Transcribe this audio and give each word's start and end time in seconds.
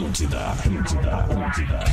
Atlântida, 0.00 0.52
Atlântida, 0.52 1.14
Atlântida. 1.14 1.84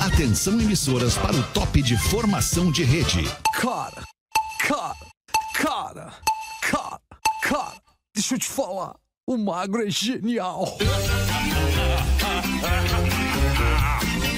Atenção 0.00 0.60
emissoras 0.60 1.16
para 1.16 1.36
o 1.36 1.42
top 1.54 1.80
de 1.80 1.96
formação 1.96 2.72
de 2.72 2.82
rede. 2.82 3.22
Cara, 3.54 4.02
cara, 4.58 4.96
cara, 5.54 6.12
cara, 6.62 7.00
cara, 7.42 7.74
deixa 8.12 8.34
eu 8.34 8.38
te 8.40 8.48
falar. 8.48 8.96
O 9.24 9.38
magro 9.38 9.86
é 9.86 9.88
genial. 9.90 10.76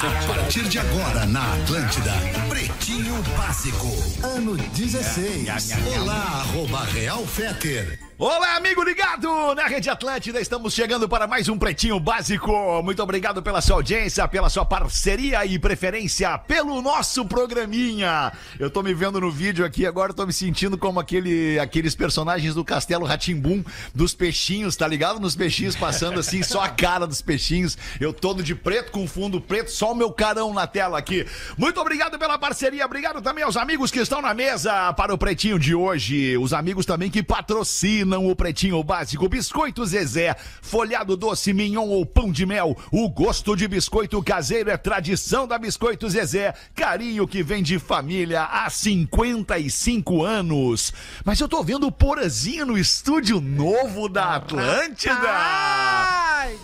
A 0.01 0.27
partir 0.27 0.69
de 0.69 0.79
agora 0.79 1.25
na 1.25 1.55
Atlântida, 1.55 2.13
Pretinho 2.51 3.23
Básico, 3.35 3.87
ano 4.23 4.59
16. 4.59 5.49
Olá, 5.97 6.43
arroba 6.43 6.85
Real 6.85 7.27
Feter. 7.27 8.04
Olá, 8.17 8.55
amigo 8.55 8.81
ligado 8.85 9.57
na 9.57 9.67
Rede 9.67 9.91
Atlântida. 9.91 10.41
Estamos 10.41 10.73
chegando 10.73 11.09
para 11.09 11.27
mais 11.27 11.49
um 11.49 11.59
Pretinho 11.59 11.99
Básico. 11.99 12.53
Muito 12.81 13.03
obrigado 13.03 13.43
pela 13.43 13.61
sua 13.61 13.75
audiência, 13.75 14.29
pela 14.29 14.49
sua 14.49 14.65
parceria 14.65 15.45
e 15.45 15.59
preferência 15.59 16.39
pelo 16.39 16.81
nosso 16.81 17.25
programinha. 17.25 18.33
Eu 18.57 18.71
tô 18.71 18.85
me 18.85 18.95
vendo 18.95 19.21
no 19.21 19.33
vídeo 19.33 19.67
aqui 19.67 19.85
agora, 19.85 20.15
tô 20.15 20.25
me 20.25 20.33
sentindo 20.33 20.79
como 20.79 21.01
aquele, 21.01 21.59
aqueles 21.59 21.97
personagens 21.97 22.55
do 22.55 22.65
Castelo 22.65 23.05
Ratimbum 23.05 23.65
dos 23.93 24.15
peixinhos, 24.15 24.77
tá 24.77 24.87
ligado? 24.87 25.19
Nos 25.19 25.35
peixinhos 25.35 25.75
passando 25.75 26.21
assim, 26.21 26.41
só 26.45 26.63
a 26.63 26.69
cara 26.69 27.09
dos 27.09 27.21
peixinhos. 27.21 27.77
Eu 27.99 28.13
todo 28.13 28.45
de 28.45 28.55
preto 28.55 28.93
com 28.93 29.09
fundo 29.09 29.41
preto, 29.41 29.73
só 29.73 29.91
o 29.91 29.97
meu 29.97 30.13
carão 30.13 30.55
na 30.55 30.69
tela 30.69 30.97
aqui. 30.97 31.27
Muito 31.59 31.81
obrigado 31.81 32.17
pela 32.17 32.39
parceria. 32.39 32.87
Obrigado 32.87 33.21
também 33.21 33.43
aos 33.43 33.57
amigos 33.57 33.91
que 33.91 33.99
estão 33.99 34.23
na 34.23 34.33
mesa 34.33 34.93
para 34.93 35.13
o 35.13 35.19
Pretinho 35.19 35.59
de 35.59 35.75
hoje. 35.75 36.39
Os 36.39 36.53
amigos 36.53 36.87
também 36.87 37.11
que 37.11 37.21
patrocinam 37.21 38.04
o 38.13 38.37
Pretinho 38.37 38.83
Básico, 38.85 39.29
Biscoito 39.29 39.85
Zezé, 39.87 40.37
folhado 40.61 41.17
doce, 41.17 41.53
mignon 41.55 41.89
ou 41.89 42.05
pão 42.05 42.31
de 42.31 42.45
mel. 42.45 42.77
O 42.93 43.09
gosto 43.09 43.57
de 43.57 43.67
biscoito 43.67 44.23
caseiro 44.23 44.71
é 44.71 44.77
tradição 44.77 45.47
da 45.49 45.59
Biscoito 45.59 46.09
Zezé. 46.09 46.55
Carinho 46.75 47.27
que 47.27 47.43
vem 47.43 47.63
de 47.63 47.79
família 47.79 48.43
há 48.43 48.69
55 48.69 50.23
anos. 50.23 50.93
Mas 51.25 51.41
eu 51.41 51.49
tô 51.49 51.63
vendo 51.63 51.87
o 51.87 51.93
Porazinho 51.93 52.67
no 52.67 52.77
estúdio 52.77 53.41
novo 53.41 54.09
da 54.09 54.37
Atlântida. 54.37 55.15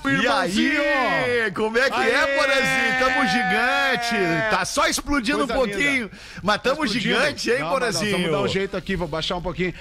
E 0.05 0.27
aí, 0.27 1.51
como 1.55 1.79
é 1.79 1.89
que 1.91 1.97
é, 1.97 2.17
Aê! 2.23 2.39
Porazinho? 2.39 2.99
Tamo 2.99 3.27
gigante. 3.27 4.51
Tá 4.51 4.65
só 4.65 4.87
explodindo 4.87 5.39
Coisa 5.47 5.53
um 5.53 5.57
pouquinho, 5.57 6.11
mas 6.43 6.61
tamo 6.61 6.85
Explodindo. 6.85 7.01
gigante, 7.19 7.51
hein, 7.51 7.61
Não, 7.61 7.71
Porazinho? 7.71 8.13
Vamos 8.13 8.31
dar 8.31 8.43
um 8.43 8.49
jeito 8.49 8.77
aqui, 8.77 8.95
vou 8.97 9.09
baixar 9.09 9.37
um 9.37 9.43
pouquinho. 9.43 9.73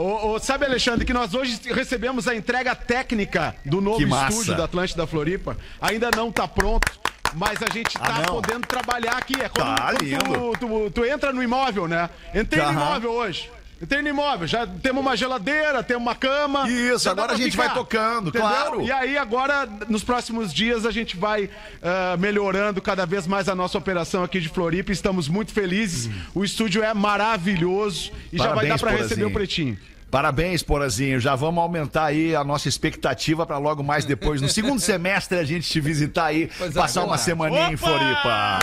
Ô, 0.00 0.28
ô, 0.34 0.38
sabe, 0.38 0.64
Alexandre, 0.64 1.04
que 1.04 1.12
nós 1.12 1.34
hoje 1.34 1.58
recebemos 1.72 2.28
a 2.28 2.34
entrega 2.36 2.72
técnica 2.72 3.56
do 3.64 3.80
novo 3.80 3.98
estúdio 4.30 4.56
da 4.56 4.64
Atlântida 4.64 5.04
Floripa. 5.08 5.56
Ainda 5.80 6.08
não 6.14 6.30
tá 6.30 6.46
pronto. 6.46 6.86
Mas 7.34 7.58
a 7.62 7.66
gente 7.70 7.98
tá 7.98 8.22
Ah, 8.22 8.26
podendo 8.30 8.66
trabalhar 8.66 9.16
aqui. 9.18 9.34
É 9.42 9.48
como 9.48 9.74
Tá 9.76 9.92
lindo. 10.00 10.56
tu, 10.58 10.66
tu- 10.66 10.90
tu 10.92 11.04
entra 11.04 11.32
no 11.32 11.42
imóvel, 11.42 11.88
né? 11.88 12.08
Entrei 12.32 12.62
no 12.64 12.72
imóvel 12.72 13.10
hoje. 13.10 13.50
No 13.80 14.08
imóvel, 14.08 14.46
já 14.48 14.66
temos 14.66 15.00
uma 15.00 15.16
geladeira, 15.16 15.84
temos 15.84 16.02
uma 16.02 16.14
cama. 16.14 16.68
Isso, 16.68 17.08
agora 17.08 17.32
a 17.32 17.36
gente 17.36 17.56
vai 17.56 17.72
tocando, 17.72 18.32
claro. 18.32 18.82
E 18.82 18.90
aí 18.90 19.16
agora, 19.16 19.68
nos 19.88 20.02
próximos 20.02 20.52
dias, 20.52 20.84
a 20.84 20.90
gente 20.90 21.16
vai 21.16 21.48
ah, 21.80 22.16
melhorando 22.18 22.82
cada 22.82 23.06
vez 23.06 23.26
mais 23.26 23.48
a 23.48 23.54
nossa 23.54 23.78
operação 23.78 24.24
aqui 24.24 24.40
de 24.40 24.48
Floripa. 24.48 24.90
Estamos 24.90 25.28
muito 25.28 25.52
felizes. 25.52 26.10
O 26.34 26.44
estúdio 26.44 26.82
é 26.82 26.92
maravilhoso 26.92 28.10
e 28.32 28.36
já 28.38 28.46
vai 28.46 28.54
Parabéns, 28.54 28.68
dar 28.72 28.78
Porazinho. 28.78 29.08
receber 29.08 29.24
o 29.24 29.30
Pretinho. 29.30 29.78
Parabéns, 30.10 30.62
Porazinho. 30.62 31.20
Já 31.20 31.34
vamos 31.34 31.62
aumentar 31.62 32.06
aí 32.06 32.34
a 32.34 32.42
nossa 32.42 32.68
expectativa 32.68 33.44
para 33.44 33.58
logo 33.58 33.82
mais 33.82 34.04
depois, 34.06 34.40
no 34.40 34.48
segundo 34.48 34.80
semestre, 34.80 35.38
a 35.38 35.44
gente 35.44 35.68
te 35.68 35.80
visitar 35.80 36.26
aí, 36.26 36.50
passar 36.74 37.04
uma 37.04 37.18
semaninha 37.18 37.70
em 37.72 37.76
Floripa. 37.76 38.58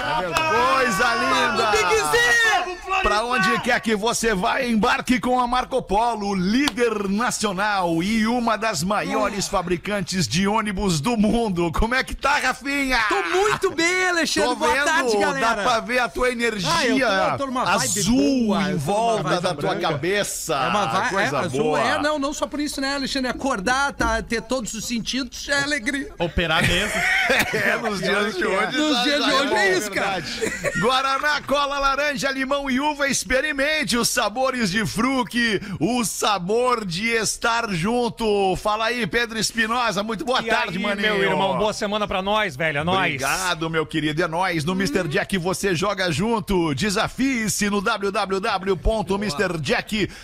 Coisa 0.75 1.15
linda! 1.15 1.71
Para 3.03 3.23
onde 3.23 3.59
quer 3.61 3.79
que 3.81 3.95
você 3.95 4.33
vá, 4.33 4.63
embarque 4.63 5.19
com 5.19 5.39
a 5.39 5.45
Marco 5.45 5.79
Polo, 5.83 6.33
líder 6.33 7.07
nacional 7.07 8.01
e 8.01 8.25
uma 8.25 8.57
das 8.57 8.81
maiores 8.81 9.47
fabricantes 9.47 10.27
de 10.27 10.47
ônibus 10.47 10.99
do 10.99 11.15
mundo. 11.15 11.71
Como 11.71 11.93
é 11.93 12.03
que 12.03 12.15
tá, 12.15 12.39
Rafinha? 12.39 12.97
Tô 13.07 13.21
muito 13.21 13.71
bem, 13.75 14.07
Alexandre. 14.09 14.49
Tô 14.49 14.55
Boa 14.55 14.73
vendo, 14.73 14.85
tarde, 14.85 15.17
galera. 15.17 15.55
dá 15.55 15.61
pra 15.63 15.79
ver 15.81 15.99
a 15.99 16.09
tua 16.09 16.31
energia 16.31 16.69
Ah, 16.73 16.85
eu 16.87 16.97
tô- 16.97 17.03
eu 17.05 17.37
tô 17.37 17.45
vibe 17.51 17.99
azul 17.99 18.17
boa, 18.47 18.71
em 18.71 18.75
volta 18.77 19.23
vibe 19.23 19.41
da 19.43 19.53
tua 19.53 19.73
branca. 19.75 19.87
cabeça. 19.87 20.55
É 20.55 20.67
uma 20.69 20.85
vai, 20.87 21.29
coisa 21.41 21.55
é, 21.55 21.59
azul, 21.59 21.63
boa. 21.71 21.81
é, 21.81 22.01
não, 22.01 22.19
não 22.19 22.33
só 22.33 22.45
por 22.47 22.59
isso, 22.59 22.79
né, 22.81 22.95
Alexandre? 22.95 23.29
Acordar, 23.29 23.93
tá, 23.93 24.21
ter 24.21 24.41
todos 24.41 24.73
os 24.73 24.85
sentidos 24.85 25.47
é 25.49 25.63
alegria. 25.63 26.09
Operar 26.19 26.65
mesmo. 26.67 26.95
É, 27.55 27.77
nos 27.77 27.99
dias 27.99 28.35
de 28.35 28.45
hoje. 28.45 28.77
Nos 28.77 29.03
dias 29.03 29.25
de 29.25 29.31
hoje 29.31 29.49
bom, 29.49 29.57
é 29.57 29.77
isso, 29.77 29.91
cara. 29.91 30.23
Guaraná, 30.79 31.41
cola, 31.41 31.79
laranja, 31.79 32.29
limão 32.31 32.69
e 32.69 32.79
uva, 32.79 33.07
experimente 33.07 33.97
os 33.97 34.09
sabores 34.09 34.69
de 34.71 34.85
fruque, 34.85 35.59
o 35.79 36.03
sabor 36.03 36.85
de 36.85 37.09
estar 37.09 37.69
junto. 37.71 38.55
Fala 38.57 38.85
aí, 38.85 39.07
Pedro 39.07 39.39
Espinosa, 39.39 40.03
muito 40.03 40.25
boa 40.25 40.41
E 40.41 40.45
tarde, 40.45 40.77
aí, 40.77 40.83
maninho. 40.83 41.17
meu 41.17 41.31
irmão, 41.31 41.57
boa 41.57 41.73
semana 41.73 42.07
pra 42.07 42.21
nós, 42.21 42.55
velho. 42.55 42.79
É 42.79 42.83
nóis. 42.83 42.99
Obrigado, 43.15 43.69
meu 43.69 43.85
querido. 43.85 44.21
É 44.21 44.27
nóis. 44.27 44.63
No 44.65 44.73
Mr. 44.73 45.07
Jack 45.07 45.37
você 45.37 45.73
joga 45.73 46.11
junto. 46.11 46.75
Desafie-se 46.75 47.69
no 47.69 47.81
www.mrjack.bet. 47.81 50.15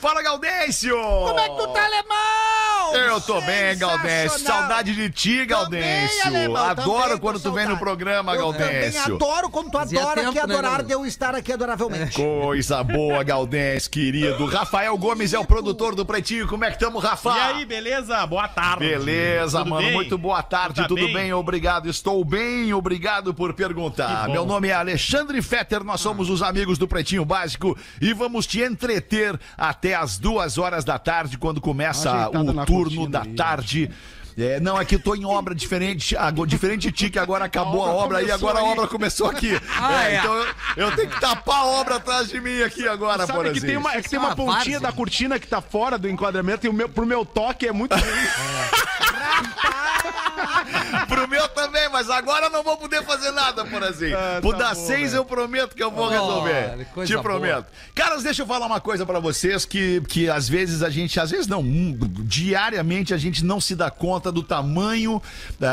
Fala, 0.00 0.22
Gaudêncio! 0.22 0.96
Como 0.96 1.38
é 1.38 1.48
que 1.48 1.56
tu 1.56 1.68
tá, 1.68 1.84
alemão? 1.84 2.85
Eu 3.16 3.20
tô 3.22 3.40
bem, 3.40 3.78
Gaudêncio. 3.78 4.38
Saudade 4.40 4.94
de 4.94 5.08
ti, 5.08 5.46
Gaudêncio. 5.46 6.54
Adoro 6.54 7.18
quando 7.18 7.40
tu 7.40 7.50
vem 7.50 7.66
no 7.66 7.78
programa, 7.78 8.34
Eu 8.34 8.52
também 8.52 8.66
Gaudêncio. 8.90 9.14
adoro 9.14 9.48
quando 9.48 9.70
tu 9.70 9.78
Fazia 9.78 10.00
adora 10.00 10.20
tempo, 10.20 10.32
que 10.32 10.36
né, 10.38 10.42
adorar 10.42 10.62
Gaudêncio? 10.62 10.86
de 10.86 10.92
eu 10.92 11.06
estar 11.06 11.34
aqui 11.34 11.50
adoravelmente. 11.52 12.12
Coisa 12.20 12.84
boa, 12.84 13.22
Gaudêncio, 13.22 13.90
querido. 13.90 14.44
Rafael 14.46 14.96
Gomes 14.98 15.32
é 15.32 15.38
o 15.38 15.46
produtor 15.46 15.94
do 15.94 16.04
Pretinho. 16.04 16.46
Como 16.46 16.62
é 16.64 16.70
que 16.70 16.78
tamo, 16.78 16.98
Rafa? 16.98 17.30
E 17.30 17.40
aí, 17.40 17.64
beleza? 17.64 18.26
Boa 18.26 18.48
tarde. 18.48 18.86
Beleza, 18.86 19.58
Tudo 19.60 19.70
mano. 19.70 19.82
bem? 19.82 19.94
Muito 19.94 20.18
boa 20.18 20.42
tarde, 20.42 20.82
Tá 20.82 20.88
tudo 20.88 21.10
bem? 21.12 21.32
Obrigado. 21.32 21.88
Estou 21.88 22.22
bem, 22.22 22.72
obrigado 22.74 23.32
por 23.32 23.54
perguntar. 23.54 24.28
Meu 24.28 24.44
nome 24.44 24.68
é 24.68 24.74
Alexandre 24.74 25.40
Fetter, 25.40 25.82
nós 25.82 26.00
somos 26.02 26.28
os 26.28 26.42
amigos 26.42 26.76
do 26.76 26.86
Pretinho 26.86 27.24
Básico 27.24 27.76
e 27.98 28.12
vamos 28.12 28.46
te 28.46 28.60
entreter 28.60 29.38
até 29.56 29.94
as 29.94 30.18
duas 30.18 30.58
horas 30.58 30.84
da 30.84 30.98
tarde, 30.98 31.38
quando 31.38 31.60
começa 31.62 32.10
Ajeitada 32.12 32.52
o 32.52 32.66
turno 32.66 33.05
da 33.10 33.24
tarde. 33.36 33.90
É, 34.38 34.60
não, 34.60 34.78
é 34.78 34.84
que 34.84 34.96
eu 34.96 35.00
tô 35.00 35.14
em 35.14 35.24
obra 35.24 35.54
diferente, 35.54 36.14
diferente 36.46 36.82
de 36.82 36.92
ti, 36.92 37.10
que 37.10 37.18
agora 37.18 37.46
acabou 37.46 37.82
a 37.84 37.88
obra 37.90 38.18
obra, 38.18 38.22
e 38.22 38.30
agora 38.30 38.58
a 38.58 38.62
aí. 38.62 38.68
obra 38.68 38.86
começou 38.86 39.28
aqui. 39.28 39.58
Ah, 39.78 40.04
É, 40.08 40.14
é. 40.14 40.18
Então 40.18 40.34
eu, 40.34 40.46
eu 40.76 40.96
tenho 40.96 41.08
que 41.08 41.20
tapar 41.20 41.60
a 41.60 41.64
obra 41.64 41.96
atrás 41.96 42.28
de 42.28 42.40
mim 42.40 42.62
aqui 42.62 42.86
agora, 42.86 43.26
Sabe 43.26 43.44
por 43.44 43.52
que 43.52 43.60
tem 43.60 43.76
uma, 43.76 43.94
é 43.94 44.02
que 44.02 44.08
tem 44.10 44.18
uma 44.18 44.32
Ah, 44.32 44.36
pontinha 44.36 44.78
várzea. 44.78 44.80
da 44.80 44.92
cortina 44.92 45.38
que 45.38 45.46
tá 45.46 45.60
fora 45.60 45.96
do 45.98 46.08
enquadramento 46.08 46.66
e 46.66 46.68
o 46.68 46.72
meu, 46.72 46.88
pro 46.88 47.06
meu 47.06 47.24
toque 47.24 47.66
é 47.66 47.72
muito 47.72 47.94
ruim. 47.94 48.02
Pro 51.08 51.28
meu 51.28 51.48
também, 51.48 51.88
mas 51.90 52.10
agora 52.10 52.46
eu 52.46 52.50
não 52.50 52.62
vou 52.62 52.76
poder 52.76 53.02
fazer 53.04 53.30
nada, 53.30 53.64
por 53.64 53.82
assim. 53.82 54.12
Ah, 54.12 54.38
Por 54.42 54.56
tá 54.56 54.74
bom, 54.74 54.86
seis 54.86 55.10
velho. 55.12 55.20
eu 55.20 55.24
prometo 55.24 55.74
que 55.74 55.82
eu 55.82 55.90
vou 55.90 56.06
Olha, 56.06 56.18
resolver. 56.20 56.86
Te 57.06 57.18
prometo. 57.18 57.66
Caras, 57.94 58.22
deixa 58.22 58.42
eu 58.42 58.46
falar 58.46 58.66
uma 58.66 58.80
coisa 58.80 59.06
pra 59.06 59.18
vocês 59.18 59.64
que, 59.64 60.00
que 60.08 60.28
às 60.28 60.48
vezes 60.48 60.82
a 60.82 60.90
gente, 60.90 61.18
às 61.20 61.30
vezes 61.30 61.46
não, 61.46 61.62
diariamente 61.64 63.14
a 63.14 63.18
gente 63.18 63.44
não 63.44 63.60
se 63.60 63.74
dá 63.74 63.90
conta 63.90 64.25
do 64.32 64.42
tamanho, 64.42 65.20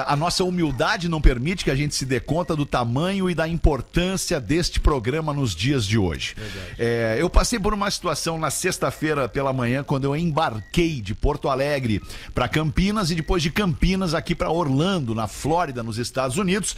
a 0.07 0.15
nossa 0.15 0.43
humildade 0.43 1.07
não 1.09 1.21
permite 1.21 1.63
que 1.63 1.71
a 1.71 1.75
gente 1.75 1.95
se 1.95 2.05
dê 2.05 2.19
conta 2.19 2.55
do 2.55 2.65
tamanho 2.65 3.29
e 3.29 3.35
da 3.35 3.47
importância 3.47 4.39
deste 4.39 4.79
programa 4.79 5.33
nos 5.33 5.55
dias 5.55 5.85
de 5.85 5.97
hoje. 5.97 6.35
É, 6.77 7.15
eu 7.19 7.29
passei 7.29 7.59
por 7.59 7.73
uma 7.73 7.89
situação 7.89 8.37
na 8.37 8.49
sexta-feira 8.51 9.27
pela 9.29 9.53
manhã, 9.53 9.83
quando 9.83 10.05
eu 10.05 10.15
embarquei 10.15 11.01
de 11.01 11.13
Porto 11.13 11.49
Alegre 11.49 12.01
para 12.33 12.47
Campinas 12.47 13.11
e 13.11 13.15
depois 13.15 13.41
de 13.43 13.49
Campinas 13.51 14.13
aqui 14.13 14.33
para 14.35 14.49
Orlando, 14.51 15.13
na 15.15 15.27
Flórida, 15.27 15.83
nos 15.83 15.97
Estados 15.97 16.37
Unidos. 16.37 16.75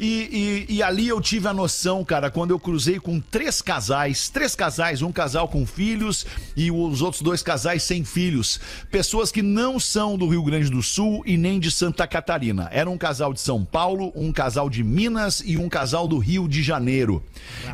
E, 0.00 0.64
e- 0.68 0.74
e 0.76 0.82
ali 0.82 1.06
eu 1.08 1.20
tive 1.20 1.46
a 1.48 1.52
noção, 1.54 2.04
cara, 2.04 2.30
quando 2.30 2.50
eu 2.50 2.58
cruzei 2.58 2.98
com 2.98 3.20
três 3.20 3.60
casais, 3.62 4.28
três 4.28 4.54
casais, 4.54 5.02
um 5.02 5.12
casal 5.12 5.46
com 5.48 5.64
filhos 5.66 6.26
e 6.56 6.70
os 6.70 7.02
outros 7.02 7.22
dois 7.22 7.42
casais 7.42 7.82
sem 7.82 8.04
filhos. 8.04 8.58
Pessoas 8.90 9.30
que 9.30 9.42
não 9.42 9.78
são 9.78 10.16
do 10.18 10.28
Rio 10.28 10.42
Grande 10.42 10.70
do 10.70 10.82
Sul 10.82 11.13
e 11.26 11.36
nem 11.36 11.60
de 11.60 11.70
Santa 11.70 12.06
Catarina. 12.06 12.68
Era 12.72 12.88
um 12.88 12.96
casal 12.96 13.32
de 13.32 13.40
São 13.40 13.64
Paulo, 13.64 14.12
um 14.14 14.32
casal 14.32 14.70
de 14.70 14.82
Minas 14.82 15.42
e 15.44 15.56
um 15.56 15.68
casal 15.68 16.08
do 16.08 16.18
Rio 16.18 16.48
de 16.48 16.62
Janeiro. 16.62 17.22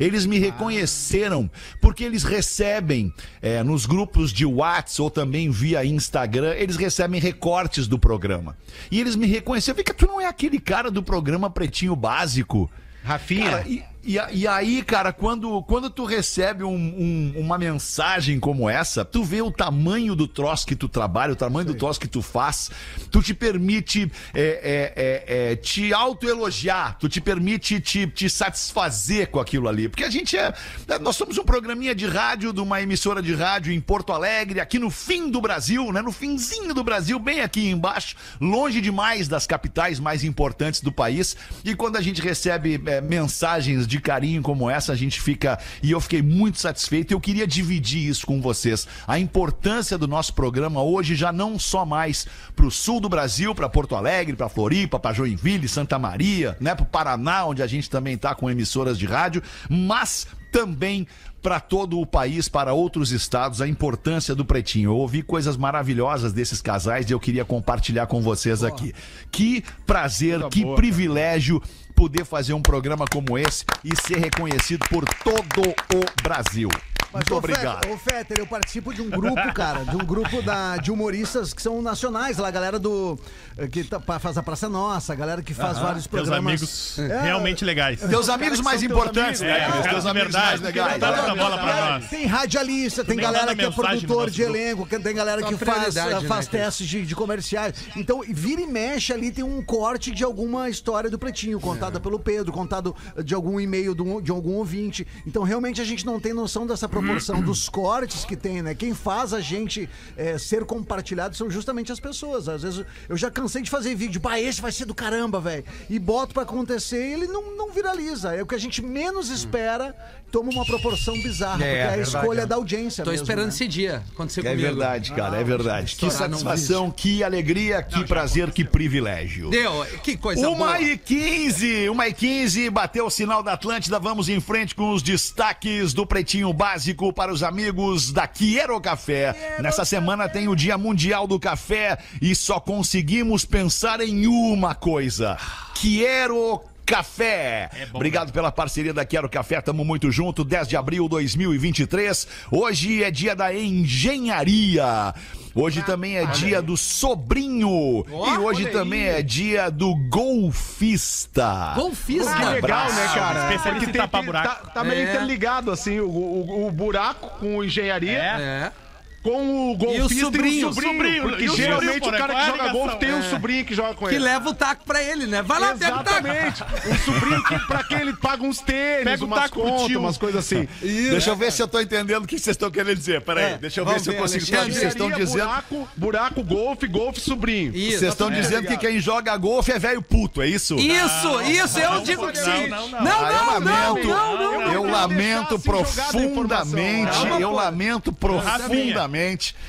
Eles 0.00 0.26
me 0.26 0.38
reconheceram 0.38 1.50
porque 1.80 2.04
eles 2.04 2.24
recebem 2.24 3.12
é, 3.40 3.62
nos 3.62 3.86
grupos 3.86 4.32
de 4.32 4.44
WhatsApp 4.44 5.02
ou 5.02 5.10
também 5.10 5.50
via 5.50 5.84
Instagram, 5.84 6.54
eles 6.54 6.76
recebem 6.76 7.20
recortes 7.20 7.86
do 7.86 7.98
programa. 7.98 8.56
E 8.90 9.00
eles 9.00 9.14
me 9.16 9.26
reconheceram. 9.26 9.76
Fica, 9.76 9.94
tu 9.94 10.06
não 10.06 10.20
é 10.20 10.26
aquele 10.26 10.58
cara 10.58 10.90
do 10.90 11.02
programa 11.02 11.48
Pretinho 11.50 11.94
Básico? 11.94 12.70
Rafinha, 13.02 13.50
Cara, 13.50 13.68
e- 13.68 13.82
E, 14.02 14.18
e 14.32 14.46
aí, 14.48 14.82
cara, 14.82 15.12
quando, 15.12 15.62
quando 15.64 15.90
tu 15.90 16.06
recebe 16.06 16.64
um- 16.64 16.70
um- 16.74 17.34
uma 17.36 17.58
mensagem 17.58 18.40
como 18.40 18.68
essa, 18.68 19.04
tu 19.04 19.22
vê 19.22 19.42
o 19.42 19.50
tamanho 19.52 20.16
do 20.16 20.26
troço 20.26 20.66
que 20.66 20.74
tu 20.74 20.88
trabalha, 20.88 21.34
o 21.34 21.36
tamanho 21.36 21.66
do 21.66 21.74
troço 21.74 22.00
que 22.00 22.08
tu 22.08 22.22
faz, 22.22 22.70
tu 23.10 23.22
te 23.22 23.34
permite 23.34 24.10
é, 24.32 24.40
é, 24.42 25.32
é, 25.36 25.52
é, 25.52 25.56
te 25.56 25.92
autoelogiar, 25.92 26.96
tu 26.98 27.08
te 27.10 27.20
permite 27.20 27.78
te, 27.78 28.06
te 28.06 28.30
satisfazer 28.30 29.28
com 29.28 29.38
aquilo 29.38 29.68
ali. 29.68 29.88
Porque 29.88 30.04
a 30.04 30.10
gente 30.10 30.36
é. 30.36 30.52
Nós 31.00 31.16
somos 31.16 31.36
um 31.36 31.44
programinha 31.44 31.94
de 31.94 32.06
rádio, 32.06 32.52
de 32.52 32.60
uma 32.60 32.80
emissora 32.80 33.20
de 33.22 33.34
rádio 33.34 33.70
em 33.72 33.80
Porto 33.80 34.12
Alegre, 34.14 34.60
aqui 34.60 34.78
no 34.78 34.88
fim 34.90 35.30
do 35.30 35.40
Brasil, 35.42 35.92
né? 35.92 36.00
No 36.00 36.10
finzinho 36.12 36.72
do 36.72 36.82
Brasil, 36.82 37.18
bem 37.18 37.40
aqui 37.42 37.68
embaixo, 37.68 38.16
longe 38.40 38.80
demais 38.80 39.28
das 39.28 39.46
capitais 39.46 40.00
mais 40.00 40.24
importantes 40.24 40.80
do 40.80 40.90
país. 40.90 41.36
E 41.64 41.74
quando 41.74 41.96
a 41.96 42.00
gente 42.00 42.22
recebe 42.22 42.80
é, 42.86 43.00
mensagens 43.02 43.86
de 43.86 43.99
carinho 44.00 44.42
como 44.42 44.70
essa, 44.70 44.92
a 44.92 44.96
gente 44.96 45.20
fica. 45.20 45.58
E 45.82 45.90
eu 45.90 46.00
fiquei 46.00 46.22
muito 46.22 46.58
satisfeito. 46.58 47.12
Eu 47.12 47.20
queria 47.20 47.46
dividir 47.46 48.08
isso 48.08 48.26
com 48.26 48.40
vocês. 48.40 48.86
A 49.06 49.18
importância 49.18 49.96
do 49.96 50.08
nosso 50.08 50.34
programa 50.34 50.82
hoje 50.82 51.14
já 51.14 51.32
não 51.32 51.58
só 51.58 51.84
mais 51.84 52.26
para 52.54 52.66
o 52.66 52.70
sul 52.70 53.00
do 53.00 53.08
Brasil, 53.08 53.54
para 53.54 53.68
Porto 53.68 53.94
Alegre, 53.94 54.36
para 54.36 54.48
Floripa, 54.48 54.98
para 54.98 55.14
Joinville, 55.14 55.68
Santa 55.68 55.98
Maria, 55.98 56.56
né? 56.60 56.74
Para 56.74 56.84
o 56.84 56.86
Paraná, 56.86 57.44
onde 57.44 57.62
a 57.62 57.66
gente 57.66 57.88
também 57.88 58.14
está 58.14 58.34
com 58.34 58.50
emissoras 58.50 58.98
de 58.98 59.06
rádio, 59.06 59.42
mas 59.68 60.26
também 60.50 61.06
para 61.42 61.58
todo 61.58 61.98
o 61.98 62.06
país, 62.06 62.48
para 62.48 62.72
outros 62.74 63.12
estados, 63.12 63.62
a 63.62 63.68
importância 63.68 64.34
do 64.34 64.44
Pretinho. 64.44 64.90
Eu 64.90 64.96
ouvi 64.96 65.22
coisas 65.22 65.56
maravilhosas 65.56 66.32
desses 66.32 66.60
casais 66.60 67.08
e 67.08 67.12
eu 67.12 67.20
queria 67.20 67.44
compartilhar 67.44 68.06
com 68.06 68.20
vocês 68.20 68.62
aqui. 68.62 68.92
Que 69.30 69.64
prazer, 69.86 70.42
que 70.48 70.64
privilégio 70.74 71.62
poder 72.00 72.24
fazer 72.24 72.54
um 72.54 72.62
programa 72.62 73.04
como 73.12 73.36
esse 73.36 73.62
e 73.84 73.94
ser 73.94 74.18
reconhecido 74.18 74.88
por 74.88 75.04
todo 75.22 75.60
o 75.68 76.22
Brasil. 76.22 76.70
Muito 77.12 77.34
ô, 77.34 77.38
obrigado. 77.38 77.76
Fetter, 77.86 77.92
ô, 77.92 77.98
Fetter, 77.98 78.38
eu 78.38 78.46
participo 78.46 78.94
de 78.94 79.02
um 79.02 79.10
grupo, 79.10 79.52
cara, 79.52 79.84
de 79.84 79.96
um 79.96 80.04
grupo 80.04 80.40
da, 80.42 80.76
de 80.76 80.90
humoristas 80.92 81.52
que 81.52 81.60
são 81.60 81.82
nacionais, 81.82 82.38
lá, 82.38 82.48
a 82.48 82.50
galera 82.50 82.78
do. 82.78 83.18
eh, 83.58 83.66
que 83.66 83.82
tá- 83.84 84.00
faz 84.18 84.38
a 84.38 84.42
Praça 84.42 84.68
Nossa, 84.68 85.12
a 85.12 85.16
galera 85.16 85.42
que 85.42 85.52
faz 85.52 85.78
vários 85.78 86.06
Teus 86.06 86.22
programas. 86.22 86.46
amigos 86.52 86.98
É, 86.98 87.22
realmente 87.22 87.64
legais. 87.64 88.00
Teus 88.00 88.28
amigos 88.28 88.60
mais 88.60 88.82
importantes, 88.82 89.40
né, 89.40 89.58
É, 89.66 89.70
Cris? 89.70 89.86
Teus 89.90 90.06
amigos 90.06 90.32
verdade, 90.32 90.46
mais 90.48 90.74
legais. 90.74 91.00
dá 91.00 91.34
bola 91.34 91.58
pra 91.58 91.98
nós. 91.98 92.10
Tem 92.10 92.26
radialista, 92.26 93.04
tem 93.04 93.16
nem 93.16 93.24
galera 93.24 93.54
que 93.56 93.64
é 93.64 93.70
produtor 93.70 94.30
de 94.30 94.42
elenco, 94.42 94.86
que 94.86 94.98
tem 94.98 95.14
galera 95.14 95.42
que 95.42 95.56
faz, 95.56 95.94
faz 95.94 95.94
né, 95.94 96.28
Cris? 96.28 96.46
testes 96.48 96.86
de, 96.88 97.14
comerciais. 97.14 97.74
Então, 97.96 98.22
vira 98.28 98.60
e 98.60 98.66
mexe 98.66 99.12
ali, 99.12 99.32
tem 99.32 99.44
um 99.44 99.62
corte 99.62 100.10
de 100.10 100.22
alguma 100.22 100.68
história 100.68 101.10
do 101.10 101.18
Pretinho, 101.18 101.58
contada 101.60 101.98
pelo 101.98 102.18
Pedro, 102.20 102.52
contado 102.52 102.94
de 103.24 103.34
algum 103.34 103.58
e-mail 103.60 103.94
de 104.22 104.30
algum 104.30 104.54
ouvinte. 104.54 105.06
Então, 105.26 105.42
realmente, 105.42 105.80
a 105.80 105.84
gente 105.84 106.06
não 106.06 106.20
tem 106.20 106.32
noção 106.32 106.66
dessa 106.66 106.88
proporção 107.02 107.40
dos 107.40 107.68
cortes 107.68 108.24
que 108.24 108.36
tem, 108.36 108.62
né? 108.62 108.74
Quem 108.74 108.94
faz 108.94 109.32
a 109.32 109.40
gente 109.40 109.88
eh, 110.16 110.38
ser 110.38 110.64
compartilhado 110.64 111.36
são 111.36 111.50
justamente 111.50 111.90
as 111.92 112.00
pessoas. 112.00 112.48
Às 112.48 112.62
vezes, 112.62 112.84
eu 113.08 113.16
já 113.16 113.30
cansei 113.30 113.62
de 113.62 113.70
fazer 113.70 113.94
vídeo, 113.94 114.20
bah, 114.20 114.40
esse 114.40 114.60
vai 114.60 114.72
ser 114.72 114.84
do 114.84 114.94
caramba, 114.94 115.40
velho. 115.40 115.64
E 115.88 115.98
boto 115.98 116.34
pra 116.34 116.42
acontecer 116.42 117.08
e 117.08 117.12
ele 117.12 117.26
não, 117.26 117.56
não 117.56 117.70
viraliza. 117.70 118.34
É 118.34 118.42
o 118.42 118.46
que 118.46 118.54
a 118.54 118.58
gente 118.58 118.82
menos 118.82 119.30
espera, 119.30 119.94
toma 120.30 120.50
uma 120.52 120.64
proporção 120.64 121.14
bizarra, 121.20 121.58
porque 121.58 121.64
é 121.68 121.88
a 121.88 121.98
escolha 121.98 122.46
da 122.46 122.56
audiência 122.56 123.04
Tô 123.04 123.10
mesmo, 123.10 123.24
esperando 123.24 123.46
né? 123.46 123.52
esse 123.52 123.66
dia 123.68 124.02
acontecer 124.12 124.40
É 124.40 124.50
comigo. 124.50 124.62
verdade, 124.62 125.12
cara, 125.12 125.36
é 125.38 125.44
verdade. 125.44 125.96
Que 125.96 126.10
satisfação, 126.10 126.90
que 126.90 127.22
alegria, 127.24 127.82
que 127.82 128.04
prazer, 128.04 128.50
que 128.52 128.64
privilégio. 128.64 129.50
Deu, 129.50 129.84
que 130.02 130.16
coisa 130.16 130.48
Uma 130.48 130.56
boa. 130.74 130.80
e 130.80 130.96
15, 130.96 131.88
uma 131.88 132.08
e 132.08 132.12
15, 132.14 132.70
bateu 132.70 133.06
o 133.06 133.10
sinal 133.10 133.42
da 133.42 133.52
Atlântida. 133.54 133.98
Vamos 133.98 134.28
em 134.28 134.40
frente 134.40 134.74
com 134.74 134.92
os 134.92 135.02
destaques 135.02 135.92
do 135.92 136.06
Pretinho 136.06 136.52
Básico 136.52 137.12
para 137.12 137.32
os 137.32 137.42
amigos 137.42 138.12
da 138.12 138.26
Quiero 138.26 138.80
Café. 138.80 139.56
Nessa 139.60 139.84
semana 139.84 140.28
tem 140.28 140.48
o 140.48 140.54
Dia 140.54 140.78
Mundial 140.78 141.26
do 141.26 141.38
Café 141.38 141.98
e 142.20 142.34
só 142.34 142.60
conseguimos 142.60 143.44
pensar 143.44 144.00
em 144.00 144.26
uma 144.26 144.74
coisa: 144.74 145.36
Quiero 145.74 146.60
Café. 146.90 147.70
Obrigado 147.92 148.32
pela 148.32 148.50
parceria 148.50 148.92
da 148.92 149.04
Quero 149.04 149.28
Café, 149.28 149.60
tamo 149.60 149.84
muito 149.84 150.10
junto. 150.10 150.42
10 150.42 150.66
de 150.66 150.76
abril 150.76 151.04
de 151.04 151.10
2023. 151.10 152.26
Hoje 152.50 153.04
é 153.04 153.10
dia 153.12 153.36
da 153.36 153.54
engenharia. 153.54 155.14
Hoje 155.54 155.82
também 155.82 156.16
é 156.16 156.26
dia 156.26 156.60
do 156.60 156.76
sobrinho. 156.76 158.04
e 158.08 158.38
hoje 158.38 158.66
também 158.66 159.04
é 159.04 159.22
dia 159.22 159.70
do 159.70 159.94
golfista. 160.08 161.72
Golfista. 161.76 162.34
Que 162.34 162.44
legal, 162.44 162.92
né, 162.92 163.08
cara? 163.14 163.40
Especialista 163.42 163.70
Porque 163.70 163.84
em 163.86 163.92
tem- 163.92 164.00
tapar 164.02 164.20
tem- 164.20 164.26
buraco. 164.26 164.48
Tá, 164.66 164.70
tá 164.72 164.84
meio 164.84 165.06
É. 165.06 165.10
interligado, 165.10 165.70
assim, 165.70 166.00
o, 166.00 166.08
o- 166.08 166.66
o 166.66 166.70
buraco 166.70 167.38
com 167.38 167.62
engenharia, 167.64 168.18
É. 168.18 168.72
com 169.22 169.70
o 169.72 169.76
golfista 169.76 170.14
e 170.14 170.16
o 170.22 170.24
sobrinho. 170.24 170.72
sobrinho. 170.72 170.92
Sobrinho. 170.94 171.22
Porque 171.22 171.44
E 171.44 171.50
o 171.50 171.56
geralmente 171.56 171.92
sobrinho, 172.04 172.14
o 172.14 172.18
cara 172.18 172.32
é 172.32 172.36
que 172.36 172.46
joga 172.46 172.52
ligação? 172.58 172.72
golfe 172.80 172.96
tem 172.96 173.12
um 173.12 173.18
É. 173.18 173.22
sobrinho 173.30 173.64
que 173.64 173.74
joga 173.74 173.94
com 173.94 174.06
Que 174.06 174.14
ele. 174.14 174.24
leva 174.24 174.48
o 174.48 174.54
taco 174.54 174.84
pra 174.84 175.02
ele, 175.02 175.26
né? 175.26 175.42
Vai 175.42 175.60
lá, 175.60 175.74
pega 175.76 175.96
o 176.00 176.04
taco. 176.04 176.26
Exatamente. 176.26 176.62
Um 176.86 176.98
sobrinho 177.12 177.44
que, 177.44 177.58
pra 177.66 177.84
quem 177.84 177.98
ele 178.00 178.12
paga 178.14 178.42
uns 178.42 178.60
tênis, 178.60 179.04
Pega 179.04 179.22
o 179.22 179.26
umas 179.26 179.40
taco 179.42 179.60
contas, 179.60 179.96
umas 179.96 180.16
coisas 180.18 180.44
assim. 180.44 180.66
Deixa 180.80 181.30
eu 181.30 181.36
ver 181.36 181.52
se 181.52 181.62
eu 181.62 181.68
tô 181.68 181.80
entendendo 181.80 182.24
o 182.24 182.26
que 182.26 182.38
vocês 182.38 182.54
estão 182.54 182.70
querendo 182.70 182.96
dizer. 182.96 183.20
Peraí, 183.20 183.52
É, 183.54 183.58
deixa 183.58 183.80
eu 183.80 183.84
ver 183.84 183.90
vamos 183.90 184.02
se 184.04 184.08
eu 184.08 184.14
ver, 184.14 184.20
consigo 184.20 184.44
entender. 184.44 184.72
Vocês 184.72 184.92
estão 184.92 185.10
dizendo. 185.10 185.44
Buraco, 185.44 185.88
buraco, 185.96 186.42
golfe, 186.42 186.86
golfe, 186.86 187.20
sobrinho. 187.20 187.74
Isso. 187.76 187.98
Vocês 187.98 188.12
estão 188.12 188.30
dizendo 188.30 188.66
que 188.68 188.76
quem 188.78 189.00
joga 189.00 189.36
golfe 189.36 189.70
é 189.72 189.78
velho 189.78 190.00
puto, 190.02 190.40
é 190.40 190.46
isso? 190.48 190.76
Isso, 190.78 191.40
isso, 191.42 191.78
eu 191.78 192.00
digo 192.00 192.26
que 192.32 192.38
sim. 192.38 192.68
não, 192.68 192.88
Não, 192.88 193.00
não. 193.02 193.10
Ah, 193.20 193.92
eu 193.96 194.04
não, 194.04 194.72
eu 194.72 194.84
lamento 194.90 195.56
assim 195.56 195.62
profundamente, 195.64 197.18
eu 197.40 197.52
lamento 197.52 198.12
profundamente, 198.12 198.92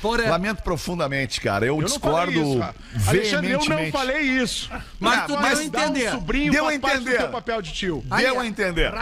Porra. 0.00 0.28
lamento 0.28 0.62
profundamente, 0.62 1.40
cara, 1.40 1.66
eu, 1.66 1.76
Eu 1.80 1.88
não 1.88 2.00
falei 2.00 2.26
discordo 2.34 2.50
isso, 2.50 2.58
cara. 2.58 2.74
Alexandre, 3.08 3.50
eu 3.50 3.58
não 3.58 3.66
veementemente. 3.66 3.92
falei 3.92 4.22
isso. 4.22 4.70
Mas 5.00 5.26
tu 5.26 5.32
mas 5.34 5.58
deu 5.58 5.58
a 5.58 5.64
entender. 5.64 6.08
Um 6.08 6.12
sobrinho 6.12 6.52
Deu 6.52 6.68
a 6.68 6.74
entender. 6.74 7.18
teu 7.18 7.28
papel 7.28 7.62
de 7.62 7.72
tio. 7.72 8.04
Deu 8.16 8.40
a 8.40 8.46
entender. 8.46 8.92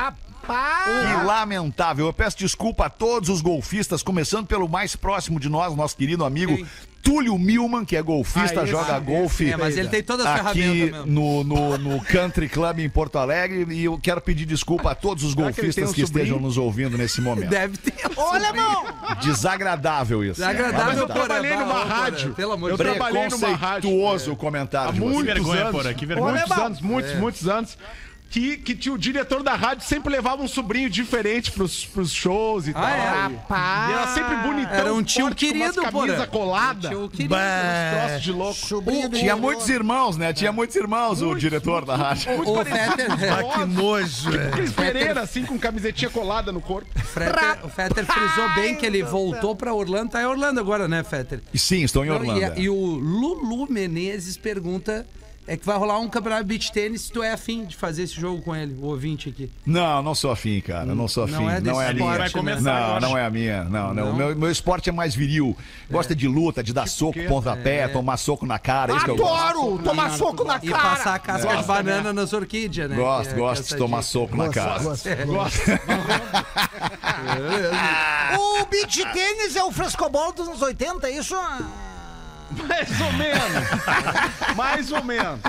Que 0.47 1.25
lamentável. 1.25 2.07
Eu 2.07 2.13
peço 2.13 2.39
desculpa 2.39 2.87
a 2.87 2.91
todos 2.91 3.29
os 3.29 3.41
golfistas, 3.41 4.03
começando 4.03 4.47
pelo 4.47 4.69
mais 4.69 4.97
próximo 4.97 5.39
de 5.39 5.49
nós, 5.49 5.75
nosso 5.77 5.97
querido 5.97 6.25
amigo 6.25 6.57
Quem? 6.57 6.67
Túlio 7.03 7.39
Milman, 7.39 7.85
que 7.85 7.97
é 7.97 8.03
golfista, 8.03 8.61
Ah, 8.61 8.67
joga 8.67 8.97
esse, 8.97 9.01
golfe. 9.05 9.51
É, 9.51 9.57
mas 9.57 9.77
ele 9.77 9.89
tem 9.89 10.03
todas 10.03 10.27
as 10.27 10.47
aqui 10.47 10.93
no, 11.07 11.43
no, 11.43 11.79
no 11.79 12.05
Country 12.05 12.49
Club 12.49 12.81
em 12.81 12.89
Porto 12.91 13.17
Alegre 13.17 13.67
e 13.75 13.85
eu 13.85 13.99
quero 13.99 14.21
pedir 14.21 14.45
desculpa 14.45 14.91
a 14.91 14.95
todos 14.95 15.25
os 15.25 15.33
golfistas 15.35 15.91
um 15.91 15.93
que 15.93 16.03
estejam 16.03 16.39
nos 16.39 16.57
ouvindo 16.59 16.99
nesse 16.99 17.21
momento. 17.21 17.49
Deve 17.49 17.77
ter. 17.79 17.95
Olha, 18.17 18.49
irmão! 18.49 18.85
Desagradável 19.23 20.25
isso. 20.25 20.41
Desagradável, 20.41 20.85
Mas 20.87 20.99
eu 20.99 21.07
trabalhei 21.09 21.57
numa 21.57 21.85
rádio. 21.85 22.35
Pelo 22.35 22.53
amor 22.53 22.71
Eu 22.71 22.77
de 22.77 22.83
Deus. 22.85 22.97
trabalhei 22.97 23.29
numa 23.29 23.49
rádio. 23.49 23.59
Preconceituoso 23.91 24.33
o 24.33 24.37
comentário 24.37 24.91
Há 24.91 24.93
de 24.93 25.01
vocês. 25.01 25.15
muitos 25.15 25.35
vergonha, 25.35 25.61
anos. 25.63 25.73
porra, 25.73 25.95
que 25.95 26.07
vergonha. 26.07 26.33
Muitos 26.33 26.51
Olha, 26.51 26.65
anos, 26.67 26.81
muitos, 26.81 27.15
muitos 27.15 27.49
anos. 27.49 27.79
Que, 28.31 28.57
que 28.59 28.77
tinha 28.77 28.95
o 28.95 28.99
diretor 28.99 29.43
da 29.43 29.57
rádio 29.57 29.85
sempre 29.85 30.13
levava 30.13 30.41
um 30.41 30.47
sobrinho 30.47 30.89
diferente 30.89 31.51
pros, 31.51 31.85
pros 31.85 32.13
shows 32.13 32.69
e 32.69 32.73
tal. 32.73 32.87
é? 32.87 33.29
E 33.89 33.93
era 33.93 34.07
sempre 34.15 34.37
bonitão. 34.37 34.73
Era 34.73 34.95
um 34.95 35.03
tio 35.03 35.27
forte, 35.27 35.47
querido, 35.47 35.83
camisa 35.83 36.15
porra. 36.15 36.27
colada. 36.29 36.89
Tio 36.91 37.09
querido. 37.09 37.35
Uns 37.35 37.99
troços 37.99 38.23
de 38.23 38.33
louco. 38.33 38.81
Do 39.11 39.19
Tinha 39.19 39.35
muitos 39.35 39.69
irmãos, 39.69 40.17
né? 40.17 40.33
Tinha 40.33 40.53
muitos 40.53 40.77
irmãos, 40.77 41.21
o 41.23 41.35
diretor 41.35 41.85
da 41.85 41.97
rádio. 41.97 42.37
Muito 42.37 42.53
Ô, 42.53 42.55
parecido 42.55 42.97
Fetter, 42.97 43.25
é. 43.25 43.31
nossos. 43.43 43.53
Que 43.53 43.65
nojo, 43.67 44.37
é. 44.39 44.47
Aqueles 44.47 44.73
Pereira, 44.73 45.21
assim, 45.23 45.45
com 45.45 45.59
camisetinha 45.59 46.11
colada 46.11 46.53
no 46.53 46.61
corpo. 46.61 46.89
Fetter, 47.01 47.67
o 47.67 47.69
Fetter 47.69 48.07
frisou 48.07 48.49
bem 48.55 48.77
que 48.77 48.87
ele 48.87 49.03
voltou 49.03 49.57
pra 49.57 49.75
Orlando. 49.75 50.13
Tá 50.13 50.23
em 50.23 50.27
Orlando 50.27 50.61
agora, 50.61 50.87
né, 50.87 51.03
Fetter? 51.03 51.41
Sim, 51.53 51.83
estou 51.83 52.05
em 52.05 52.09
Não, 52.09 52.15
Orlando. 52.17 52.59
E, 52.61 52.63
e 52.63 52.71
o 52.71 52.77
Lulu 52.77 53.67
Menezes 53.69 54.37
pergunta: 54.37 55.05
é 55.53 55.57
que 55.57 55.67
vai 55.67 55.77
rolar 55.77 55.99
um 55.99 56.09
campeonato 56.09 56.45
de 56.45 56.49
beach 56.49 56.71
tênis 56.71 57.01
se 57.03 57.13
tu 57.13 57.25
é 57.25 57.33
afim 57.33 57.65
de 57.65 57.75
fazer 57.75 58.05
esse 58.05 58.15
jogo 58.15 58.41
com 58.41 58.55
ele, 58.55 58.73
o 58.81 58.87
ouvinte 58.87 59.29
aqui. 59.31 59.51
Não, 59.67 60.01
não 60.01 60.15
sou 60.15 60.31
afim, 60.31 60.61
cara. 60.61 60.87
Não 60.95 61.09
sou 61.09 61.25
afim. 61.25 61.33
Não 61.33 61.43
Não 61.43 61.51
é 61.51 61.57
é, 61.57 61.61
desse 61.61 61.77
a 61.77 61.93
minha. 61.93 61.93
esporte, 61.93 62.19
Vai 62.19 62.27
né? 62.29 62.33
começar 62.33 63.01
Não, 63.01 63.09
não 63.11 63.19
é 63.19 63.27
a 63.27 63.31
minha. 63.31 63.65
Não, 63.65 63.93
não. 63.93 64.07
Não? 64.07 64.15
Meu, 64.15 64.37
meu 64.37 64.51
esporte 64.51 64.89
é 64.89 64.93
mais 64.93 65.13
viril. 65.15 65.57
Gosta 65.91 66.15
de 66.15 66.29
luta, 66.29 66.63
de 66.63 66.73
dar 66.73 66.87
soco, 66.87 67.15
quê? 67.15 67.25
pontapé, 67.25 67.89
tomar 67.89 68.17
soco 68.17 68.47
na 68.47 68.61
cara. 68.61 68.93
É 68.93 68.97
isso 68.97 69.05
que 69.05 69.11
eu 69.11 69.17
gosto. 69.17 69.59
Adoro 69.59 69.83
tomar 69.83 70.11
soco 70.17 70.45
na 70.45 70.61
E 70.63 70.69
cara! 70.69 70.83
passar 70.83 71.15
a 71.15 71.19
casca 71.19 71.57
de 71.57 71.65
banana 71.65 72.13
nas 72.13 72.33
orquídeas, 72.33 72.89
né? 72.89 72.95
Gosto, 72.95 73.33
é- 73.33 73.37
gosto 73.37 73.69
de 73.69 73.77
tomar 73.77 73.99
dica. 73.99 74.09
soco 74.11 74.37
na 74.37 74.49
cara. 74.51 74.83
Gosto. 74.85 75.07
É. 75.09 75.27
O 78.39 78.65
beach 78.67 79.05
tênis 79.13 79.57
é 79.57 79.65
o 79.65 79.73
frescobol 79.73 80.33
dos 80.33 80.47
anos 80.49 80.63
80, 80.63 81.09
é 81.09 81.19
isso? 81.19 81.35
Mais 82.51 83.01
ou 83.01 83.13
menos. 83.13 84.57
Mais 84.57 84.93
ou 84.93 85.05
menos. 85.05 85.41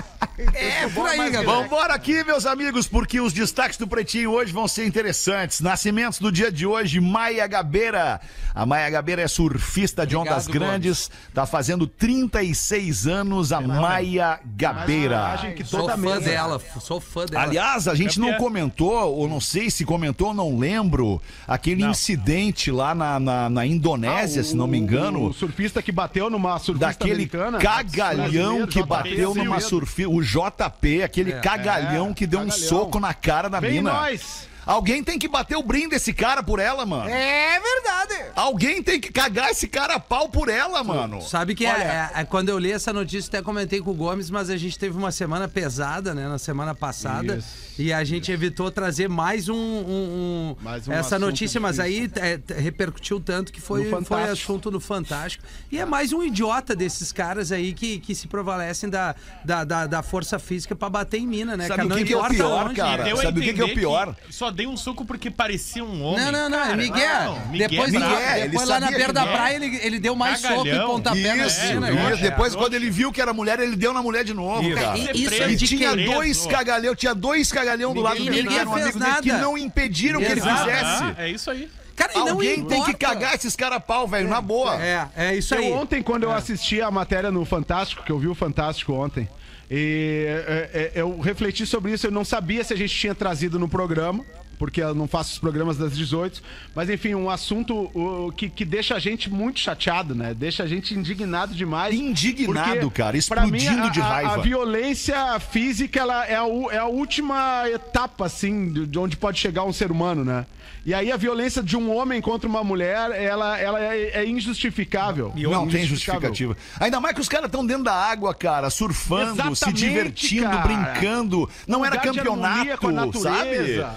É, 0.54 0.88
por 0.90 1.08
aí, 1.08 1.18
galera. 1.30 1.44
Vambora 1.46 1.94
aqui, 1.94 2.24
meus 2.24 2.46
amigos, 2.46 2.88
porque 2.88 3.20
os 3.22 3.34
destaques 3.34 3.78
do 3.78 3.88
Pretinho 3.88 4.32
hoje 4.32 4.52
vão 4.52 4.68
ser 4.68 4.86
interessantes. 4.86 5.62
Nascimentos 5.62 6.20
do 6.20 6.32
dia 6.32 6.52
de 6.52 6.66
hoje, 6.66 7.00
Maia 7.00 7.46
Gabeira. 7.48 8.20
A 8.54 8.66
Maia 8.66 8.90
Gabeira 8.90 9.22
é 9.22 9.28
surfista 9.28 10.06
de 10.06 10.16
ondas 10.16 10.48
grandes, 10.48 11.10
tá 11.34 11.46
fazendo 11.46 11.88
36 11.88 13.08
anos 13.08 13.52
a 13.52 13.62
Maia 13.62 14.40
Gabeira. 14.46 15.54
Que 15.56 15.64
Sou 15.64 15.88
fã 15.90 15.98
mesa. 15.98 16.20
dela, 16.22 16.62
sou 16.80 17.00
fã 17.00 17.26
dela. 17.26 17.44
Aliás, 17.44 17.88
a 17.88 17.96
gente 17.96 18.20
não 18.20 18.28
Campeã. 18.32 18.40
comentou, 18.44 19.16
ou 19.18 19.28
não 19.28 19.40
sei 19.40 19.70
se 19.70 19.86
comentou, 19.86 20.34
não 20.34 20.58
lembro, 20.58 21.22
aquele 21.48 21.82
Não. 21.84 21.92
incidente 21.92 22.72
lá 22.72 22.94
na, 22.94 23.20
na, 23.20 23.50
na 23.50 23.66
Indonésia, 23.66 24.42
Ah, 24.42 24.44
se 24.44 24.56
não 24.56 24.68
me 24.68 24.78
o- 24.78 24.82
engano. 24.82 25.26
O 25.28 25.34
surfista 25.34 25.82
que 25.82 25.92
bateu 25.92 26.30
numa 26.30 26.58
surfista 26.60 26.88
daquele 26.88 27.12
americana. 27.14 27.58
cagalhão 27.60 28.68
que 28.68 28.84
bateu 28.84 29.34
numa 29.36 29.60
surfista, 29.60 30.10
o 30.12 30.22
JP, 30.32 31.04
aquele 31.04 31.34
cagalhão 31.34 32.14
que 32.14 32.26
deu 32.26 32.40
um 32.40 32.48
cagalhão. 32.48 32.70
soco 32.70 33.00
na 33.00 33.14
cara 33.14 33.50
da 33.50 33.60
Vem 33.60 33.74
mina. 33.74 33.92
nós! 33.92 34.50
Alguém 34.64 35.04
tem 35.04 35.18
que 35.18 35.28
bater 35.28 35.58
o 35.58 35.64
brinde 35.64 35.90
desse 35.90 36.14
cara 36.14 36.44
por 36.44 36.60
ela, 36.60 36.86
mano. 36.86 37.10
É 37.10 37.60
verdade. 37.60 38.30
Alguém 38.36 38.82
tem 38.84 39.02
que 39.02 39.12
cagar 39.12 39.50
esse 39.50 39.68
cara 39.68 39.96
a 39.96 40.00
pau 40.00 40.30
por 40.30 40.50
ela, 40.50 40.84
mano. 40.84 41.20
Sabe 41.24 41.56
que 41.56 41.66
é, 41.66 41.70
é- 42.16 42.22
é- 42.22 42.24
quando 42.26 42.50
eu 42.50 42.60
li 42.60 42.72
essa 42.72 42.94
notícia, 42.94 43.28
até 43.28 43.42
comentei 43.42 43.82
com 43.82 43.90
o 43.90 43.94
Gomes, 43.96 44.30
mas 44.30 44.52
a 44.52 44.58
gente 44.58 44.78
teve 44.78 44.96
uma 44.96 45.12
semana 45.12 45.48
pesada, 45.48 46.14
né? 46.14 46.28
Na 46.28 46.38
semana 46.38 46.76
passada. 46.76 47.44
E 47.82 47.92
a 47.92 48.04
gente 48.04 48.32
evitou 48.32 48.70
trazer 48.70 49.10
mais 49.10 49.50
um. 49.50 49.56
um- 49.56 50.56
um- 50.56 50.56
Mais 50.62 50.88
um 50.88 50.92
essa 50.94 51.18
notícia, 51.18 51.60
mas 51.60 51.80
aí 51.80 52.10
é, 52.16 52.40
repercutiu 52.62 53.20
tanto 53.20 53.52
que 53.52 53.60
foi, 53.60 53.90
foi 54.04 54.24
assunto 54.24 54.70
no 54.70 54.80
Fantástico. 54.80 55.44
E 55.72 55.80
é 55.80 55.86
mais 55.86 56.14
um 56.14 56.22
idiota 56.22 56.76
desses 56.76 57.12
caras 57.12 57.52
aí 57.52 57.74
que, 57.74 57.98
que 58.00 58.14
se 58.14 58.28
prevalecem 58.28 58.88
da, 58.88 59.16
da, 59.44 59.64
da, 59.64 59.88
da 59.88 60.04
força 60.04 60.38
física 60.38 60.76
pra 60.76 60.90
bater 60.90 61.18
em 61.20 61.26
mina, 61.28 61.58
né? 61.58 61.64
Sabe 61.68 61.78
cara? 61.78 61.86
o 61.88 61.90
Não 61.90 61.98
que 61.98 62.04
que 62.06 62.14
é 62.14 62.18
o 62.18 62.30
pior, 62.30 62.74
cara? 62.76 63.16
Sabe 63.16 63.40
o 63.40 63.44
que 63.44 63.54
que 63.54 63.62
é 63.62 63.66
o 63.66 63.74
pior? 63.74 64.16
Só 64.30 64.52
dei 64.52 64.68
um 64.68 64.78
soco 64.78 65.04
porque 65.04 65.32
parecia 65.32 65.84
um 65.84 66.04
homem. 66.04 66.24
Não, 66.26 66.32
não, 66.32 66.50
não, 66.50 66.60
é 66.60 66.64
Cara, 66.66 66.78
Miguel. 66.78 67.24
não, 67.26 67.48
Miguel 67.48 67.70
depois 67.70 67.94
é. 67.94 68.00
Miguel, 68.00 68.20
ele 68.38 68.48
depois 68.50 68.70
lá 68.70 68.80
na 68.80 68.92
beira 68.92 69.14
da 69.14 69.26
praia 69.26 69.56
ele, 69.56 69.80
ele 69.82 70.00
deu 70.00 70.16
mais 70.16 70.40
soco 70.40 70.68
e 70.68 70.70
Cagalhão. 70.70 70.88
pontapé 70.88 71.36
na 71.36 71.48
Isso, 71.48 71.66
mina. 71.66 71.80
né? 71.92 72.14
isso. 72.14 72.22
Depois, 72.22 72.56
quando 72.56 72.74
ele 72.76 72.92
viu 72.92 73.12
que 73.12 73.20
era 73.22 73.34
mulher, 73.34 73.60
ele 73.60 73.76
deu 73.76 73.92
na 73.94 74.04
mulher 74.04 74.24
de 74.24 74.34
novo, 74.34 74.62
Isso. 74.68 74.76
cara. 74.76 74.98
Isso 74.98 75.34
é 75.44 75.52
E 75.52 75.56
tinha 75.58 75.96
dois 75.96 76.46
cagalhão, 76.46 76.94
tinha 76.96 77.16
dois 77.16 77.52
cagalhão 77.52 77.71
do 77.78 78.02
lado 78.02 78.16
Ninguém- 78.20 78.32
dele, 78.32 78.38
que 78.38 78.44
ninguém 78.44 78.60
eram 78.60 78.74
fez 78.74 78.86
amigos 78.86 79.02
dele, 79.02 79.22
que 79.22 79.32
não 79.42 79.58
impediram 79.58 80.20
que 80.20 80.26
ele 80.26 80.42
fizesse. 80.42 81.04
Ah, 81.04 81.16
é 81.18 81.30
isso 81.30 81.50
aí. 81.52 81.70
Cara, 81.96 82.14
não 82.16 82.30
Alguém 82.30 82.64
tem 82.66 82.84
que 82.84 82.94
cagar 82.94 83.36
esses 83.36 83.56
caras 83.56 83.78
a 83.78 83.80
pau, 83.80 84.08
velho, 84.08 84.28
na 84.28 84.42
boa. 84.42 84.82
É, 84.82 85.08
é 85.16 85.36
isso 85.36 85.54
aí. 85.54 85.70
Eu 85.70 85.76
ontem, 85.76 86.02
quando 86.02 86.24
eu 86.24 86.32
assisti 86.32 86.82
a 86.82 86.90
matéria 86.90 87.30
no 87.32 87.46
Fantástico, 87.46 88.04
que 88.04 88.12
eu 88.12 88.18
vi 88.18 88.28
o 88.28 88.34
Fantástico 88.34 88.94
ontem, 88.94 89.30
e, 89.70 90.26
é, 90.28 90.92
é, 90.96 91.02
eu 91.02 91.20
refleti 91.20 91.66
sobre 91.66 91.94
isso, 91.94 92.08
eu 92.08 92.12
não 92.12 92.26
sabia 92.26 92.64
se 92.64 92.74
a 92.74 92.78
gente 92.78 92.96
tinha 92.96 93.14
trazido 93.14 93.60
no 93.60 93.68
programa. 93.70 94.26
Porque 94.62 94.80
eu 94.80 94.94
não 94.94 95.08
faço 95.08 95.34
os 95.34 95.40
programas 95.40 95.76
das 95.76 95.98
18. 95.98 96.40
Mas, 96.76 96.88
enfim, 96.88 97.16
um 97.16 97.32
assunto 97.32 97.90
o, 97.96 98.32
que, 98.32 98.48
que 98.48 98.64
deixa 98.64 98.94
a 98.94 99.00
gente 99.00 99.28
muito 99.28 99.60
chateado, 99.60 100.14
né? 100.14 100.36
Deixa 100.36 100.62
a 100.62 100.68
gente 100.68 100.94
indignado 100.94 101.56
demais. 101.56 101.96
Indignado, 101.96 102.92
cara, 102.92 103.18
pra 103.28 103.48
mim, 103.48 103.58
explodindo 103.58 103.88
a- 103.88 103.90
de 103.90 104.00
a- 104.00 104.04
raiva. 104.08 104.34
A, 104.36 104.38
violência 104.38 105.40
física, 105.40 106.00
ela 106.00 106.28
é 106.28 106.36
a, 106.36 106.44
é 106.74 106.78
a 106.78 106.86
última 106.86 107.64
etapa, 107.72 108.28
assim, 108.28 108.72
de 108.72 108.86
de 108.86 109.00
onde 109.00 109.18
pode 109.18 109.40
chegar 109.40 109.64
um 109.64 109.74
ser 109.74 109.90
humano, 109.92 110.24
né? 110.24 110.46
E 110.84 110.96
aí 110.96 111.12
a 111.12 111.18
violência 111.18 111.62
de 111.62 111.78
um 111.78 111.96
homem 111.96 112.20
contra 112.20 112.50
uma 112.50 112.64
mulher, 112.64 113.12
ela, 113.12 113.56
ela 113.60 113.80
é, 113.80 114.22
é 114.22 114.26
injustificável. 114.28 115.32
Não 115.36 115.68
tem 115.68 115.86
justificativa. 115.86 116.58
Ainda 116.80 117.00
mais 117.00 117.14
que 117.14 117.22
os 117.22 117.30
caras 117.30 117.46
estão 117.46 117.64
dentro 117.64 117.84
da 117.84 117.94
água, 117.94 118.34
cara, 118.34 118.68
surfando, 118.72 119.36
se 119.36 119.48
Exatamente, 119.48 119.78
divertindo, 119.80 120.50
cara. 120.50 120.62
brincando. 120.62 121.48
Não 121.68 121.86
era 121.86 121.98
campeonato, 122.00 122.78
com 122.80 122.88
a 122.88 122.92
sabe? 123.14 123.50
natureza. 123.52 123.96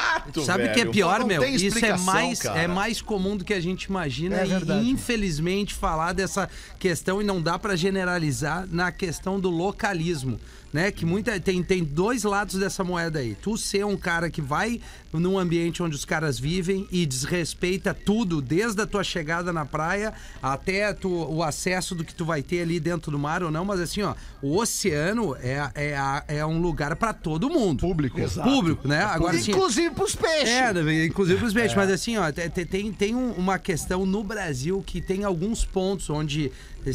Exato. 0.00 0.42
Sabe 0.44 0.64
o 0.66 0.72
que 0.72 0.80
é 0.80 0.86
pior, 0.86 1.24
meu? 1.24 1.42
Isso 1.44 1.84
é 1.84 1.96
mais, 1.98 2.40
cara. 2.42 2.60
é 2.60 2.66
mais 2.68 3.00
comum 3.02 3.36
do 3.36 3.44
que 3.44 3.52
a 3.54 3.60
gente 3.60 3.84
imagina 3.84 4.36
É 4.36 4.44
e 4.46 4.48
verdade. 4.48 4.88
infelizmente 4.88 5.74
falar 5.74 6.12
dessa 6.12 6.48
questão 6.78 7.20
e 7.20 7.24
não 7.24 7.40
dá 7.40 7.58
pra 7.58 7.76
generalizar 7.76 8.66
na 8.70 8.90
questão 8.92 9.38
do 9.40 9.50
localismo, 9.50 10.38
né? 10.72 10.90
Que 10.90 11.04
muita 11.04 11.38
tem 11.40 11.62
tem 11.62 11.82
dois 11.84 12.22
lados 12.24 12.56
dessa 12.56 12.82
moeda 12.84 13.18
aí. 13.18 13.34
Tu 13.40 13.56
ser 13.58 13.84
um 13.84 13.96
cara 13.96 14.30
que 14.30 14.40
vai 14.42 14.80
num 15.12 15.38
ambiente 15.38 15.82
onde 15.82 15.96
os 15.96 16.04
caras 16.04 16.38
vivem 16.38 16.86
e 16.92 17.04
desrespeita 17.04 17.92
tudo, 17.92 18.40
desde 18.40 18.80
a 18.80 18.86
tua 18.86 19.02
chegada 19.02 19.52
na 19.52 19.64
praia 19.66 20.12
até 20.40 20.92
tu, 20.92 21.08
o 21.10 21.42
acesso 21.42 21.94
do 21.96 22.04
que 22.04 22.14
tu 22.14 22.24
vai 22.24 22.42
ter 22.42 22.62
ali 22.62 22.78
dentro 22.78 23.10
do 23.10 23.18
mar 23.18 23.42
ou 23.42 23.50
não, 23.50 23.64
mas 23.64 23.80
assim, 23.80 24.02
ó, 24.02 24.14
o 24.40 24.56
oceano 24.58 25.34
é, 25.36 25.68
é, 25.74 25.96
é 26.38 26.46
um 26.46 26.60
lugar 26.60 26.94
pra 26.96 27.12
todo 27.12 27.50
mundo. 27.50 27.80
Público. 27.80 28.20
Público, 28.42 28.86
né? 28.86 29.02
Agora 29.02 29.36
assim, 29.36 29.50
Inclusive 29.50 29.90
pros 29.90 30.14
peixes. 30.14 30.48
é, 30.48 30.72
né, 30.72 31.04
inclusive 31.04 31.38
pros 31.40 31.56
É. 31.56 31.60
peixes. 31.60 31.76
Mas 31.76 31.90
assim, 31.90 32.16
ó, 32.16 32.30
te- 32.30 32.48
te- 32.48 32.64
tem, 32.64 32.92
tem 32.92 33.14
um- 33.14 33.32
uma 33.32 33.58
questão 33.58 34.06
no 34.06 34.22
Brasil 34.22 34.82
que 34.86 35.00
tem 35.00 35.24
alguns 35.24 35.64
pontos 35.64 36.08
onde 36.08 36.52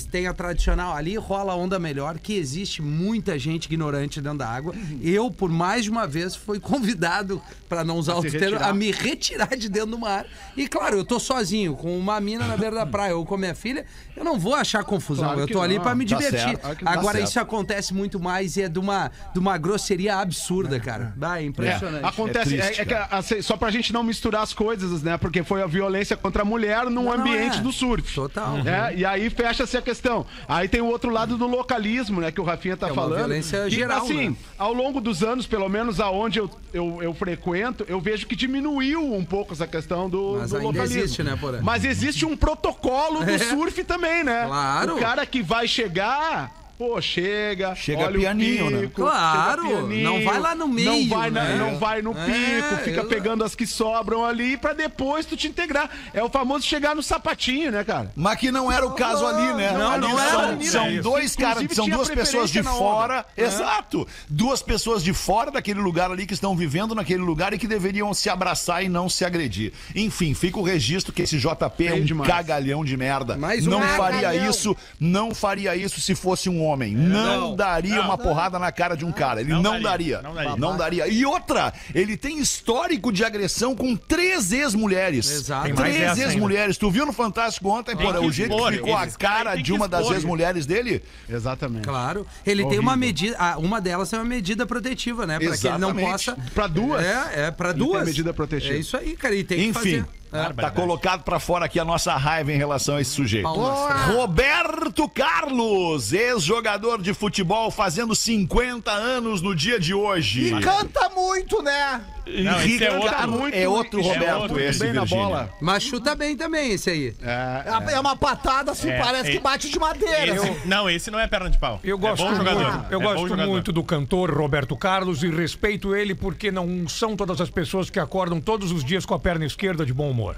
tem 0.09 0.25
a 0.25 0.33
tradicional, 0.33 0.95
ali 0.95 1.15
rola 1.15 1.53
a 1.53 1.55
onda 1.55 1.77
melhor, 1.77 2.17
que 2.17 2.33
existe 2.33 2.81
muita 2.81 3.37
gente 3.37 3.64
ignorante 3.65 4.21
dentro 4.21 4.39
da 4.39 4.47
água. 4.47 4.73
Eu, 5.01 5.29
por 5.31 5.49
mais 5.49 5.83
de 5.83 5.89
uma 5.89 6.05
vez, 6.07 6.35
fui 6.35 6.59
convidado, 6.59 7.41
pra 7.67 7.83
não 7.83 7.97
usar 7.97 8.13
A 8.13 8.19
o 8.19 8.21
se 8.21 8.31
termo, 8.37 8.57
a 8.63 8.73
me 8.73 8.91
retirar 8.91 9.55
de 9.57 9.69
dentro 9.69 9.91
do 9.91 9.99
mar. 9.99 10.25
E 10.55 10.67
claro, 10.67 10.97
eu 10.97 11.05
tô 11.05 11.19
sozinho, 11.19 11.75
com 11.75 11.97
uma 11.97 12.19
mina 12.21 12.45
na 12.47 12.55
beira 12.57 12.75
da 12.75 12.85
praia 12.85 13.15
ou 13.15 13.25
com 13.25 13.35
a 13.35 13.37
minha 13.37 13.55
filha, 13.55 13.85
eu 14.15 14.23
não 14.23 14.39
vou 14.39 14.55
achar 14.55 14.83
confusão. 14.83 15.25
Claro 15.25 15.39
eu 15.41 15.47
que 15.47 15.53
tô 15.53 15.61
ali 15.61 15.75
não. 15.75 15.83
pra 15.83 15.95
me 15.95 16.05
Tá 16.05 16.15
divertir. 16.15 16.39
certo, 16.39 16.75
que 16.77 16.85
tá 16.85 16.91
Agora, 16.91 17.17
certo. 17.17 17.29
isso 17.29 17.39
acontece 17.39 17.93
muito 17.93 18.19
mais 18.19 18.55
e 18.57 18.61
é 18.63 18.69
de 18.69 18.79
uma, 18.79 19.11
de 19.33 19.39
uma 19.39 19.57
grosseria 19.57 20.17
absurda, 20.17 20.79
cara. 20.79 21.13
Vai, 21.17 21.43
é 21.43 21.45
impressionante. 21.45 22.05
Acontece, 22.05 22.55
É 22.55 22.59
é, 22.59 22.61
triste, 22.65 22.81
é 22.81 22.85
que, 22.85 22.93
cara. 22.93 23.07
assim, 23.11 23.41
só 23.41 23.57
pra 23.57 23.69
gente 23.71 23.91
não 23.91 24.03
misturar 24.03 24.43
as 24.43 24.53
coisas, 24.53 25.01
né? 25.03 25.17
Porque 25.17 25.43
foi 25.43 25.61
a 25.61 25.67
violência 25.67 26.15
contra 26.15 26.41
a 26.43 26.45
mulher 26.45 26.85
num 26.85 26.91
Não, 26.91 27.03
não 27.03 27.13
ambiente 27.13 27.57
é. 27.57 27.61
do 27.61 27.71
surf. 27.71 28.13
Total. 28.13 28.63
né? 28.63 28.93
E 28.95 29.03
aí 29.05 29.29
fecha-se 29.29 29.75
a 29.77 29.81
questão. 29.81 30.25
Aí 30.47 30.67
tem 30.67 30.81
o 30.81 30.85
outro 30.85 31.09
lado 31.09 31.37
do 31.37 31.47
localismo, 31.47 32.21
né? 32.21 32.31
Que 32.31 32.39
o 32.39 32.43
Rafinha 32.43 32.77
tá 32.77 32.87
É 32.87 32.91
uma 32.91 33.01
falando. 33.01 33.27
Violência 33.55 33.69
que, 33.69 33.75
geral, 33.75 34.03
assim, 34.03 34.29
né? 34.29 34.35
ao 34.57 34.73
longo 34.73 34.99
dos 35.01 35.23
anos, 35.23 35.47
pelo 35.47 35.67
menos 35.69 35.99
aonde 35.99 36.39
eu, 36.39 36.49
eu, 36.73 36.99
eu 37.01 37.13
frequento, 37.13 37.85
eu 37.87 37.99
vejo 37.99 38.27
que 38.27 38.35
diminuiu 38.35 39.13
um 39.13 39.23
pouco 39.25 39.53
essa 39.53 39.67
questão 39.67 40.09
do, 40.09 40.37
Mas 40.39 40.51
do 40.51 40.59
localismo. 40.59 40.99
existe, 41.01 41.23
né, 41.23 41.37
Porã? 41.39 41.59
Mas 41.61 41.83
existe 41.85 42.25
um 42.25 42.35
protocolo 42.35 43.23
do 43.23 43.31
É. 43.35 43.37
surf 43.37 43.83
também, 43.83 44.23
né? 44.23 44.45
Claro. 44.45 44.95
O 44.95 44.99
cara 44.99 45.25
que 45.25 45.41
vai 45.41 45.67
chegar. 45.67 46.64
Pô, 46.77 46.99
chega, 47.01 47.73
Chega 47.73 48.01
olha 48.03 48.19
pianinho, 48.19 48.67
o 48.67 48.69
né? 48.69 48.79
pico, 48.81 49.01
Claro, 49.01 49.61
chega 49.63 49.75
pianinho, 49.77 50.03
não 50.03 50.23
vai 50.25 50.39
lá 50.41 50.53
no 50.53 50.67
meio, 50.67 50.91
não 50.91 51.07
vai, 51.07 51.31
na- 51.31 51.43
né? 51.43 51.55
não 51.57 51.79
vai 51.79 52.01
no 52.01 52.11
É, 52.11 52.25
pico, 52.25 52.83
fica 52.83 52.99
eu- 52.99 53.07
pegando 53.07 53.45
as 53.45 53.55
que 53.55 53.65
sobram 53.65 54.25
ali 54.25 54.57
pra 54.57 54.73
depois 54.73 55.25
tu 55.25 55.37
te 55.37 55.47
integrar. 55.47 55.89
É 56.13 56.21
o 56.21 56.27
famoso 56.29 56.65
chegar 56.65 56.93
no 56.93 57.01
sapatinho, 57.01 57.71
né, 57.71 57.85
cara? 57.85 58.11
Mas 58.13 58.37
que 58.39 58.51
não 58.51 58.69
era 58.69 58.85
o 58.85 58.91
caso 58.91 59.25
ali, 59.25 59.53
né? 59.53 59.71
Não, 59.71 59.97
não 59.99 60.17
são, 60.17 60.41
era. 60.41 60.61
são 60.63 60.91
Isso. 60.91 61.03
dois 61.03 61.33
caras, 61.33 61.65
são 61.71 61.87
duas 61.87 62.09
pessoas 62.09 62.49
de 62.49 62.61
fora. 62.61 63.19
onda. 63.19 63.25
Exato. 63.37 64.05
Duas 64.27 64.61
pessoas 64.61 65.01
de 65.01 65.13
fora 65.13 65.51
daquele 65.51 65.79
lugar 65.79 66.11
ali 66.11 66.25
que 66.25 66.33
estão 66.33 66.57
vivendo 66.57 66.93
naquele 66.93 67.21
lugar 67.23 67.53
e 67.53 67.57
que 67.57 67.67
deveriam 67.69 68.13
se 68.13 68.29
abraçar 68.29 68.83
e 68.83 68.89
não 68.89 69.07
se 69.07 69.23
agredir. 69.23 69.71
Enfim, 69.95 70.33
fica 70.33 70.59
o 70.59 70.63
registro 70.63 71.13
que 71.13 71.21
esse 71.21 71.37
JP 71.39 71.87
é 71.87 71.93
um 71.93 72.03
demais. 72.03 72.29
cagalhão 72.29 72.83
de 72.83 72.97
merda. 72.97 73.37
Mais 73.37 73.65
um 73.65 73.69
não 73.69 73.79
cagalhão. 73.79 73.97
faria 74.03 74.35
isso, 74.49 74.75
não 74.99 75.33
faria 75.33 75.73
isso 75.75 76.01
se 76.01 76.13
fosse 76.13 76.49
um 76.49 76.64
homem. 76.65 76.93
não, 76.95 77.55
daria 77.55 78.01
uma 78.01 78.17
porrada 78.17 78.57
na 78.59 78.71
cara 78.71 78.95
de 78.95 79.05
um 79.05 79.11
cara. 79.11 79.41
Ele 79.41 79.51
não, 79.53 79.61
Não 79.61 79.81
daria. 79.81 80.17
daria, 80.17 80.21
não 80.21 80.33
daria. 80.33 80.55
Não 80.57 80.77
daria. 80.77 81.07
E 81.07 81.25
outra, 81.25 81.73
ele 81.93 82.17
tem 82.17 82.39
histórico 82.39 83.11
de 83.11 83.23
agressão 83.23 83.75
com 83.75 83.95
três 83.95 84.51
ex-mulheres. 84.51 85.29
Exato. 85.31 85.73
Três 85.75 86.17
ex-mulheres. 86.17 86.77
Tu 86.77 86.89
viu 86.91 87.05
no 87.05 87.13
Fantástico 87.13 87.69
ontem, 87.69 87.95
Tem 87.95 88.05
porra, 88.05 88.19
que 88.19 88.25
o 88.25 88.31
jeito 88.31 88.51
expor, 88.53 88.71
que 88.71 88.77
ficou 88.77 88.95
a 88.97 89.07
cara 89.07 89.55
de 89.55 89.63
que 89.63 89.71
uma 89.71 89.87
das 89.87 90.09
ex-mulheres 90.11 90.65
dele? 90.65 91.01
Exatamente. 91.29 91.83
Claro. 91.83 92.25
Ele 92.45 92.65
tem 92.65 92.79
uma 92.79 92.91
Horrível. 92.91 92.97
medida, 93.07 93.35
ah, 93.39 93.57
uma 93.57 93.79
delas 93.81 94.11
é 94.13 94.17
uma 94.17 94.25
medida 94.25 94.65
protetiva, 94.65 95.25
né? 95.25 95.39
Pra 95.39 95.57
que 95.57 95.67
ele 95.67 95.77
não 95.77 95.89
Exatamente. 95.89 96.11
possa. 96.11 96.37
Pra 96.53 96.67
duas? 96.67 97.03
É, 97.03 97.47
é 97.47 97.51
pra 97.51 97.69
Ele 97.69 97.79
tem 97.79 97.87
duas. 97.87 98.05
medida 98.05 98.33
protetiva. 98.33 98.73
É 98.73 98.77
isso 98.77 98.95
aí, 98.97 99.15
cara. 99.15 99.35
E 99.35 99.43
tem 99.43 99.57
que 99.57 99.63
Enfim, 99.65 99.73
fazer. 99.73 100.05
Tá 100.35 100.43
Barbaridade. 100.43 100.75
colocado 100.75 101.23
pra 101.23 101.39
fora 101.39 101.65
aqui 101.65 101.79
a 101.79 101.85
nossa 101.85 102.15
raiva 102.15 102.51
em 102.51 102.57
relação 102.57 102.95
a 102.95 103.01
esse 103.01 103.11
sujeito. 103.11 103.47
Roberto 103.47 105.07
Carlos, 105.09 106.13
ex-jogador 106.13 107.01
de 107.01 107.13
futebol, 107.13 107.71
fazendo 107.71 108.15
50 108.15 108.91
anos 108.91 109.41
no 109.41 109.55
dia 109.55 109.79
de 109.79 109.93
hoje. 109.93 110.53
E 110.53 110.59
canta 110.61 111.09
muito, 111.09 111.61
né? 111.61 112.01
Não, 112.27 112.59
esse 112.61 112.83
é 112.83 112.91
outro. 112.91 113.07
Ricardo- 113.09 113.31
Muito- 113.33 113.55
é 113.55 113.67
outro 113.67 113.99
é 113.99 114.03
Roberto 114.03 114.41
outro, 114.41 114.59
esse, 114.59 114.79
bem 114.79 114.93
na 114.93 115.01
Virgínia. 115.01 115.23
bola. 115.25 115.49
Mas 115.61 115.83
chuta 115.83 116.15
bem 116.15 116.35
também 116.35 116.71
esse 116.71 116.89
aí. 116.89 117.15
É, 117.21 117.93
é 117.93 117.99
uma 117.99 118.15
patada 118.15 118.71
assim, 118.71 118.89
É, 118.89 118.97
parece 118.99 119.29
é- 119.29 119.31
que 119.33 119.39
bate 119.39 119.69
de 119.69 119.77
madeira. 119.79 120.33
assim. 120.33 120.49
Esse- 120.51 120.67
não, 120.67 120.89
esse 120.89 121.11
não 121.11 121.19
é 121.19 121.27
perna 121.27 121.49
de 121.49 121.57
pau. 121.59 121.79
Eu 121.83 121.97
gosto 121.97 122.23
é 122.25 122.29
bom 122.29 122.35
jogador. 122.35 122.71
muito, 122.71 122.85
eu 122.93 122.99
É 122.99 123.03
bom 123.03 123.09
gosto 123.13 123.27
jogador. 123.27 123.49
muito 123.51 123.71
do 123.71 123.83
cantor 123.83 124.31
Roberto 124.35 124.75
Carlos 124.75 125.23
e 125.23 125.29
respeito 125.29 125.95
ele 125.95 126.15
porque 126.15 126.51
não 126.51 126.87
são 126.87 127.15
todas 127.15 127.39
as 127.39 127.49
pessoas 127.49 127.89
que 127.89 127.99
acordam 127.99 128.41
todos 128.41 128.71
os 128.71 128.83
dias 128.83 129.05
com 129.05 129.13
a 129.13 129.19
perna 129.19 129.45
esquerda 129.45 129.85
de 129.85 129.93
bom 129.93 130.09
humor. 130.09 130.35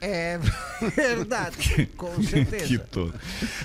É 0.00 0.38
verdade, 0.96 1.86
com 1.96 2.22
certeza. 2.22 2.82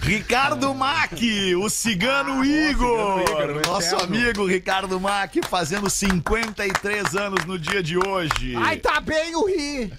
Ricardo 0.02 0.74
Mack, 0.74 1.56
o 1.56 1.70
cigano 1.70 2.44
Igor. 2.44 3.22
Igor, 3.22 3.50
o 3.52 3.62
nosso 3.68 3.96
eterno. 3.96 4.04
amigo 4.04 4.46
Ricardo 4.46 5.00
Mack 5.00 5.40
fazendo 5.48 5.90
53 5.90 7.16
anos 7.16 7.46
no 7.46 7.58
dia 7.58 7.82
de 7.82 7.98
hoje. 7.98 8.54
Ai, 8.58 8.78
tá 8.78 9.00
bem 9.00 9.34
o 9.36 9.46
Ri. 9.46 9.94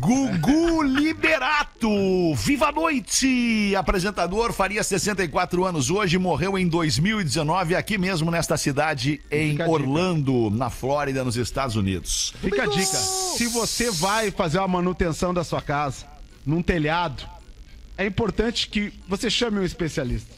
Gugu 0.00 0.82
Liberato, 0.82 2.32
viva 2.36 2.68
a 2.68 2.72
noite! 2.72 3.74
Apresentador, 3.74 4.52
faria 4.52 4.84
64 4.84 5.64
anos 5.64 5.90
hoje, 5.90 6.16
morreu 6.18 6.56
em 6.56 6.68
2019 6.68 7.74
aqui 7.74 7.98
mesmo 7.98 8.30
nesta 8.30 8.56
cidade 8.56 9.20
em 9.28 9.52
Fica. 9.52 9.68
Orlando, 9.68 10.50
na 10.50 10.70
Flórida, 10.70 11.24
nos 11.24 11.36
Estados 11.36 11.74
Unidos. 11.74 12.32
Fica 12.40 12.62
a 12.62 12.66
dica. 12.66 12.96
Se 12.96 13.48
você 13.48 13.90
vai 13.90 14.30
fazer 14.30 14.58
uma 14.58 14.68
manutenção 14.68 15.34
da 15.34 15.42
sua 15.42 15.60
casa, 15.60 16.06
num 16.46 16.62
telhado, 16.62 17.28
é 17.96 18.06
importante 18.06 18.68
que 18.68 18.92
você 19.08 19.28
chame 19.28 19.58
um 19.58 19.64
especialista. 19.64 20.37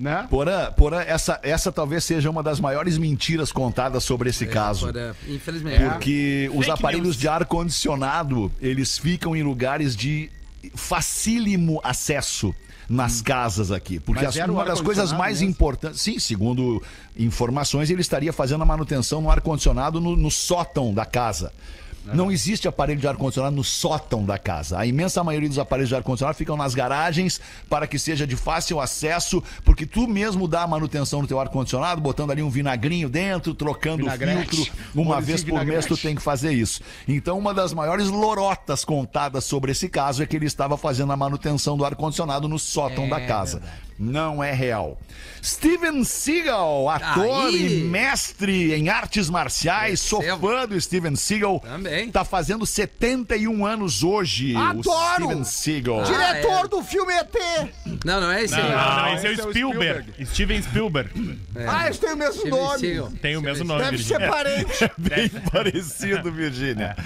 Né? 0.00 0.26
Porã, 0.30 0.72
Porã 0.72 1.02
essa, 1.02 1.38
essa 1.42 1.70
talvez 1.70 2.02
seja 2.04 2.30
uma 2.30 2.42
das 2.42 2.58
maiores 2.58 2.96
mentiras 2.96 3.52
contadas 3.52 4.02
sobre 4.02 4.30
esse 4.30 4.46
caso. 4.46 4.88
Agora, 4.88 5.14
infelizmente. 5.28 5.84
Porque 5.84 6.48
os 6.54 6.64
Fake 6.64 6.70
aparelhos 6.70 7.04
news. 7.08 7.16
de 7.18 7.28
ar-condicionado, 7.28 8.50
eles 8.62 8.96
ficam 8.96 9.36
em 9.36 9.42
lugares 9.42 9.94
de 9.94 10.30
facílimo 10.74 11.80
acesso 11.84 12.54
nas 12.88 13.20
casas 13.22 13.70
aqui. 13.70 14.00
Porque 14.00 14.24
as- 14.24 14.34
uma 14.36 14.64
das 14.64 14.80
coisas 14.80 15.12
mais 15.12 15.40
mesmo? 15.40 15.50
importantes. 15.50 16.00
Sim, 16.00 16.18
segundo 16.18 16.82
informações, 17.16 17.90
ele 17.90 18.00
estaria 18.00 18.32
fazendo 18.32 18.62
a 18.62 18.66
manutenção 18.66 19.20
no 19.20 19.30
ar-condicionado 19.30 20.00
no, 20.00 20.16
no 20.16 20.30
sótão 20.30 20.92
da 20.94 21.04
casa. 21.04 21.52
Não 22.14 22.30
existe 22.30 22.68
aparelho 22.68 23.00
de 23.00 23.06
ar-condicionado 23.06 23.54
no 23.54 23.64
sótão 23.64 24.24
da 24.24 24.38
casa. 24.38 24.78
A 24.78 24.86
imensa 24.86 25.22
maioria 25.22 25.48
dos 25.48 25.58
aparelhos 25.58 25.88
de 25.88 25.94
ar-condicionado 25.94 26.36
ficam 26.36 26.56
nas 26.56 26.74
garagens 26.74 27.40
para 27.68 27.86
que 27.86 27.98
seja 27.98 28.26
de 28.26 28.36
fácil 28.36 28.80
acesso, 28.80 29.42
porque 29.64 29.86
tu 29.86 30.06
mesmo 30.06 30.46
dá 30.48 30.62
a 30.62 30.66
manutenção 30.66 31.22
no 31.22 31.28
teu 31.28 31.40
ar-condicionado, 31.40 32.00
botando 32.00 32.30
ali 32.30 32.42
um 32.42 32.50
vinagrinho 32.50 33.08
dentro, 33.08 33.54
trocando 33.54 34.06
o 34.06 34.10
filtro. 34.10 34.66
Uma 34.94 35.20
vez 35.20 35.44
por 35.44 35.64
mês 35.64 35.86
tu 35.86 35.96
tem 35.96 36.14
que 36.14 36.22
fazer 36.22 36.52
isso. 36.52 36.80
Então, 37.06 37.38
uma 37.38 37.54
das 37.54 37.72
maiores 37.72 38.08
lorotas 38.08 38.84
contadas 38.84 39.44
sobre 39.44 39.72
esse 39.72 39.88
caso 39.88 40.22
é 40.22 40.26
que 40.26 40.36
ele 40.36 40.46
estava 40.46 40.76
fazendo 40.76 41.12
a 41.12 41.16
manutenção 41.16 41.76
do 41.76 41.84
ar-condicionado 41.84 42.48
no 42.48 42.58
sótão 42.58 43.08
da 43.08 43.20
casa. 43.20 43.62
Não 44.00 44.42
é 44.42 44.50
real. 44.50 44.98
Steven 45.44 46.02
Seagal, 46.04 46.88
ator 46.88 47.48
Aí. 47.48 47.80
e 47.80 47.84
mestre 47.84 48.72
em 48.72 48.88
artes 48.88 49.28
marciais, 49.28 50.00
sou 50.00 50.22
fã 50.22 50.66
do 50.66 50.80
Steven 50.80 51.14
Seagal. 51.14 51.60
Também. 51.60 52.10
Tá 52.10 52.24
fazendo 52.24 52.64
71 52.64 53.66
anos 53.66 54.02
hoje. 54.02 54.54
O 54.54 54.58
Adoro! 54.58 55.24
Steven 55.26 55.44
Seagal. 55.44 56.02
Diretor 56.04 56.64
é. 56.64 56.68
do 56.68 56.82
filme 56.82 57.12
ET. 57.12 57.34
Não, 58.02 58.22
não 58.22 58.30
é 58.32 58.42
esse 58.42 58.56
Não, 58.56 58.62
aí. 58.64 58.70
não, 58.70 58.78
não, 58.78 58.96
Não, 59.02 59.14
esse 59.14 59.26
é 59.26 59.28
o 59.28 59.32
esse 59.32 59.40
é 59.42 59.44
o 59.44 59.50
Spielberg. 59.50 60.26
Steven 60.26 60.62
Spielberg. 60.62 61.38
Ah, 61.68 61.84
eles 61.84 61.98
têm 61.98 62.12
o 62.12 62.16
mesmo 62.16 62.40
Steven 62.40 62.50
nome. 62.58 62.78
Seagal. 62.78 63.12
Tem 63.20 63.36
o 63.36 63.42
mesmo 63.42 63.64
nome, 63.64 63.80
Deve 63.84 63.96
Virgínia. 63.98 64.20
ser 64.20 64.30
parente. 64.32 64.90
Bem 64.96 65.28
parecido, 65.52 66.32
Virgínia. 66.32 66.96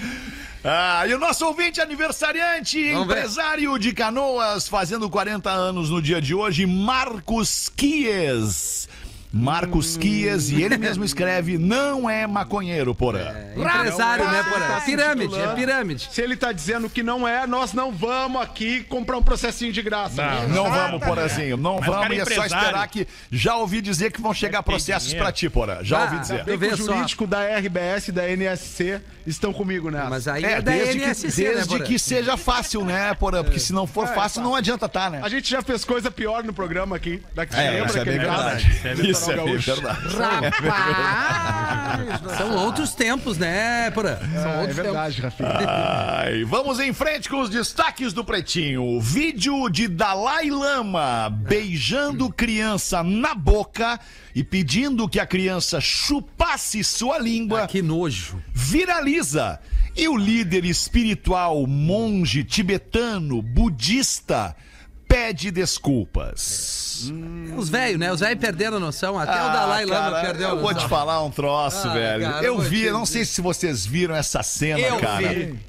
Ah, 0.67 1.05
e 1.07 1.13
o 1.13 1.19
nosso 1.19 1.45
ouvinte 1.45 1.79
aniversariante, 1.79 2.91
Vamos 2.91 3.07
ver. 3.07 3.17
empresário 3.17 3.77
de 3.77 3.93
canoas, 3.93 4.67
fazendo 4.67 5.07
40 5.07 5.47
anos 5.51 5.91
no 5.91 6.01
dia 6.01 6.19
de 6.19 6.33
hoje, 6.33 6.65
Marcos 6.65 7.69
Quies. 7.75 8.89
Marcos 9.37 9.97
Quies, 9.97 10.49
e 10.49 10.63
ele 10.63 10.77
mesmo 10.77 11.03
escreve, 11.05 11.57
não 11.57 12.09
é 12.09 12.25
maconheiro, 12.25 12.95
porã. 12.95 13.19
É 13.19 13.53
empresário, 13.57 14.25
né, 14.31 14.43
Porã? 14.43 14.67
Tá 14.67 14.81
Pirâmide, 14.81 15.35
é 15.37 15.47
pirâmide. 15.53 16.07
Se 16.09 16.21
ele 16.21 16.37
tá 16.37 16.53
dizendo 16.53 16.89
que 16.89 17.03
não 17.03 17.27
é, 17.27 17.45
nós 17.45 17.73
não 17.73 17.91
vamos 17.91 18.41
aqui 18.41 18.83
comprar 18.85 19.17
um 19.17 19.21
processinho 19.23 19.73
de 19.73 19.81
graça. 19.81 20.23
Não. 20.47 20.47
Não 20.65 20.69
vamos, 20.71 21.03
Porazinho, 21.03 21.57
não 21.57 21.75
Mas 21.77 21.85
vamos, 21.85 22.01
cara 22.01 22.15
e 22.15 22.19
é 22.19 22.21
é 22.21 22.25
só 22.25 22.45
esperar 22.45 22.87
que 22.87 23.05
já 23.29 23.57
ouvi 23.57 23.81
dizer 23.81 24.11
que 24.11 24.21
vão 24.21 24.33
chegar 24.33 24.63
processos 24.63 25.13
pra 25.13 25.31
ti, 25.33 25.49
porã. 25.49 25.79
Já 25.81 25.99
Ah, 25.99 26.03
ouvi 26.03 26.19
dizer. 26.19 26.45
tá. 26.45 26.51
O 26.53 26.77
só. 26.77 26.93
jurídico 26.93 27.27
da 27.27 27.41
RBS 27.59 28.07
e 28.07 28.11
da 28.13 28.29
NSC 28.29 29.01
estão 29.27 29.51
comigo 29.51 29.91
nessa. 29.91 30.09
Mas 30.09 30.27
aí 30.29 30.45
é, 30.45 30.51
É, 30.53 30.61
da 30.61 30.71
desde, 30.71 30.97
NSC, 30.99 31.31
que, 31.31 31.43
né, 31.43 31.53
desde 31.55 31.69
Porã? 31.69 31.83
que 31.85 31.99
seja 31.99 32.37
fácil, 32.37 32.85
né, 32.85 33.13
Porã? 33.15 33.43
Porque 33.43 33.59
se 33.59 33.73
não 33.73 33.85
for 33.85 34.07
fácil, 34.07 34.41
não 34.41 34.55
adianta 34.55 34.87
tá, 34.87 35.09
né? 35.09 35.19
A 35.23 35.27
gente 35.29 35.49
já 35.49 35.61
fez 35.61 35.83
coisa 35.83 36.09
pior 36.09 36.43
no 36.43 36.53
programa 36.53 36.95
aqui. 36.95 37.21
Daqui 37.33 37.53
você 37.53 37.61
É, 37.61 37.69
lembra 37.71 37.87
isso 37.89 37.97
é 37.99 38.05
bem 38.05 38.17
verdade. 38.19 39.09
Isso 39.09 39.24
é 39.31 39.35
bem 39.35 39.45
Gaúcho. 39.45 39.75
verdade. 39.75 40.07
Rapaz. 40.59 42.37
São 42.37 42.55
outros 42.65 42.93
tempos, 42.93 43.37
né, 43.37 43.89
Porã? 43.91 44.17
São 44.33 44.51
É 44.51 44.57
outros 44.59 44.75
verdade, 44.75 45.21
Rafinha. 45.21 45.49
Ai, 45.67 46.43
vamos 46.43 46.79
em 46.79 46.93
frente 46.93 47.29
com 47.29 47.39
os 47.41 47.49
destaques 47.49 48.13
do 48.13 48.23
Pretinho. 48.23 48.99
Vídeo 48.99 49.69
de 49.69 49.87
Dalai 49.87 50.49
Lama 50.49 51.29
beijando 51.29 52.29
criança 52.31 53.03
na 53.03 53.33
boca 53.33 53.99
e 54.33 54.43
pedindo 54.43 55.07
que 55.07 55.19
a 55.19 55.25
criança 55.25 55.79
chupasse 55.79 56.83
sua 56.83 57.17
língua 57.19 57.61
tempos. 57.61 57.67
Que 57.67 57.81
nojo. 57.81 58.41
viraliza. 58.53 59.59
E 59.97 60.09
o 60.09 60.17
líder 60.17 60.65
espiritual, 60.65 61.65
monge 61.65 62.43
tibetano, 62.43 63.41
budista, 63.41 64.53
pede 65.07 65.51
desculpas. 65.51 67.11
Os 67.57 67.69
velhos, 67.69 67.99
né? 67.99 68.11
Os 68.11 68.19
velhos 68.19 68.39
perderam 68.39 68.77
a 68.77 68.79
noção. 68.79 69.17
Até 69.19 69.31
o 69.33 69.45
Ah, 69.45 69.47
Dalai 69.49 69.85
Lama 69.85 70.11
cara, 70.11 70.25
perdeu 70.25 70.47
a 70.47 70.51
Eu 70.51 70.55
noção. 70.57 70.73
vou 70.73 70.83
te 70.83 70.89
falar 70.89 71.23
um 71.23 71.31
troço, 71.31 71.87
Ah, 71.87 71.93
velho. 71.93 72.23
cara, 72.23 72.45
eu 72.45 72.55
eu 72.55 72.59
vi, 72.61 72.89
não 72.89 73.05
sei 73.05 73.25
se 73.25 73.41
vocês 73.41 73.85
viram 73.85 74.15
essa 74.15 74.41
cena, 74.43 74.79
Eu 74.79 74.97
cara. 74.99 75.27
vi. 75.27 75.59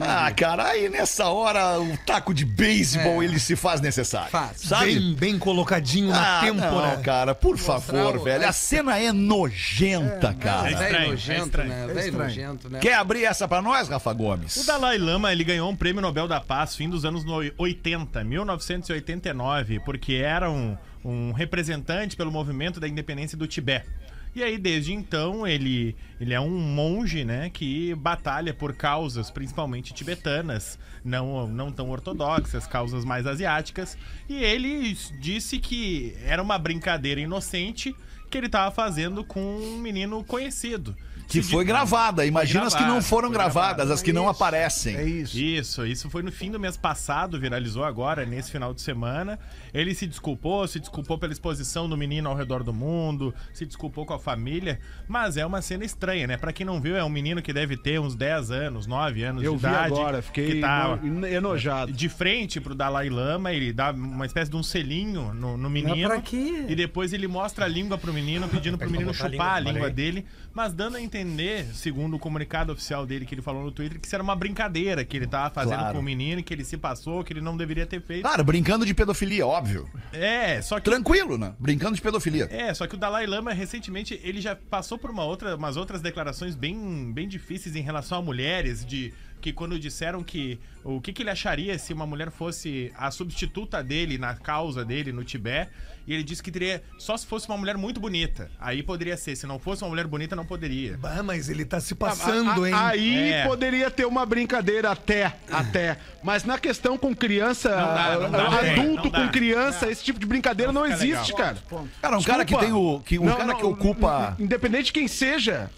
Ah, 0.00 0.30
cara, 0.32 0.64
aí 0.70 0.88
nessa 0.88 1.26
hora 1.28 1.78
o 1.80 1.96
taco 1.98 2.32
de 2.34 2.44
beisebol 2.44 3.22
É. 3.22 3.26
ele 3.26 3.38
se 3.38 3.54
faz 3.56 3.80
necessário. 3.80 4.30
Faz. 4.30 4.60
Sabe? 4.60 4.94
Bem, 4.98 5.14
bem 5.14 5.38
colocadinho 5.38 6.08
na 6.10 6.38
Ah, 6.38 6.40
têmpora. 6.40 6.96
não, 6.96 7.02
cara, 7.02 7.34
por 7.34 7.56
favor, 7.58 8.16
o- 8.16 8.22
velho. 8.24 8.48
A 8.48 8.52
cena 8.52 8.98
é 8.98 9.12
nojenta, 9.12 10.34
cara. 10.34 10.70
É 10.70 10.74
Velho 10.74 10.82
estranho, 10.84 11.04
é 11.04 11.08
nojento, 11.10 11.44
estranho. 11.46 11.68
né? 11.68 11.82
É 11.82 11.86
Velho 11.86 11.98
estranho. 12.00 12.18
nojento, 12.24 12.70
né? 12.70 12.78
Quer 12.80 12.94
abrir 12.94 13.24
essa 13.24 13.46
pra 13.46 13.60
nós, 13.62 13.88
Rafa 13.88 14.12
Gomes? 14.12 14.56
O 14.56 14.66
Dalai 14.66 14.98
Lama, 14.98 15.32
ele 15.32 15.44
ganhou 15.44 15.70
um 15.70 15.76
prêmio 15.76 16.00
Nobel 16.02 16.26
da 16.26 16.40
Paz 16.40 16.74
fim 16.74 16.88
dos 16.88 17.04
anos 17.04 17.24
no- 17.24 17.42
80, 17.58 18.24
1989, 18.24 19.80
porque 19.80 20.14
era 20.14 20.50
um, 20.50 20.76
um 21.04 21.32
representante 21.32 22.16
pelo 22.16 22.30
movimento 22.32 22.80
da 22.80 22.88
independência 22.88 23.36
do 23.36 23.46
Tibete. 23.46 23.86
E 24.34 24.42
aí, 24.42 24.58
desde 24.58 24.92
então, 24.92 25.46
ele, 25.46 25.94
ele 26.20 26.34
é 26.34 26.40
um 26.40 26.50
monge, 26.50 27.24
né, 27.24 27.50
que 27.50 27.94
batalha 27.94 28.52
por 28.52 28.74
causas, 28.74 29.30
principalmente 29.30 29.94
tibetanas, 29.94 30.76
não, 31.04 31.46
não 31.46 31.70
tão 31.70 31.90
ortodoxas, 31.90 32.66
causas 32.66 33.04
mais 33.04 33.28
asiáticas. 33.28 33.96
E 34.28 34.42
ele 34.42 34.96
disse 35.20 35.60
que 35.60 36.16
era 36.24 36.42
uma 36.42 36.58
brincadeira 36.58 37.20
inocente 37.20 37.94
que 38.28 38.36
ele 38.36 38.46
estava 38.46 38.74
fazendo 38.74 39.22
com 39.22 39.40
um 39.40 39.78
menino 39.78 40.24
conhecido. 40.24 40.96
Que 41.26 41.42
Se 41.42 41.50
foi 41.50 41.64
de- 41.64 41.68
gravada. 41.68 42.24
Imagina 42.26 42.64
as 42.64 42.74
que 42.74 42.82
não 42.84 43.00
foram 43.02 43.30
gravadas, 43.30 43.76
gravado. 43.76 43.92
as 43.94 44.02
que 44.02 44.12
não 44.12 44.28
aparecem. 44.28 44.96
É 44.96 45.04
isso. 45.04 45.38
Isso, 45.38 45.86
isso 45.86 46.10
foi 46.10 46.22
no 46.22 46.30
fim 46.30 46.50
do 46.50 46.60
mês 46.60 46.76
passado, 46.76 47.40
viralizou 47.40 47.82
agora, 47.84 48.24
nesse 48.26 48.50
final 48.52 48.72
de 48.74 48.80
semana. 48.82 49.38
Ele 49.72 49.94
se 49.94 50.06
desculpou, 50.06 50.66
se 50.68 50.78
desculpou 50.78 51.18
pela 51.18 51.32
exposição 51.32 51.88
do 51.88 51.96
menino 51.96 52.28
ao 52.28 52.36
redor 52.36 52.62
do 52.62 52.72
mundo, 52.72 53.34
se 53.52 53.64
desculpou 53.66 54.04
com 54.06 54.12
a 54.14 54.18
família, 54.18 54.78
mas 55.08 55.36
é 55.36 55.44
uma 55.44 55.60
cena 55.62 55.84
estranha, 55.84 56.26
né? 56.26 56.36
Pra 56.36 56.52
quem 56.52 56.64
não 56.66 56.80
viu, 56.80 56.94
é 56.96 57.02
um 57.02 57.08
menino 57.08 57.40
que 57.42 57.52
deve 57.52 57.76
ter 57.76 57.98
uns 57.98 58.14
10 58.14 58.50
anos, 58.50 58.86
9 58.86 59.22
anos 59.24 59.42
Eu 59.42 59.52
de 59.56 59.58
vi 59.58 59.66
idade. 59.66 59.86
agora, 59.94 60.22
fiquei 60.22 60.46
que 60.52 60.60
tá 60.60 60.98
eno- 61.02 61.26
enojado. 61.26 61.92
de 61.92 62.08
frente 62.08 62.60
pro 62.60 62.74
Dalai 62.74 63.08
Lama, 63.08 63.52
ele 63.52 63.72
dá 63.72 63.90
uma 63.92 64.26
espécie 64.26 64.50
de 64.50 64.56
um 64.56 64.62
selinho 64.62 65.32
no, 65.34 65.56
no 65.56 65.70
menino. 65.70 66.08
pra 66.08 66.20
quê? 66.20 66.66
E 66.68 66.74
depois 66.74 67.12
ele 67.12 67.26
mostra 67.26 67.64
a 67.64 67.68
língua 67.68 67.96
pro 67.98 68.12
menino, 68.12 68.46
pedindo 68.48 68.76
pro 68.78 68.90
menino 68.90 69.12
chupar 69.14 69.56
a 69.56 69.60
língua 69.60 69.90
dele, 69.90 70.24
mas 70.54 70.72
dando 70.72 70.96
a 70.96 71.00
entender, 71.02 71.66
segundo 71.74 72.14
o 72.14 72.18
comunicado 72.18 72.72
oficial 72.72 73.04
dele 73.04 73.26
que 73.26 73.34
ele 73.34 73.42
falou 73.42 73.64
no 73.64 73.72
Twitter, 73.72 74.00
que 74.00 74.06
isso 74.06 74.14
era 74.14 74.22
uma 74.22 74.36
brincadeira 74.36 75.04
que 75.04 75.16
ele 75.16 75.26
tava 75.26 75.52
fazendo 75.52 75.78
Claro. 75.78 75.94
com 75.94 76.00
o 76.00 76.02
menino, 76.02 76.42
que 76.42 76.54
ele 76.54 76.64
se 76.64 76.76
passou, 76.76 77.24
que 77.24 77.32
ele 77.32 77.40
não 77.40 77.56
deveria 77.56 77.84
ter 77.86 78.00
feito. 78.00 78.22
Claro, 78.22 78.44
brincando 78.44 78.86
de 78.86 78.94
pedofilia, 78.94 79.46
óbvio. 79.46 79.88
É, 80.12 80.62
só 80.62 80.78
que 80.78 80.84
Tranquilo, 80.84 81.36
né? 81.36 81.54
Brincando 81.58 81.96
de 81.96 82.00
pedofilia. 82.00 82.48
é, 82.50 82.72
só 82.72 82.86
que 82.86 82.94
o 82.94 82.98
Dalai 82.98 83.26
Lama, 83.26 83.52
recentemente, 83.52 84.18
ele 84.22 84.40
já 84.40 84.54
passou 84.54 84.96
por 84.96 85.10
uma 85.10 85.24
outra, 85.24 85.56
umas 85.56 85.76
outras 85.76 86.00
declarações 86.00 86.54
bem, 86.54 87.12
bem 87.12 87.26
difíceis 87.26 87.74
em 87.74 87.82
relação 87.82 88.18
a 88.18 88.22
mulheres, 88.22 88.84
de 88.84 89.12
que 89.44 89.52
quando 89.52 89.78
disseram 89.78 90.22
que 90.24 90.58
o 90.82 91.02
que, 91.02 91.12
que 91.12 91.22
ele 91.22 91.28
acharia 91.28 91.78
se 91.78 91.92
uma 91.92 92.06
mulher 92.06 92.30
fosse 92.30 92.90
a 92.96 93.10
substituta 93.10 93.82
dele 93.82 94.16
na 94.16 94.34
causa 94.34 94.82
dele 94.86 95.12
no 95.12 95.22
Tibete, 95.22 95.70
e 96.06 96.14
ele 96.14 96.22
disse 96.22 96.42
que 96.42 96.50
teria 96.50 96.82
só 96.98 97.14
se 97.14 97.26
fosse 97.26 97.46
uma 97.46 97.58
mulher 97.58 97.76
muito 97.76 98.00
bonita. 98.00 98.50
Aí 98.58 98.82
poderia 98.82 99.18
ser, 99.18 99.36
se 99.36 99.46
não 99.46 99.58
fosse 99.58 99.82
uma 99.82 99.90
mulher 99.90 100.06
bonita, 100.06 100.34
não 100.34 100.46
poderia. 100.46 100.96
Bah, 100.96 101.22
mas 101.22 101.50
ele 101.50 101.62
tá 101.66 101.78
se 101.78 101.94
passando, 101.94 102.64
A- 102.64 102.68
hein? 102.68 102.74
Aí 102.74 103.32
É. 103.32 103.46
poderia 103.46 103.90
ter 103.90 104.06
uma 104.06 104.24
brincadeira 104.24 104.90
até, 104.92 105.34
até. 105.52 105.98
Mas 106.22 106.44
na 106.44 106.58
questão 106.58 106.96
com 106.96 107.14
criança, 107.14 107.68
dá, 107.68 108.18
não 108.20 108.30
dá, 108.30 108.46
adulto 108.60 109.04
não 109.04 109.10
dá. 109.10 109.20
com 109.26 109.28
criança, 109.30 109.90
esse 109.90 110.02
tipo 110.02 110.18
de 110.18 110.24
brincadeira 110.24 110.72
não, 110.72 110.84
fica 110.84 110.94
existe, 110.94 111.32
legal. 111.34 111.36
cara. 111.36 111.58
Cara, 112.00 112.18
um 112.18 112.22
cara 112.22 112.44
que 112.46 112.54
Desculpa. 112.56 112.64
tem 112.64 112.72
o. 112.72 113.00
Que, 113.00 113.18
um 113.18 113.24
Não, 113.26 113.36
cara 113.36 113.52
não, 113.52 113.56
que 113.58 113.66
ocupa. 113.66 114.36
Independente 114.40 114.86
de 114.86 114.92
quem 114.94 115.06
seja. 115.06 115.70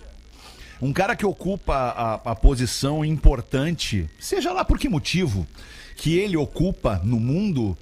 Um 0.80 0.92
cara 0.92 1.16
que 1.16 1.24
ocupa 1.24 1.74
a, 1.74 2.14
a 2.32 2.34
posição 2.34 3.04
importante, 3.04 4.08
seja 4.18 4.52
lá 4.52 4.64
por 4.64 4.78
que 4.78 4.88
motivo, 4.88 5.46
que 5.96 6.18
ele 6.18 6.36
ocupa 6.36 7.00
no 7.02 7.18
mundo. 7.18 7.76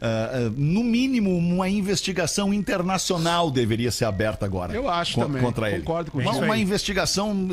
ah, 0.00 0.30
ah, 0.48 0.52
no 0.56 0.82
mínimo, 0.82 1.36
uma 1.36 1.68
investigação 1.68 2.52
internacional 2.54 3.50
deveria 3.50 3.90
ser 3.90 4.04
aberta 4.06 4.46
agora. 4.46 4.74
Eu 4.74 4.88
acho 4.88 5.14
co- 5.14 5.20
também. 5.22 5.42
Contra 5.42 5.70
ele. 5.70 5.80
Concordo 5.80 6.10
com 6.10 6.18
uma, 6.18 6.30
isso 6.32 6.40
uma 6.42 6.54
aí. 6.54 6.62
investigação 6.62 7.48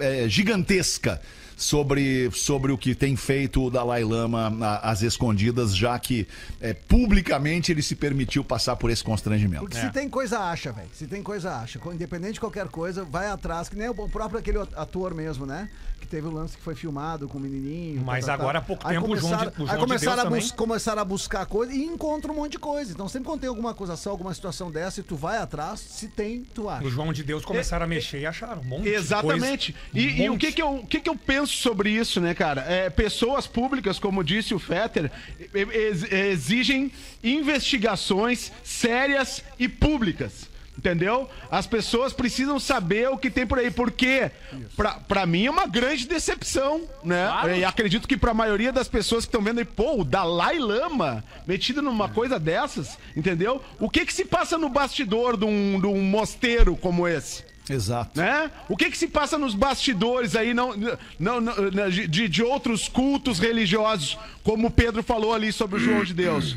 é, 0.00 0.24
é, 0.24 0.28
gigantesca 0.28 1.20
sobre, 1.62 2.30
sobre 2.32 2.72
o 2.72 2.76
que 2.78 2.94
tem 2.94 3.14
feito 3.14 3.62
o 3.64 3.70
Dalai 3.70 4.02
Lama 4.02 4.52
a- 4.60 4.90
às 4.90 5.00
escondidas, 5.02 5.74
já 5.76 5.96
que 5.98 6.26
é, 6.60 6.74
publicamente 6.74 7.70
ele 7.70 7.82
se 7.82 7.94
permitiu 7.94 8.42
passar 8.42 8.74
por 8.76 8.90
esse 8.90 9.02
constrangimento. 9.04 9.62
Porque 9.62 9.78
se 9.78 9.90
tem 9.90 10.08
coisa, 10.08 10.40
acha, 10.40 10.72
velho. 10.72 10.88
Se 10.92 11.06
tem 11.06 11.22
coisa, 11.22 11.54
acha. 11.56 11.78
Independente 11.92 12.34
de 12.34 12.40
qualquer 12.40 12.66
coisa, 12.68 13.04
vai 13.04 13.28
atrás. 13.28 13.68
Que 13.68 13.76
nem 13.76 13.88
o 13.88 13.94
próprio 14.08 14.38
aquele 14.40 14.58
ator 14.58 15.14
mesmo, 15.14 15.46
né? 15.46 15.68
Que 16.00 16.06
teve 16.08 16.26
o 16.26 16.32
lance 16.32 16.56
que 16.56 16.62
foi 16.62 16.74
filmado 16.74 17.28
com 17.28 17.38
o 17.38 17.40
menininho. 17.40 18.02
Mas 18.04 18.26
tá, 18.26 18.32
tá, 18.32 18.38
tá. 18.38 18.42
agora 18.42 18.58
há 18.58 18.62
pouco 18.62 18.86
Aí 18.88 18.96
tempo 18.96 19.12
o 19.12 19.16
João 19.16 19.36
de- 19.36 19.46
o 19.48 19.52
João 19.54 19.68
Aí 19.70 19.74
de 19.76 19.80
começaram, 19.80 20.16
Deus 20.16 20.26
a 20.26 20.30
bus- 20.30 20.44
também. 20.50 20.56
começaram 20.56 21.02
a 21.02 21.04
buscar 21.04 21.46
coisa 21.46 21.72
e 21.72 21.84
encontram 21.84 22.34
um 22.34 22.38
monte 22.38 22.52
de 22.52 22.58
coisa. 22.58 22.90
Então 22.92 23.08
sempre 23.08 23.26
quando 23.28 23.40
tem 23.40 23.48
alguma 23.48 23.70
acusação, 23.70 24.10
alguma 24.10 24.34
situação 24.34 24.68
dessa 24.68 24.98
e 24.98 25.02
tu 25.04 25.14
vai 25.14 25.38
atrás, 25.38 25.78
se 25.78 26.08
tem, 26.08 26.42
tu 26.42 26.68
acha. 26.68 26.84
O 26.84 26.90
João 26.90 27.12
de 27.12 27.22
Deus 27.22 27.44
começaram 27.44 27.84
a 27.84 27.88
mexer 27.88 28.18
e 28.20 28.26
acharam 28.26 28.62
um 28.62 28.64
monte 28.64 28.88
Exatamente. 28.88 29.72
de 29.72 29.78
coisa. 29.78 30.08
E, 30.08 30.20
Um 30.22 30.24
e 30.24 30.28
o 30.28 30.32
monte. 30.32 30.40
que 30.46 30.52
que, 30.52 30.62
eu, 30.62 30.74
o 30.74 30.86
que 30.86 31.00
que 31.00 31.08
eu 31.08 31.14
penso 31.16 31.51
sobre 31.56 31.90
isso, 31.90 32.20
né, 32.20 32.34
cara? 32.34 32.62
É, 32.62 32.88
pessoas 32.90 33.46
públicas, 33.46 33.98
como 33.98 34.22
disse 34.24 34.54
o 34.54 34.58
Fetter, 34.58 35.10
ex- 35.54 36.10
exigem 36.12 36.90
investigações 37.22 38.52
sérias 38.62 39.42
e 39.58 39.68
públicas. 39.68 40.50
Entendeu? 40.76 41.28
As 41.50 41.66
pessoas 41.66 42.14
precisam 42.14 42.58
saber 42.58 43.06
o 43.10 43.18
que 43.18 43.30
tem 43.30 43.46
por 43.46 43.58
aí, 43.58 43.70
porque 43.70 44.30
pra, 44.74 44.94
pra 44.94 45.26
mim 45.26 45.44
é 45.44 45.50
uma 45.50 45.66
grande 45.66 46.08
decepção, 46.08 46.88
né? 47.04 47.26
E 47.58 47.64
acredito 47.64 48.08
que 48.08 48.16
pra 48.16 48.32
maioria 48.32 48.72
das 48.72 48.88
pessoas 48.88 49.24
que 49.26 49.28
estão 49.28 49.42
vendo 49.42 49.58
aí, 49.58 49.66
pô, 49.66 50.00
o 50.00 50.04
Dalai 50.04 50.58
Lama 50.58 51.22
metido 51.46 51.82
numa 51.82 52.08
coisa 52.08 52.40
dessas, 52.40 52.98
entendeu? 53.14 53.62
O 53.78 53.90
que 53.90 54.06
que 54.06 54.14
se 54.14 54.24
passa 54.24 54.56
no 54.56 54.70
bastidor 54.70 55.36
de 55.36 55.44
um, 55.44 55.78
de 55.78 55.86
um 55.86 56.00
mosteiro 56.00 56.74
como 56.74 57.06
esse? 57.06 57.44
Exato. 57.70 58.18
né? 58.20 58.50
O 58.68 58.76
que 58.76 58.90
que 58.90 58.98
se 58.98 59.06
passa 59.06 59.38
nos 59.38 59.54
bastidores 59.54 60.34
aí 60.34 60.52
não, 60.52 60.74
não, 61.18 61.40
não- 61.40 61.90
de, 61.90 62.28
de 62.28 62.42
outros 62.42 62.88
cultos 62.88 63.38
religiosos, 63.38 64.18
como 64.42 64.66
o 64.66 64.70
Pedro 64.70 65.02
falou 65.02 65.32
ali 65.34 65.52
sobre 65.52 65.76
o 65.76 65.78
João 65.78 66.02
de 66.04 66.12
Deus? 66.14 66.56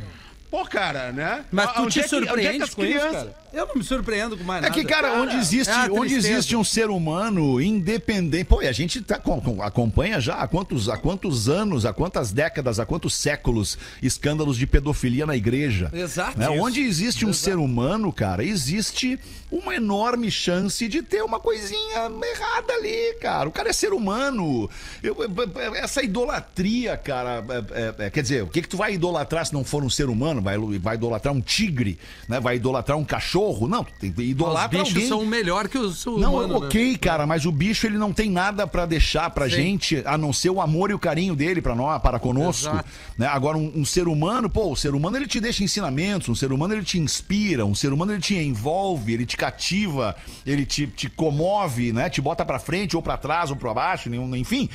Pô, 0.50 0.64
cara, 0.66 1.12
né? 1.12 1.44
Mas 1.52 1.74
tu 1.74 1.82
Onde 1.84 1.94
te 1.94 2.00
é 2.00 2.04
que- 2.08 2.16
onde 2.16 2.24
é 2.26 2.28
que 2.28 2.30
surpreende 2.30 2.64
as 2.64 2.74
com 2.74 2.84
isso, 2.86 2.92
crianças- 3.00 3.24
cara? 3.24 3.45
Eu 3.56 3.68
não 3.68 3.76
me 3.76 3.84
surpreendo 3.84 4.38
com 4.38 4.44
mais 4.44 4.64
É 4.64 4.70
nada. 4.70 4.74
que, 4.82 4.86
cara, 4.86 5.14
onde 5.22 5.38
existe, 5.38 5.72
é 5.72 5.90
onde 5.92 6.14
existe 6.14 6.56
um 6.56 6.64
ser 6.64 6.90
humano 6.90 7.62
independente. 7.62 8.44
Pô, 8.44 8.62
e 8.62 8.68
a 8.68 8.72
gente 8.72 9.02
tá, 9.02 9.18
com- 9.18 9.40
com- 9.40 9.62
acompanha 9.62 10.20
já 10.20 10.36
há 10.36 10.48
quantos, 10.48 10.90
há 10.90 10.98
quantos 10.98 11.48
anos, 11.48 11.86
há 11.86 11.94
quantas 11.94 12.32
décadas, 12.34 12.80
há 12.80 12.86
quantos 12.86 13.14
séculos 13.16 13.78
escândalos 14.02 14.58
de 14.58 14.68
pedofilia 14.68 15.26
na 15.26 15.36
igreja. 15.38 15.90
Exato. 15.94 16.38
Né? 16.38 16.50
Onde 16.50 16.82
existe 16.82 17.26
um 17.26 17.32
ser 17.32 17.56
humano, 17.58 18.12
cara, 18.12 18.44
existe 18.44 19.18
uma 19.50 19.74
enorme 19.76 20.30
chance 20.30 20.86
de 20.88 21.02
ter 21.02 21.22
uma 21.24 21.40
coisinha 21.40 22.12
errada 22.34 22.74
ali, 22.74 23.14
cara. 23.22 23.48
O 23.48 23.52
cara 23.52 23.70
é 23.70 23.74
ser 23.74 23.94
humano. 23.94 24.70
Eu- 25.02 25.16
eu- 25.22 25.76
essa 25.76 26.04
idolatria, 26.04 26.98
cara, 26.98 27.44
é- 27.48 28.04
é- 28.04 28.08
é- 28.08 28.10
quer 28.10 28.22
dizer, 28.22 28.44
o 28.44 28.48
que, 28.48 28.62
que 28.62 28.68
tu 28.68 28.76
vai 28.76 28.94
idolatrar 28.96 29.46
se 29.46 29.54
não 29.54 29.64
for 29.64 29.82
um 29.84 29.90
ser 29.90 30.10
humano? 30.10 30.42
Vai, 30.42 30.58
vai 30.80 30.96
idolatrar 30.96 31.34
um 31.34 31.40
tigre, 31.40 31.98
né? 32.28 32.40
Vai 32.40 32.58
idolatrar 32.58 32.98
um 32.98 33.06
cachorro? 33.06 33.45
Não, 33.68 33.84
tu 33.84 33.92
tem 34.00 34.12
que 34.12 34.22
Os 34.22 34.28
idolatrar 34.28 34.70
bichos 34.70 34.96
alguém. 34.96 35.08
são 35.08 35.26
melhor 35.26 35.68
que 35.68 35.78
os 35.78 36.06
Não, 36.06 36.14
humanos, 36.36 36.62
né? 36.62 36.68
ok, 36.68 36.98
cara, 36.98 37.26
mas 37.26 37.46
o 37.46 37.52
bicho 37.52 37.86
ele 37.88 37.98
não 37.98 38.12
tem 38.14 38.30
nada 38.30 38.66
pra 38.68 38.86
deixar 38.86 39.30
pra 39.30 39.46
Sim. 39.50 39.56
gente, 39.56 40.04
a 40.06 40.18
não 40.18 40.32
ser 40.34 40.50
o 40.50 40.60
amor 40.62 40.92
e 40.92 40.94
o 40.94 41.00
carinho 41.00 41.36
dele 41.36 41.62
pra 41.62 41.76
nós, 41.76 42.02
para 42.02 42.20
conosco. 42.20 42.70
Exato. 42.70 42.90
Né? 43.18 43.28
Agora, 43.28 43.58
um, 43.58 43.72
um 43.76 43.86
ser 43.86 44.08
humano, 44.08 44.50
pô, 44.50 44.72
o 44.72 44.76
ser 44.76 44.94
humano 44.96 45.18
ele 45.18 45.28
te 45.28 45.40
deixa 45.40 45.64
ensinamentos, 45.64 46.30
um 46.30 46.36
ser 46.36 46.52
humano 46.52 46.74
ele 46.74 46.84
te 46.84 47.00
inspira, 47.00 47.66
um 47.66 47.76
ser 47.76 47.92
humano 47.94 48.12
ele 48.14 48.22
te 48.22 48.36
envolve, 48.36 49.14
ele 49.14 49.26
te 49.26 49.38
cativa, 49.38 50.16
ele 50.46 50.66
te, 50.66 50.88
te 50.88 51.10
comove, 51.10 51.92
né? 51.94 52.10
Te 52.10 52.22
bota 52.22 52.44
pra 52.46 52.60
frente 52.60 52.96
ou 52.96 53.02
pra 53.02 53.18
trás 53.18 53.50
ou 53.50 53.56
pra 53.56 53.74
baixo, 53.74 54.10
enfim. 54.36 54.70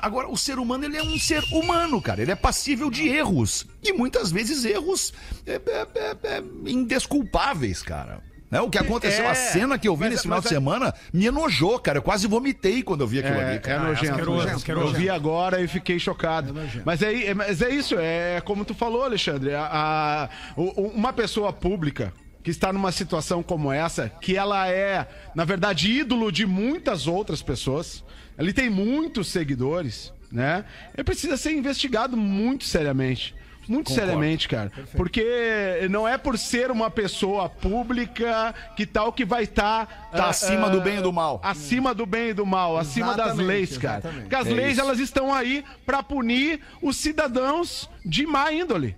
Agora, 0.00 0.28
o 0.28 0.36
ser 0.36 0.58
humano 0.58 0.84
ele 0.84 0.96
é 0.96 1.02
um 1.02 1.18
ser 1.18 1.42
humano, 1.52 2.00
cara. 2.00 2.22
Ele 2.22 2.32
é 2.32 2.36
passível 2.36 2.90
de 2.90 3.08
erros. 3.08 3.66
E 3.82 3.92
muitas 3.92 4.30
vezes 4.30 4.64
erros 4.64 5.12
é, 5.46 5.54
é, 5.54 5.86
é, 5.94 6.16
é, 6.36 6.42
indesculpáveis, 6.66 7.82
cara. 7.82 8.20
Né? 8.50 8.60
O 8.60 8.68
que 8.68 8.76
aconteceu, 8.76 9.24
É, 9.24 9.30
a 9.30 9.34
cena 9.34 9.78
que 9.78 9.88
eu 9.88 9.96
vi 9.96 10.02
mas- 10.02 10.10
nesse 10.10 10.22
final 10.24 10.36
mas 10.38 10.42
de 10.44 10.50
semana 10.50 10.94
me 11.12 11.24
enojou, 11.26 11.78
cara. 11.78 11.98
Eu 11.98 12.02
quase 12.02 12.26
vomitei 12.26 12.82
quando 12.82 13.00
eu 13.00 13.06
vi 13.06 13.20
aquilo 13.20 13.38
ali, 13.40 13.52
É, 13.52 13.54
é 13.54 13.58
cara. 13.58 13.84
nojento. 13.84 14.10
asqueroso, 14.12 14.36
nojento. 14.38 14.56
asqueroso. 14.56 14.86
Eu 14.88 14.92
vi 15.00 15.08
agora 15.08 15.60
e 15.62 15.66
fiquei 15.66 15.98
chocado. 15.98 16.54
mas, 16.84 17.00
é, 17.00 17.28
é- 17.28 17.34
mas 17.34 17.62
é 17.62 17.70
isso, 17.70 17.96
é 17.98 18.40
como 18.44 18.64
tu 18.64 18.74
falou, 18.74 19.04
Alexandre. 19.04 19.54
a- 19.54 19.68
a- 19.72 20.28
o- 20.54 20.88
uma 20.88 21.12
pessoa 21.14 21.50
pública 21.50 22.12
que 22.44 22.50
está 22.50 22.72
numa 22.74 22.92
situação 22.92 23.42
como 23.42 23.72
essa, 23.72 24.10
que 24.20 24.36
ela 24.36 24.68
é, 24.68 25.08
na 25.34 25.44
verdade, 25.46 25.90
ídolo 25.90 26.30
de 26.30 26.44
muitas 26.44 27.06
outras 27.06 27.40
pessoas, 27.40 28.04
ele 28.38 28.52
tem 28.52 28.68
muitos 28.68 29.28
seguidores, 29.28 30.12
né? 30.30 30.64
Ele 30.94 31.04
precisa 31.04 31.36
ser 31.38 31.52
investigado 31.52 32.16
muito 32.18 32.64
seriamente. 32.64 33.34
Muito 33.68 33.92
seriamente, 33.92 34.48
cara. 34.48 34.70
Porque 34.96 35.86
não 35.90 36.06
é 36.06 36.18
por 36.18 36.36
ser 36.38 36.70
uma 36.70 36.90
pessoa 36.90 37.48
pública 37.48 38.54
que 38.76 38.84
tal 38.86 39.12
que 39.12 39.24
vai 39.24 39.44
estar. 39.44 40.10
Tá 40.12 40.28
acima 40.28 40.68
do 40.68 40.80
bem 40.80 40.98
e 40.98 41.02
do 41.02 41.12
mal. 41.12 41.40
Acima 41.42 41.94
do 41.94 42.04
bem 42.04 42.28
e 42.30 42.32
do 42.34 42.44
mal, 42.44 42.76
acima 42.76 43.08
das 43.14 43.26
Exatamente, 43.28 43.46
leis, 43.46 43.78
cara. 43.78 43.98
exatamente. 43.98 44.22
Porque 44.22 44.36
as 44.36 44.46
É 44.46 44.50
leis, 44.50 44.72
isso. 44.72 44.80
elas 44.80 44.98
estão 44.98 45.32
aí 45.32 45.64
pra 45.86 46.02
punir 46.02 46.60
os 46.82 46.96
cidadãos 46.96 47.88
de 48.04 48.26
má 48.26 48.52
índole. 48.52 48.96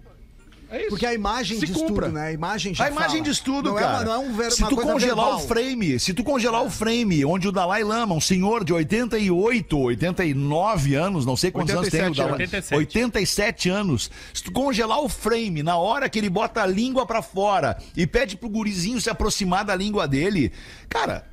É 0.70 0.80
isso. 0.80 0.88
Porque 0.88 1.06
a 1.06 1.14
imagem 1.14 1.58
Se 1.60 1.66
diz 1.66 1.76
cumpra. 1.76 2.06
tudo, 2.06 2.14
né? 2.14 2.26
A 2.28 2.32
imagem 2.32 2.74
já 2.74 2.84
A 2.84 2.88
imagem 2.90 3.10
fala. 3.18 3.22
diz 3.22 3.40
tudo, 3.40 3.70
não 3.70 3.76
cara. 3.76 3.86
É 3.86 3.96
uma, 3.96 4.04
não 4.04 4.12
é 4.12 4.18
um 4.18 4.32
ver, 4.34 4.50
se 4.52 4.60
uma 4.62 4.68
tu 4.68 4.76
coisa 4.76 4.92
congelar 4.92 5.24
verbal. 5.26 5.36
o 5.44 5.48
frame, 5.48 6.00
se 6.00 6.14
tu 6.14 6.24
congelar 6.24 6.62
o 6.64 6.70
frame, 6.70 7.24
onde 7.24 7.46
o 7.48 7.52
Dalai 7.52 7.84
Lama, 7.84 8.14
um 8.14 8.20
senhor 8.20 8.64
de 8.64 8.72
88, 8.72 9.78
89 9.78 10.94
anos, 10.94 11.24
não 11.26 11.36
sei 11.36 11.50
quantos 11.50 11.74
anos 11.74 11.88
tem 11.90 12.00
o 12.00 12.04
87 12.04 12.16
Dalai 12.16 12.32
87. 12.32 12.74
87 12.78 13.68
anos. 13.70 14.10
Se 14.32 14.42
tu 14.42 14.50
congelar 14.52 15.00
o 15.00 15.08
frame 15.08 15.62
na 15.62 15.76
hora 15.76 16.08
que 16.08 16.18
ele 16.18 16.30
bota 16.30 16.62
a 16.62 16.66
língua 16.66 17.06
pra 17.06 17.22
fora 17.22 17.76
e 17.96 18.06
pede 18.06 18.36
pro 18.36 18.48
gurizinho 18.48 19.00
se 19.00 19.10
aproximar 19.10 19.64
da 19.64 19.74
língua 19.74 20.08
dele, 20.08 20.50
cara, 20.88 21.24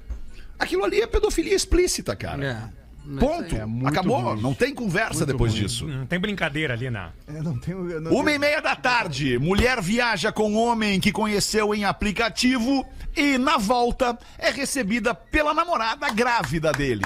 aquilo 0.60 0.84
ali 0.84 1.02
é 1.02 1.08
pedofilia 1.08 1.56
explícita, 1.56 2.16
cara. 2.16 2.46
É. 2.78 2.81
Ponto. 3.20 3.56
É 3.56 3.66
muito 3.66 3.88
Acabou. 3.90 4.20
ruim. 4.22 4.42
Não 4.42 4.54
tem 4.54 4.74
conversa 4.76 5.26
depois 5.26 5.54
disso. 5.54 5.88
Não 5.88 6.06
tem 6.06 6.20
brincadeira 6.20 6.74
ali, 6.74 6.90
na. 6.90 7.12
É, 7.28 7.42
não 7.42 7.60
eu 7.68 8.00
não 8.02 8.12
Uma 8.12 8.26
tenho- 8.26 8.36
e 8.36 8.40
meia 8.40 8.62
da 8.62 8.76
tarde, 8.76 9.38
mulher 9.40 9.82
viaja 9.82 10.32
com 10.32 10.54
homem 10.56 11.00
que 11.00 11.12
conheceu 11.12 11.74
em 11.74 11.84
aplicativo 11.84 12.86
e, 13.18 13.38
na 13.38 13.58
volta, 13.58 14.18
é 14.38 14.50
recebida 14.52 15.14
pela 15.16 15.54
namorada 15.54 16.10
grávida 16.12 16.72
dele. 16.72 17.02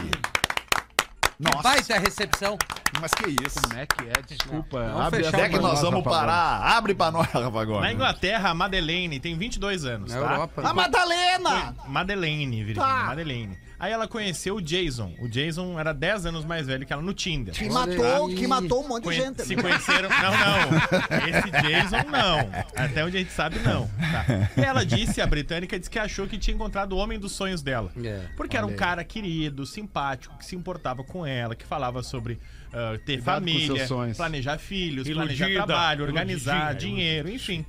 Nossa, 1.40 1.64
Baita 1.64 2.00
recepção. 2.00 2.58
mas 3.02 3.12
que 3.14 3.28
isso? 3.46 3.60
Como 3.62 3.78
é 3.78 3.86
que 3.86 4.04
é? 4.08 4.22
Desculpa. 4.26 4.80
Abre 5.06 5.18
fechar 5.24 5.28
essa 5.28 5.38
Onde 5.38 5.46
é 5.46 5.50
que 5.50 5.60
nós 5.60 5.82
vamos 5.82 6.04
Rafa 6.06 6.10
parar? 6.10 6.78
Abre 6.78 6.94
pra 6.96 7.12
nós, 7.12 7.28
Rafa 7.28 7.66
Gomes. 7.66 7.82
Na 7.82 7.92
Inglaterra, 7.92 8.50
a 8.52 8.54
Madeleine 8.54 9.20
tem 9.20 9.38
22 9.38 9.84
anos, 9.84 10.14
Na 10.14 10.22
tá? 10.22 10.32
Europa. 10.34 10.62
A 10.64 10.74
Madalena! 10.74 11.76
Madeleine, 11.90 12.64
Virgínia, 12.64 12.88
Tá. 12.88 13.04
Madeleine. 13.08 13.58
Aí 13.80 13.92
ela 13.92 14.08
conheceu 14.08 14.56
o 14.56 14.62
Jason. 14.62 15.14
O 15.20 15.28
Jason 15.28 15.80
era 15.80 15.94
10 15.94 16.28
anos 16.28 16.46
mais 16.46 16.68
velho 16.68 16.86
que 16.86 16.94
ela 16.94 17.02
no 17.02 17.14
Tinder. 17.14 17.54
Que 17.54 17.70
matou, 17.70 18.28
aí. 18.28 18.36
que 18.36 18.48
matou 18.48 18.84
um 18.84 18.88
monte 18.88 19.04
de 19.04 19.10
Conhe- 19.10 19.22
gente. 19.22 19.44
se 19.44 19.56
conheceram. 19.56 20.10
Não, 20.10 20.32
não. 20.32 21.28
Esse 21.28 21.52
Jason 21.52 22.10
não. 22.10 22.50
Até 22.76 23.04
onde 23.04 23.18
a 23.18 23.20
gente 23.20 23.34
sabe, 23.34 23.60
não. 23.60 23.88
Tá. 23.88 24.26
E 24.58 24.62
ela 24.62 24.86
disse, 24.86 25.22
a 25.22 25.28
britânica, 25.28 25.78
disse 25.78 25.90
que 25.90 26.00
achou 26.00 26.28
que 26.28 26.38
tinha 26.38 26.56
encontrado 26.56 26.94
o 26.94 26.98
homem 26.98 27.20
dos 27.20 27.34
sonhos 27.34 27.62
dela. 27.62 27.92
É, 28.04 28.28
Porque 28.38 28.56
era 28.56 28.66
um 28.66 28.76
cara 28.76 29.04
querido, 29.04 29.66
simpático, 29.66 30.38
que 30.38 30.46
se 30.46 30.56
importava 30.56 31.04
com 31.04 31.26
ela, 31.26 31.56
que 31.56 31.66
falava 31.66 32.02
sobre 32.02 32.40
ah, 32.74 32.98
ter 33.06 33.18
Cuidado 33.18 33.24
família, 33.24 33.88
planejar 34.16 34.58
filhos, 34.58 35.08
Iludida, 35.08 35.46
planejar 35.46 35.66
trabalho, 35.66 36.04
organizar 36.06 36.76
dinheiro, 36.76 37.30
enfim. 37.30 37.66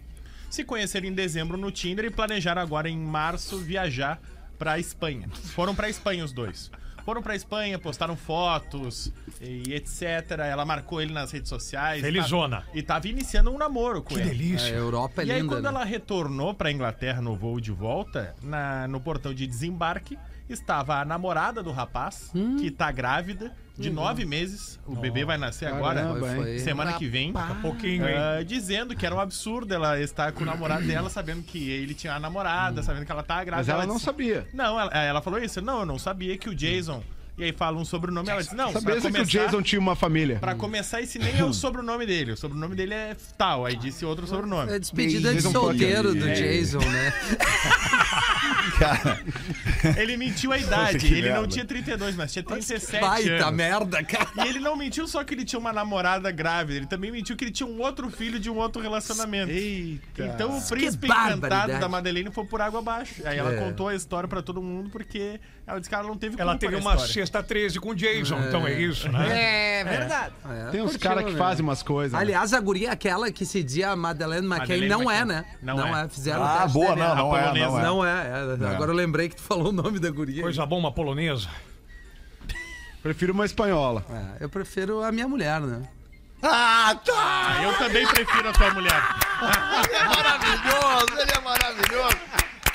Se 0.50 0.64
conheceram 0.64 1.06
em 1.06 1.12
dezembro 1.12 1.56
no 1.56 1.70
Tinder 1.70 2.04
e 2.04 2.10
planejaram 2.10 2.62
agora 2.62 2.88
em 2.88 2.96
março 2.96 3.58
viajar 3.58 4.20
pra 4.58 4.78
Espanha. 4.78 5.28
Foram 5.54 5.74
pra 5.74 5.88
Espanha 5.88 6.24
os 6.24 6.32
dois. 6.32 6.70
Foram 7.04 7.22
pra 7.22 7.36
Espanha, 7.36 7.78
postaram 7.78 8.16
fotos 8.16 9.12
e 9.40 9.72
etc. 9.72 10.02
Ela 10.40 10.64
marcou 10.64 11.00
ele 11.00 11.12
nas 11.12 11.30
redes 11.30 11.48
sociais. 11.48 12.00
Felizona. 12.00 12.62
Tá- 12.62 12.66
E 12.74 12.82
tava 12.82 13.06
iniciando 13.06 13.52
um 13.52 13.56
namoro 13.58 14.02
com 14.02 14.18
ele. 14.18 14.56
A 14.56 14.68
Europa 14.68 15.22
é 15.22 15.26
E 15.26 15.30
aí, 15.30 15.40
linda, 15.40 15.54
quando 15.54 15.62
né? 15.64 15.68
ela 15.70 15.84
retornou 15.84 16.52
pra 16.52 16.70
Inglaterra 16.72 17.20
no 17.22 17.36
voo 17.36 17.60
de 17.60 17.70
volta, 17.70 18.34
na- 18.42 18.88
no 18.88 19.00
portão 19.00 19.32
de 19.32 19.46
desembarque, 19.46 20.18
estava 20.48 20.96
a 21.00 21.04
namorada 21.04 21.62
do 21.62 21.70
rapaz, 21.70 22.30
Hum. 22.34 22.56
que 22.56 22.72
tá 22.72 22.90
grávida, 22.90 23.52
de 23.78 23.90
nove 23.90 24.24
meses. 24.24 24.78
O 24.86 24.94
bebê 24.96 25.24
vai 25.24 25.36
nascer 25.36 25.66
agora, 25.66 26.00
Caramba, 26.02 26.20
Foi- 26.20 26.34
foi- 26.36 26.58
semana 26.60 26.92
que 26.94 27.06
vem. 27.06 27.32
Pouquinho, 27.60 28.08
hein? 28.08 28.14
Ah, 28.16 28.42
dizendo 28.42 28.94
que 28.96 29.04
era 29.04 29.14
um 29.14 29.20
absurdo 29.20 29.72
ela 29.74 30.00
estar 30.00 30.32
com 30.32 30.42
o 30.42 30.46
namorado 30.46 30.86
dela, 30.86 31.10
sabendo 31.10 31.42
que 31.42 31.70
ele 31.70 31.92
tinha 31.94 32.14
a 32.14 32.20
namorada, 32.20 32.82
sabendo 32.82 33.04
que 33.04 33.12
ela 33.12 33.22
tá 33.22 33.42
grávida. 33.44 33.56
Mas 33.56 33.68
ela 33.68 33.86
não 33.86 33.94
disse- 33.96 34.04
sabia. 34.06 34.46
Não, 34.54 34.78
ela, 34.80 34.90
ela 34.92 35.20
falou 35.22 35.38
isso. 35.42 35.60
Não, 35.60 35.80
eu 35.80 35.86
não 35.86 35.98
sabia 35.98 36.36
que 36.38 36.48
o 36.48 36.54
Jason 36.54 37.02
E 37.38 37.44
aí 37.44 37.52
fala 37.52 37.76
um 37.78 37.84
sobrenome, 37.84 38.30
ela 38.30 38.40
diz, 38.42 38.50
não, 38.52 38.72
Sabia 38.72 38.98
que 38.98 39.20
o. 39.20 39.24
Jason 39.26 39.60
tinha 39.60 39.78
uma 39.78 39.94
família. 39.94 40.38
Pra 40.38 40.54
começar, 40.54 41.02
esse 41.02 41.18
nem 41.18 41.38
é 41.38 41.44
o 41.44 41.52
sobrenome 41.52 42.06
dele. 42.06 42.32
O 42.32 42.36
sobrenome 42.36 42.74
dele 42.74 42.94
é 42.94 43.14
tal. 43.36 43.66
Aí 43.66 43.76
disse 43.76 44.06
outro 44.06 44.26
sobrenome. 44.26 44.72
É 44.72 44.78
despedida 44.78 45.34
de 45.34 45.42
solteiro 45.42 46.14
do 46.14 46.26
É. 46.26 46.32
Jason, 46.32 46.78
né? 46.78 47.12
Cara, 48.78 49.20
Ele 49.96 50.16
mentiu 50.16 50.52
a 50.52 50.58
idade. 50.58 51.06
ele 51.06 51.28
não 51.28 51.36
merda. 51.40 51.48
tinha 51.48 51.64
32, 51.64 52.16
mas 52.16 52.32
tinha 52.32 52.42
37 52.42 53.00
Baita 53.00 53.30
anos. 53.46 53.52
merda, 53.54 54.04
cara. 54.04 54.28
E 54.44 54.48
ele 54.48 54.58
não 54.60 54.76
mentiu 54.76 55.06
só 55.06 55.24
que 55.24 55.34
ele 55.34 55.44
tinha 55.44 55.58
uma 55.58 55.72
namorada 55.72 56.30
grávida, 56.30 56.76
ele 56.78 56.86
também 56.86 57.10
mentiu 57.10 57.36
que 57.36 57.44
ele 57.44 57.50
tinha 57.52 57.66
um 57.66 57.80
outro 57.80 58.10
filho 58.10 58.38
de 58.38 58.50
um 58.50 58.56
outro 58.56 58.82
relacionamento. 58.82 59.50
Eita. 59.50 60.24
Então 60.26 60.58
o 60.58 60.62
príncipe 60.62 61.06
encantado 61.06 61.78
da 61.78 61.88
Madeleine 61.88 62.30
foi 62.30 62.44
por 62.44 62.60
água 62.60 62.80
abaixo. 62.80 63.22
Aí 63.24 63.38
ela 63.38 63.52
É. 63.54 63.56
contou 63.56 63.88
a 63.88 63.94
história 63.94 64.28
pra 64.28 64.42
todo 64.42 64.60
mundo 64.62 64.90
porque 64.90 65.40
ela 65.66 65.78
disse 65.78 65.88
que 65.88 65.94
ela 65.94 66.06
não 66.06 66.16
teve 66.16 66.40
Ela 66.40 66.56
teve 66.58 66.76
uma 66.76 66.98
sexta 66.98 67.42
13 67.42 67.80
com 67.80 67.90
o 67.90 67.94
Jason, 67.94 68.38
então 68.48 68.66
é 68.66 68.72
isso, 68.80 69.10
né? 69.10 69.80
É 69.80 69.84
verdade. 69.84 70.34
É, 70.48 70.70
Tem 70.70 70.82
uns 70.82 70.96
caras 70.96 71.24
que 71.24 71.32
né? 71.32 71.38
fazem 71.38 71.62
umas 71.64 71.82
coisas. 71.82 72.12
né? 72.12 72.18
Aliás, 72.18 72.52
a 72.52 72.60
guria 72.60 72.88
é 72.88 72.92
aquela 72.92 73.30
que 73.30 73.44
se 73.46 73.62
dizia 73.62 73.94
Madeleine 73.96 74.46
McCain 74.46 74.58
Madeleine 74.66 74.88
não 74.88 75.10
é, 75.10 75.20
McCain. 75.20 75.36
né? 75.42 75.44
Não 75.62 75.96
é. 75.96 76.08
Fizeram 76.08 76.40
o 76.42 76.44
ah, 76.44 76.66
boa, 76.66 76.96
não, 76.96 77.14
não 77.16 77.36
é, 77.36 77.46
não 77.58 77.78
é. 77.78 77.82
Não 77.82 78.04
é, 78.04 78.35
é. 78.36 78.74
Agora 78.74 78.90
eu 78.90 78.96
lembrei 78.96 79.28
que 79.28 79.36
tu 79.36 79.42
falou 79.42 79.68
o 79.68 79.72
nome 79.72 79.98
da 79.98 80.10
guria. 80.10 80.42
Coisa 80.42 80.64
boa, 80.66 80.78
uma 80.78 80.92
polonesa. 80.92 81.48
Prefiro 83.02 83.32
uma 83.32 83.44
espanhola. 83.44 84.04
É, 84.10 84.44
eu 84.44 84.48
prefiro 84.48 85.02
a 85.02 85.12
minha 85.12 85.28
mulher, 85.28 85.60
né? 85.60 85.88
Ah, 86.42 86.98
tá! 87.04 87.60
Eu 87.62 87.72
também 87.78 88.06
prefiro 88.06 88.48
a 88.48 88.52
tua 88.52 88.74
mulher. 88.74 89.02
Ele 89.84 89.94
é 89.94 90.04
maravilhoso, 90.04 91.20
ele 91.20 91.30
é 91.30 91.40
maravilhoso. 91.40 92.16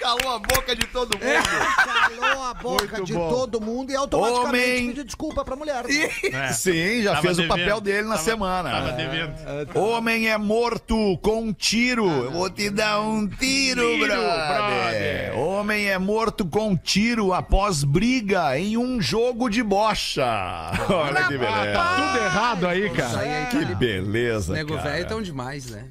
Calou 0.01 0.35
a 0.35 0.39
boca 0.39 0.75
de 0.75 0.85
todo 0.87 1.17
mundo. 1.17 2.19
Calou 2.19 2.43
a 2.43 2.53
boca 2.53 2.83
Muito 2.97 3.03
de 3.05 3.13
bom. 3.13 3.29
todo 3.29 3.61
mundo 3.61 3.91
e 3.91 3.95
automaticamente 3.95 4.47
Homem. 4.71 4.87
pediu 4.87 5.03
desculpa 5.03 5.45
pra 5.45 5.55
mulher. 5.55 5.83
né? 5.87 6.09
É. 6.31 6.53
Sim, 6.53 7.01
já 7.03 7.11
Tava 7.11 7.21
fez 7.21 7.37
o 7.37 7.41
devendo. 7.41 7.57
papel 7.59 7.81
dele 7.81 8.01
na 8.07 8.15
Tava- 8.15 8.23
semana. 8.23 8.69
Tava 8.71 8.91
devendo. 8.93 9.33
Homem 9.77 10.29
é 10.29 10.37
morto 10.37 11.17
com 11.21 11.43
um 11.43 11.53
tiro. 11.53 12.07
Eu 12.09 12.31
vou 12.31 12.49
te 12.49 12.69
dar 12.69 13.01
um 13.01 13.27
tiro, 13.27 13.81
Tiro, 13.81 14.05
brother. 14.07 14.47
brother. 14.47 15.37
Homem 15.37 15.87
é 15.89 15.97
morto 15.97 16.45
com 16.45 16.69
um 16.69 16.75
tiro 16.75 17.33
após 17.33 17.83
briga 17.83 18.57
em 18.57 18.77
um 18.77 18.99
jogo 19.01 19.49
de 19.49 19.61
bocha. 19.63 20.25
Olha 20.89 21.23
que 21.27 21.37
beleza. 21.37 21.83
Tudo 21.95 22.23
errado 22.25 22.67
aí, 22.67 22.89
cara. 22.89 23.19
aí 23.19 23.29
é 23.29 23.45
Que 23.45 23.55
italiano. 23.57 23.75
beleza, 23.77 24.53
Nego 24.53 24.75
cara. 24.77 24.89
velho 24.91 25.07
tão 25.07 25.21
demais, 25.21 25.67
né? 25.69 25.85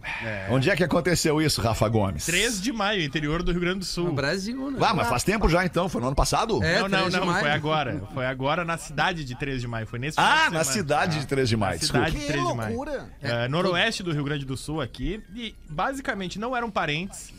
Onde 0.50 0.68
é 0.70 0.76
que 0.76 0.82
aconteceu 0.84 1.40
isso, 1.40 1.60
Rafa 1.60 1.88
Gomes? 1.88 2.26
3 2.26 2.60
de 2.60 2.72
maio, 2.72 3.02
interior 3.02 3.42
do 3.42 3.52
Rio 3.52 3.60
Grande 3.60 3.80
do 3.80 3.84
Sul. 4.00 4.08
No 4.10 4.14
Brasil, 4.14 4.70
né? 4.70 4.78
Ah, 4.82 4.94
mas 4.94 5.08
faz 5.08 5.22
tempo 5.24 5.48
já 5.48 5.64
então, 5.64 5.88
foi 5.88 6.00
no 6.00 6.08
ano 6.08 6.16
passado? 6.16 6.62
É, 6.62 6.80
não, 6.80 6.88
não, 6.88 6.98
3 7.10 7.12
de 7.14 7.20
não, 7.20 7.34
foi 7.34 7.50
agora. 7.50 8.02
Foi 8.14 8.26
agora 8.26 8.64
na 8.64 8.76
cidade 8.76 9.24
de 9.24 9.34
3 9.34 9.60
de 9.60 9.68
maio. 9.68 9.86
Foi 9.86 9.98
nesse 9.98 10.18
Ah, 10.18 10.50
na 10.50 10.64
cidade 10.64 11.20
de 11.20 11.26
3 11.26 11.48
de 11.48 11.56
maio, 11.56 11.74
Na 11.74 11.78
desculpa. 11.78 12.06
cidade 12.06 12.20
de 12.20 12.26
Que 12.26 12.32
3 12.32 12.48
de 12.48 12.54
maio. 12.54 12.68
loucura. 12.76 13.10
É, 13.22 13.48
noroeste 13.48 14.02
do 14.02 14.12
Rio 14.12 14.24
Grande 14.24 14.44
do 14.44 14.56
Sul 14.56 14.80
aqui. 14.80 15.22
E 15.34 15.54
basicamente 15.68 16.38
não 16.38 16.56
eram 16.56 16.70
parentes. 16.70 17.32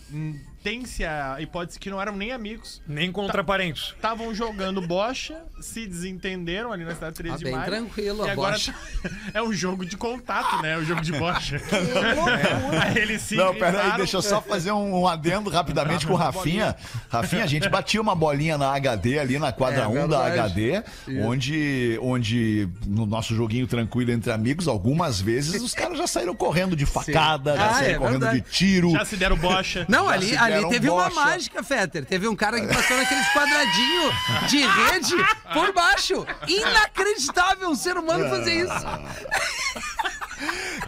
Tem-se 0.64 1.04
a 1.04 1.38
hipótese 1.40 1.80
que 1.80 1.90
não 1.90 2.00
eram 2.00 2.16
nem 2.16 2.32
amigos. 2.32 2.82
Nem 2.88 3.12
contra 3.12 3.44
parentes. 3.44 3.94
Estavam 3.96 4.34
jogando 4.36 4.80
bocha, 4.80 5.40
se 5.60 5.88
desentenderam 5.88 6.72
ali 6.72 6.84
na 6.86 6.94
cidade 6.94 7.14
de 7.14 7.18
3 7.18 7.34
Ah, 7.34 7.38
de 7.38 7.44
bem 7.46 7.54
maio. 7.54 7.66
tranquilo 7.66 8.26
e 8.26 8.30
a 8.30 8.32
agora 8.34 8.52
bocha. 8.54 8.76
é 9.34 9.42
um 9.42 9.52
jogo 9.52 9.84
de 9.86 9.98
contato, 9.98 10.62
né? 10.62 10.78
O 10.78 10.86
jogo 10.86 11.02
de 11.02 11.12
bocha. 11.14 11.60
Aí 12.82 12.98
eles 12.98 13.22
se 13.24 13.36
Não, 13.36 13.54
peraí, 13.56 13.72
gritaram. 13.72 13.98
deixa 13.98 14.18
eu 14.18 14.22
só 14.22 14.42
fazer 14.42 14.72
um, 14.72 15.02
um 15.02 15.08
adendo 15.08 15.50
rapidamente 15.50 16.06
com 16.06 16.14
o 16.14 16.16
Rafinha. 16.16 16.76
Rafinha, 17.10 17.44
a 17.44 17.48
gente 17.48 17.68
batia 17.68 18.02
uma 18.02 18.14
bolinha 18.16 18.58
na 18.58 18.74
HD 18.76 19.18
ali 19.20 19.40
na 19.40 19.52
quadra 19.52 19.84
É 19.84 19.88
1 19.88 20.08
da. 20.08 20.26
HD, 20.26 20.84
onde, 21.24 21.98
onde 22.02 22.70
no 22.86 23.06
nosso 23.06 23.36
joguinho 23.36 23.66
tranquilo 23.68 24.12
entre 24.12 24.32
amigos, 24.32 24.68
algumas 24.68 25.20
vezes 25.20 25.62
os 25.62 25.74
caras 25.74 25.98
já 25.98 26.06
saíram 26.08 26.36
correndo 26.36 26.76
de 26.76 26.86
facada, 26.86 27.56
já 27.56 27.66
Ah, 27.70 27.74
saíram 27.74 27.96
é 27.96 27.98
correndo 27.98 28.20
verdade. 28.22 28.42
de 28.42 28.50
tiro. 28.52 28.92
Já 28.92 29.06
se 29.06 29.16
deram 29.18 29.36
bocha. 29.38 29.86
Não, 29.90 30.08
ali, 30.08 30.28
se 30.28 30.38
ali 30.54 30.70
teve 30.70 30.90
uma 30.90 31.10
mágica, 31.10 31.64
Fetter. 31.64 32.06
Teve 32.06 32.28
um 32.28 32.36
cara 32.36 32.60
que 32.62 32.68
passou 32.68 32.98
naqueles 32.98 33.28
quadradinhos 33.34 34.14
de 34.50 34.60
rede 34.66 35.16
por 35.54 35.74
baixo. 35.74 36.26
Inacreditável 36.48 37.70
um 37.70 37.76
ser 37.76 37.98
humano 37.98 38.30
fazer 38.30 38.54
isso. 38.54 38.74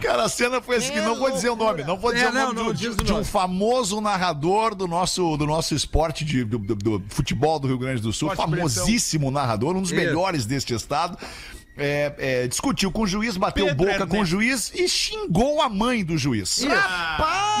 Cara, 0.00 0.24
a 0.24 0.28
cena 0.28 0.60
foi 0.60 0.76
assim, 0.76 0.96
não 0.96 1.14
vou 1.16 1.30
dizer 1.30 1.48
o 1.48 1.54
nome, 1.56 1.84
não 1.84 1.96
vou 1.96 2.12
dizer 2.12 2.26
É, 2.26 2.28
o 2.28 2.32
nome 2.32 2.46
não, 2.54 2.64
não, 2.64 2.72
do- 2.72 2.74
de, 2.74 2.92
de 2.92 3.12
um 3.12 3.24
famoso 3.24 4.00
narrador 4.00 4.74
do 4.74 4.88
nosso, 4.88 5.36
do 5.36 5.46
nosso 5.46 5.74
esporte 5.76 6.24
de, 6.24 6.42
do, 6.44 6.58
do- 6.58 6.74
do 6.74 7.04
futebol 7.08 7.60
do 7.60 7.68
Rio 7.68 7.78
Grande 7.78 8.00
do 8.02 8.12
Sul, 8.12 8.30
famosíssimo 8.34 9.30
narrador, 9.30 9.76
um 9.76 9.82
dos 9.82 9.92
melhores 9.92 10.44
deste 10.44 10.74
estado. 10.74 11.16
É, 11.76 12.12
é, 12.18 12.46
discutiu 12.46 12.92
com 12.92 13.02
o 13.02 13.06
juiz, 13.06 13.36
bateu 13.36 13.66
Pedro 13.66 13.86
boca 13.86 14.06
com 14.06 14.20
o 14.20 14.24
juiz 14.24 14.70
e 14.74 14.88
xingou 14.88 15.60
a 15.60 15.68
mãe 15.68 16.04
do 16.04 16.16
juiz. 16.16 16.58
E 16.58 16.68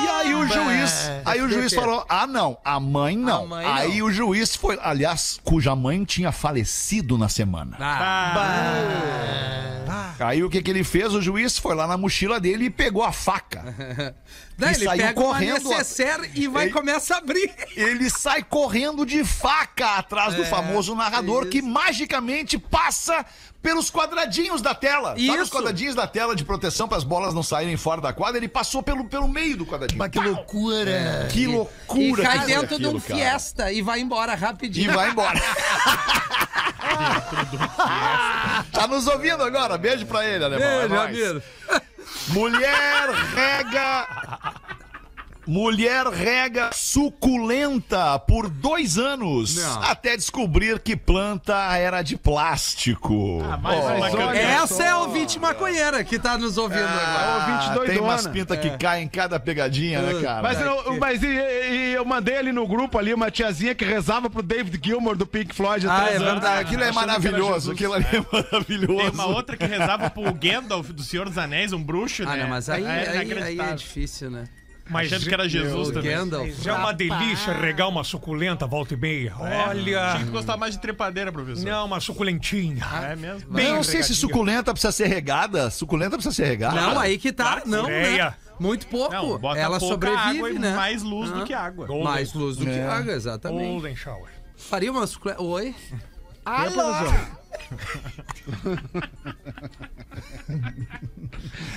aí 0.08 0.32
o 0.34 0.46
juiz, 0.46 1.10
aí 1.24 1.42
o 1.42 1.48
juiz 1.48 1.74
falou: 1.74 2.04
"Ah, 2.08 2.26
não, 2.26 2.56
a 2.64 2.78
mãe 2.78 3.16
não". 3.16 3.44
A 3.44 3.46
mãe 3.46 3.66
aí 3.66 4.02
o 4.02 4.12
juiz 4.12 4.54
foi, 4.54 4.78
aliás, 4.80 5.40
cuja 5.42 5.74
mãe 5.74 6.04
tinha 6.04 6.30
falecido 6.30 7.18
na 7.18 7.28
semana. 7.28 7.76
Ah, 7.80 8.34
Aí 10.20 10.44
o 10.44 10.48
que 10.48 10.62
que 10.62 10.70
ele 10.70 10.84
fez? 10.84 11.12
O 11.12 11.20
juiz 11.20 11.58
foi 11.58 11.74
lá 11.74 11.86
na 11.88 11.96
mochila 11.96 12.38
dele 12.40 12.66
e 12.66 12.70
pegou 12.70 13.02
a 13.02 13.12
faca. 13.12 14.14
E 14.56 14.64
ele 14.66 14.84
saiu 14.84 15.02
pega 15.06 15.14
correndo, 15.20 15.66
uma 15.66 15.78
necessaire 15.78 16.30
e 16.32 16.46
vai 16.46 16.66
Ele- 16.66 16.72
começa 16.72 17.16
a 17.16 17.18
abrir. 17.18 17.52
Ele 17.76 18.08
sai 18.08 18.40
correndo 18.40 19.04
de 19.04 19.24
faca 19.24 19.96
atrás 19.96 20.32
do 20.36 20.42
É, 20.42 20.44
famoso 20.44 20.94
narrador 20.94 21.42
isso. 21.42 21.50
que 21.50 21.60
magicamente 21.60 22.56
passa 22.56 23.26
pelos 23.64 23.90
quadradinhos 23.90 24.60
da 24.60 24.74
tela. 24.74 25.08
Sabe 25.16 25.30
os 25.30 25.48
Isso. 25.48 25.50
quadradinhos 25.50 25.94
da 25.94 26.06
tela 26.06 26.36
de 26.36 26.44
proteção 26.44 26.86
para 26.86 26.98
as 26.98 27.02
bolas 27.02 27.32
não 27.32 27.42
saírem 27.42 27.78
fora 27.78 27.98
da 27.98 28.12
quadra? 28.12 28.36
Ele 28.36 28.46
passou 28.46 28.82
pelo, 28.82 29.06
pelo 29.06 29.26
meio 29.26 29.56
do 29.56 29.64
quadradinho. 29.64 30.10
que 30.10 30.20
loucura. 30.20 31.28
Que 31.32 31.40
E 31.40 31.46
loucura 31.46 32.22
cai 32.22 32.38
que 32.40 32.44
foi 32.44 32.54
dentro 32.60 32.78
de 32.78 32.86
um 32.86 33.00
fiesta 33.00 33.72
e 33.72 33.80
vai 33.80 34.00
embora 34.00 34.34
E 34.34 34.36
rapidinho. 34.36 34.92
vai 34.92 35.08
embora. 35.10 35.40
tá 38.70 38.86
nos 38.86 39.06
ouvindo 39.06 39.42
agora? 39.42 39.78
Beijo 39.78 40.04
pra 40.04 40.26
ele, 40.26 40.44
alemão. 40.44 40.68
é 40.68 40.78
Beijo, 40.88 40.94
nóis. 40.94 41.20
amigo. 41.30 41.42
Mulher 42.28 43.08
rega. 43.34 44.08
Mulher 45.46 46.06
rega 46.06 46.70
suculenta 46.72 48.18
por 48.18 48.48
dois 48.48 48.98
anos 48.98 49.56
Não. 49.56 49.82
até 49.82 50.16
descobrir 50.16 50.78
que 50.80 50.96
planta 50.96 51.54
era 51.76 52.02
de 52.02 52.16
plástico. 52.16 53.40
Ah, 53.42 53.56
uma 53.56 53.74
olha 53.74 54.10
campeã. 54.10 54.40
Essa 54.62 54.82
é 54.84 54.88
a 54.88 54.98
ouvinte 55.00 55.38
maconheira 55.38 56.02
que 56.04 56.18
tá 56.18 56.38
nos 56.38 56.56
ouvindo 56.56 56.82
agora. 56.84 57.34
ouvinte 57.44 57.66
Ah, 57.70 57.74
doidona. 57.74 57.92
tem 57.92 58.00
umas 58.00 58.26
pintas 58.26 58.58
que 58.58 58.70
caem 58.78 59.04
em 59.04 59.08
cada 59.08 59.38
pegadinha, 59.38 60.00
né, 60.00 60.22
cara? 60.22 60.42
Mas, 60.42 60.60
eu, 60.60 60.98
mas 60.98 61.22
e, 61.22 61.26
e- 61.26 61.92
eu 61.94 62.04
mandei 62.04 62.36
ali 62.38 62.52
no 62.52 62.66
grupo 62.66 62.98
ali 62.98 63.12
uma 63.12 63.30
tiazinha 63.30 63.74
que 63.74 63.84
rezava 63.84 64.30
pro 64.30 64.42
David 64.42 64.80
Gilmour 64.82 65.16
do 65.16 65.26
Pink 65.26 65.54
Floyd 65.54 65.86
Ah, 65.88 66.08
é 66.10 66.18
verdade. 66.18 66.60
Aquilo 66.62 66.82
é 66.84 66.92
maravilhoso, 66.92 67.72
aquilo 67.72 67.92
ali 67.92 68.06
é 68.12 68.24
maravilhoso. 68.32 68.96
Tem 69.02 69.10
uma 69.10 69.26
outra 69.26 69.56
que 69.56 69.66
rezava 69.66 70.08
pro 70.10 70.32
Gandalf 70.32 70.90
do 70.90 71.02
Senhor 71.02 71.28
dos 71.28 71.38
Anéis, 71.38 71.72
um 71.72 71.82
bruxo, 71.82 72.22
Ah, 72.26 72.34
né? 72.36 72.42
não, 72.44 72.48
mas 72.50 72.68
aí, 72.68 72.84
É 72.84 72.88
aí, 73.18 73.42
aí 73.42 73.60
é 73.60 73.74
difícil, 73.74 74.30
né? 74.30 74.44
Mas 74.88 75.12
Achando 75.12 75.28
que 75.28 75.34
era 75.34 75.48
Jesus 75.48 75.90
também. 75.90 76.10
Gandalf. 76.10 76.62
Já 76.62 76.72
é 76.74 76.76
uma 76.76 76.92
delícia 76.92 77.52
regar 77.54 77.88
uma 77.88 78.04
suculenta 78.04 78.66
volta 78.66 78.94
e 78.94 78.96
meia. 78.96 79.32
Olha. 79.38 80.12
Tinha 80.16 80.24
que 80.26 80.30
gostar 80.30 80.56
mais 80.56 80.74
de 80.74 80.80
trepadeira, 80.80 81.32
professor. 81.32 81.64
Não, 81.64 81.86
uma 81.86 82.00
suculentinha. 82.00 82.84
É 83.10 83.16
mesmo? 83.16 83.50
Bem 83.50 83.68
Eu 83.68 83.76
não 83.76 83.82
sei 83.82 84.02
se 84.02 84.14
suculenta 84.14 84.72
precisa 84.72 84.92
ser 84.92 85.06
regada. 85.06 85.70
Suculenta 85.70 86.16
precisa 86.16 86.34
ser 86.34 86.44
regada. 86.44 86.74
Não, 86.80 86.98
aí 87.00 87.16
que 87.18 87.32
tá. 87.32 87.62
Não, 87.64 87.86
né? 87.86 87.98
Ureia. 88.00 88.36
Muito 88.60 88.86
pouco. 88.86 89.12
Não, 89.12 89.38
bota 89.38 89.58
Ela 89.58 89.80
pouca 89.80 90.06
água 90.08 90.22
sobrevive, 90.28 90.56
e 90.56 90.58
né? 90.60 90.74
mais 90.76 91.02
luz 91.02 91.30
do 91.30 91.44
que 91.44 91.52
água. 91.52 91.86
Golden, 91.86 92.04
Mais 92.04 92.32
luz 92.34 92.56
do 92.56 92.64
que 92.64 92.70
É. 92.70 92.86
água, 92.86 93.12
exatamente. 93.12 93.66
Golden 93.68 93.96
Shower. 93.96 94.30
Faria 94.56 94.92
uma 94.92 95.06
suculenta. 95.06 95.42
Oi? 95.42 95.74
Alô? 96.44 96.92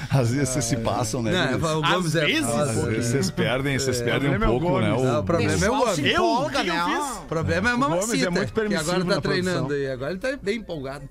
Às 0.09 0.31
vezes 0.31 0.49
vocês 0.49 0.65
se 0.65 0.77
passam, 0.77 1.21
né? 1.21 1.31
Não, 1.31 1.59
Guris? 1.59 1.71
o 1.71 1.81
Gomes 1.81 2.15
Às 2.15 2.15
é 2.15 2.25
vezes. 2.25 2.49
Às 2.49 2.83
vezes 2.83 3.05
vocês 3.11 3.31
perdem, 3.31 3.79
vocês 3.79 4.01
perdem 4.01 4.29
um 4.29 4.33
é 4.33 4.37
o 4.37 4.39
pouco, 4.59 4.79
né? 4.79 4.89
Gomes. 4.89 5.03
Não, 5.03 5.19
o 5.19 5.23
problema 5.23 5.65
é 5.65 5.69
o 5.69 5.77
Gomes. 5.77 5.97
Eu? 5.99 6.05
empolga, 6.11 6.45
O 6.47 6.49
que 6.63 6.69
eu 6.69 6.73
né? 6.73 6.85
fiz? 6.85 7.17
O 7.17 7.25
problema 7.27 7.69
é 7.69 7.71
a 7.71 7.75
Gomes 7.75 7.89
mamacita, 7.95 8.25
é 8.25 8.29
muito 8.29 8.53
que 8.53 8.59
agora 8.59 8.69
permissivo 8.69 9.05
tá 9.05 9.15
na 9.15 9.21
treinando 9.21 9.73
aí. 9.73 9.89
Agora 9.89 10.11
ele 10.11 10.19
tá 10.19 10.37
bem 10.41 10.57
empolgado. 10.57 11.09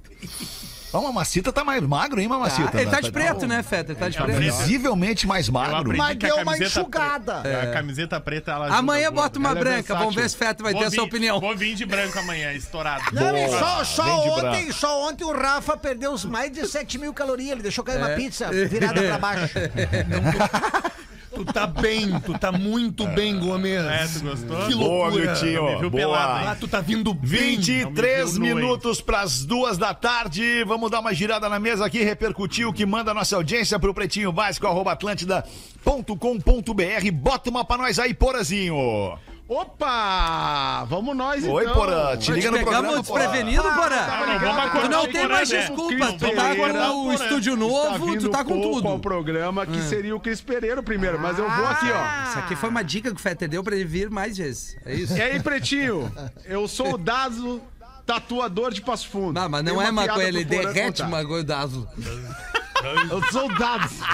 Ó, 0.97 1.03
Mamacita 1.03 1.53
tá 1.53 1.63
mais 1.65 1.83
magro, 1.83 2.21
hein, 2.21 2.29
Mamacita? 2.29 2.71
Ah, 2.75 2.81
ele 2.81 2.91
tá 2.91 3.01
de 3.01 3.11
Tá- 3.11 3.21
preto, 3.21 3.47
né, 3.47 3.63
Feta? 3.63 3.93
Ele 3.93 3.99
tá 3.99 4.09
de 4.09 4.17
Tá 4.17 4.25
preto. 4.25 4.39
Visivelmente 4.39 5.27
mais 5.27 5.49
magro. 5.49 5.97
Mas 5.97 6.11
a 6.11 6.15
deu 6.15 6.37
uma 6.37 6.57
enxugada. 6.59 7.41
preta- 7.41 7.63
A 7.63 7.73
camiseta 7.73 8.21
preta, 8.21 8.53
ela 8.53 8.75
Amanhã 8.77 9.13
bota 9.13 9.39
uma 9.39 9.51
Ela 9.51 9.59
é 9.59 9.63
branca. 9.63 9.77
versátil. 9.77 9.99
Vamos 9.99 10.15
ver 10.15 10.31
se 10.31 10.37
Feta 10.37 10.63
vai 10.63 10.73
Vou 10.73 10.81
ter 10.83 10.87
essa 10.89 10.97
vir- 10.97 11.03
opinião. 11.03 11.41
Vou 11.41 11.57
vir 11.57 11.75
de 11.75 11.85
branco 11.85 12.19
amanhã, 12.19 12.53
estourado. 12.53 13.05
Não, 13.13 13.33
Boa. 13.33 13.59
só, 13.59 13.85
só 13.85 14.25
ontem, 14.31 14.41
branco. 14.65 14.73
só 14.73 15.09
ontem 15.09 15.25
o 15.25 15.33
Rafa 15.33 15.77
perdeu 15.77 16.13
os 16.13 16.25
mais 16.25 16.51
de 16.51 16.67
7 16.67 16.99
mil 16.99 17.13
calorias. 17.13 17.53
Ele 17.53 17.63
deixou 17.63 17.85
cair 17.85 17.99
uma 17.99 18.11
É. 18.11 18.17
pizza 18.17 18.51
virada 18.51 19.03
pra 19.03 19.19
baixo. 19.19 19.55
Tu 21.37 21.45
tá 21.45 21.67
bem, 21.67 22.19
tu 22.21 22.33
tá 22.39 22.51
muito 22.51 23.07
bem, 23.09 23.39
Gomes. 23.39 23.83
É, 23.85 24.07
tu 24.07 24.21
gostou? 24.25 24.67
Que 24.67 24.75
Boa, 24.75 25.09
loucura. 25.09 25.33
Miltinho. 25.33 25.65
Me 25.65 25.77
viu 25.81 25.91
Boa. 25.91 26.03
pelado, 26.03 26.41
hein? 26.41 26.47
Ah, 26.49 26.57
tu 26.59 26.67
tá 26.67 26.81
vindo 26.81 27.13
bem. 27.13 27.57
23 27.59 28.33
Não 28.35 28.41
me 28.41 28.47
viu 28.47 28.57
nu, 28.57 28.57
hein? 28.61 28.65
minutos 28.69 29.03
para 29.03 29.21
as 29.21 29.45
duas 29.45 29.77
da 29.77 29.93
tarde. 29.93 30.65
Vamos 30.65 30.91
dar 30.91 31.01
uma 31.01 31.13
girada 31.13 31.47
na 31.49 31.59
mesa 31.59 31.85
aqui, 31.85 32.03
repercutir 32.03 32.67
o 32.67 32.73
que 32.73 32.87
manda 32.87 33.11
a 33.11 33.15
nossa 33.15 33.37
audiência 33.37 33.79
pro 33.79 33.93
pretinho 33.93 34.33
básico, 34.33 34.67
arroba 34.67 34.93
atlântida.com.br. 34.93 37.11
Bota 37.13 37.51
uma 37.51 37.65
pra 37.65 37.77
nós 37.77 37.99
aí, 37.99 38.15
Porazinho. 38.15 39.19
Opa! 39.49 40.85
Vamos 40.89 41.17
nós, 41.17 41.45
então. 41.45 41.55
Oi, 41.55 41.69
Porã. 41.73 42.17
Te 42.17 42.33
liga 42.33 42.51
no 42.51 42.59
programa, 42.59 42.89
Porã. 42.89 43.01
desprevenido, 43.01 43.63
Porã. 43.63 44.07
Não, 44.07 44.27
não, 44.27 44.39
vamos 44.41 44.83
Tu 44.83 44.89
não 44.89 45.03
o 45.05 45.07
tem 45.07 45.23
Porã, 45.23 45.35
mais 45.35 45.51
né? 45.51 45.61
desculpa. 45.61 46.13
Tu 46.13 46.35
tá 46.35 46.57
com 46.57 47.07
o 47.07 47.13
estúdio 47.13 47.57
novo, 47.57 48.19
tu 48.19 48.29
tá 48.29 48.45
com 48.45 48.61
tudo. 48.61 48.99
programa 48.99 49.65
que 49.65 49.81
seria 49.83 50.17
o 50.17 50.21
Cris 50.21 50.41
Pereira 50.41 50.83
primeiro, 50.83 51.21
mas 51.21 51.39
eu 51.39 51.49
vou 51.49 51.67
aqui, 51.67 51.87
ó. 51.87 52.29
Isso 52.29 52.39
aqui 52.41 52.57
foi 52.57 52.69
uma 52.69 52.83
dica 52.83 53.11
que 53.11 53.17
o 53.17 53.21
Fete 53.21 53.47
deu 53.47 53.63
pra 53.63 53.77
ele 53.77 53.85
vir 53.85 54.11
mais 54.11 54.37
vezes. 54.37 54.77
É 54.85 54.95
isso? 54.95 55.17
E 55.17 55.23
aí, 55.23 55.41
Pretinho? 55.41 56.13
Eu 56.45 56.67
sou 56.67 56.95
o 56.95 56.99
Dazo, 56.99 57.61
tatuador 58.05 58.73
de 58.73 58.81
Passo 58.81 59.09
Fundo. 59.09 59.33
Não, 59.33 59.49
mas 59.49 59.63
não 59.65 59.81
é 59.81 59.91
uma 59.91 60.07
maconha, 60.07 60.29
ele 60.29 60.45
Porã 60.45 60.73
derrete 60.73 61.03
maconha 61.05 61.45
dazo. 61.45 61.89
Eu 63.11 63.23
sou 63.33 63.47
o 63.47 63.55
Dazo. 63.55 64.05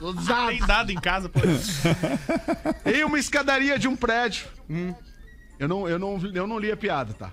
O 0.00 0.12
Dazo. 0.12 0.48
Tem 0.48 0.58
dado 0.66 0.90
em 0.90 1.00
casa, 1.00 1.28
pô. 1.28 1.40
Em 2.88 3.04
uma 3.04 3.18
escadaria 3.18 3.78
de 3.78 3.88
um 3.88 3.96
prédio. 3.96 4.46
Eu, 5.58 5.68
não, 5.68 5.88
eu, 5.88 5.98
não, 5.98 6.20
eu 6.34 6.46
não 6.46 6.58
li 6.58 6.70
a 6.70 6.76
piada, 6.76 7.12
tá? 7.14 7.32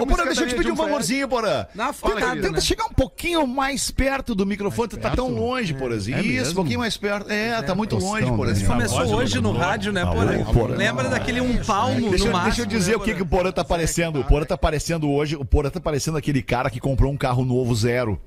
Ô, 0.00 0.06
Porã, 0.06 0.24
deixa 0.24 0.42
eu 0.42 0.48
te 0.48 0.54
pedir 0.54 0.70
um 0.72 0.76
favorzinho, 0.76 1.28
Porã. 1.28 1.66
Na 1.74 1.86
Tenta, 1.86 1.92
focada, 1.94 2.34
tenta 2.40 2.50
né? 2.52 2.60
chegar 2.60 2.84
um 2.86 2.92
pouquinho 2.92 3.46
mais 3.46 3.90
perto 3.90 4.34
do 4.34 4.44
microfone, 4.46 4.88
tu 4.88 4.96
tá 4.98 5.10
tão 5.10 5.28
longe, 5.30 5.74
Porazinho. 5.74 6.20
Isso, 6.20 6.52
um 6.52 6.54
pouquinho 6.54 6.78
mais 6.80 6.96
perto. 6.96 7.30
É, 7.30 7.60
tá 7.62 7.74
muito 7.74 7.96
longe, 7.96 8.26
Porazinho. 8.26 8.66
Começou 8.68 9.14
hoje 9.14 9.40
no 9.40 9.52
rádio, 9.52 9.92
né, 9.92 10.04
Porã? 10.04 10.44
Porã. 10.44 10.76
Lembra 10.76 11.08
daquele 11.08 11.40
um 11.40 11.56
palmo 11.64 12.10
Deixa, 12.10 12.24
no 12.24 12.30
eu- 12.30 12.32
máximo? 12.32 12.44
deixa 12.44 12.62
eu 12.62 12.66
dizer 12.66 12.90
né, 12.92 12.96
o 12.96 13.00
que, 13.00 13.06
Porã? 13.06 13.16
que 13.16 13.22
o 13.22 13.26
Porã 13.26 13.52
tá 13.52 13.64
parecendo. 13.64 14.20
O 14.20 14.24
Porã 14.24 14.44
tá 14.44 14.56
parecendo 14.58 15.10
hoje. 15.10 15.36
O 15.36 15.44
Porã 15.44 15.70
tá 15.70 15.80
parecendo 15.80 16.16
aquele 16.18 16.42
cara 16.42 16.70
que 16.70 16.80
comprou 16.80 17.12
um 17.12 17.16
carro 17.16 17.44
novo 17.44 17.74
zero. 17.74 18.20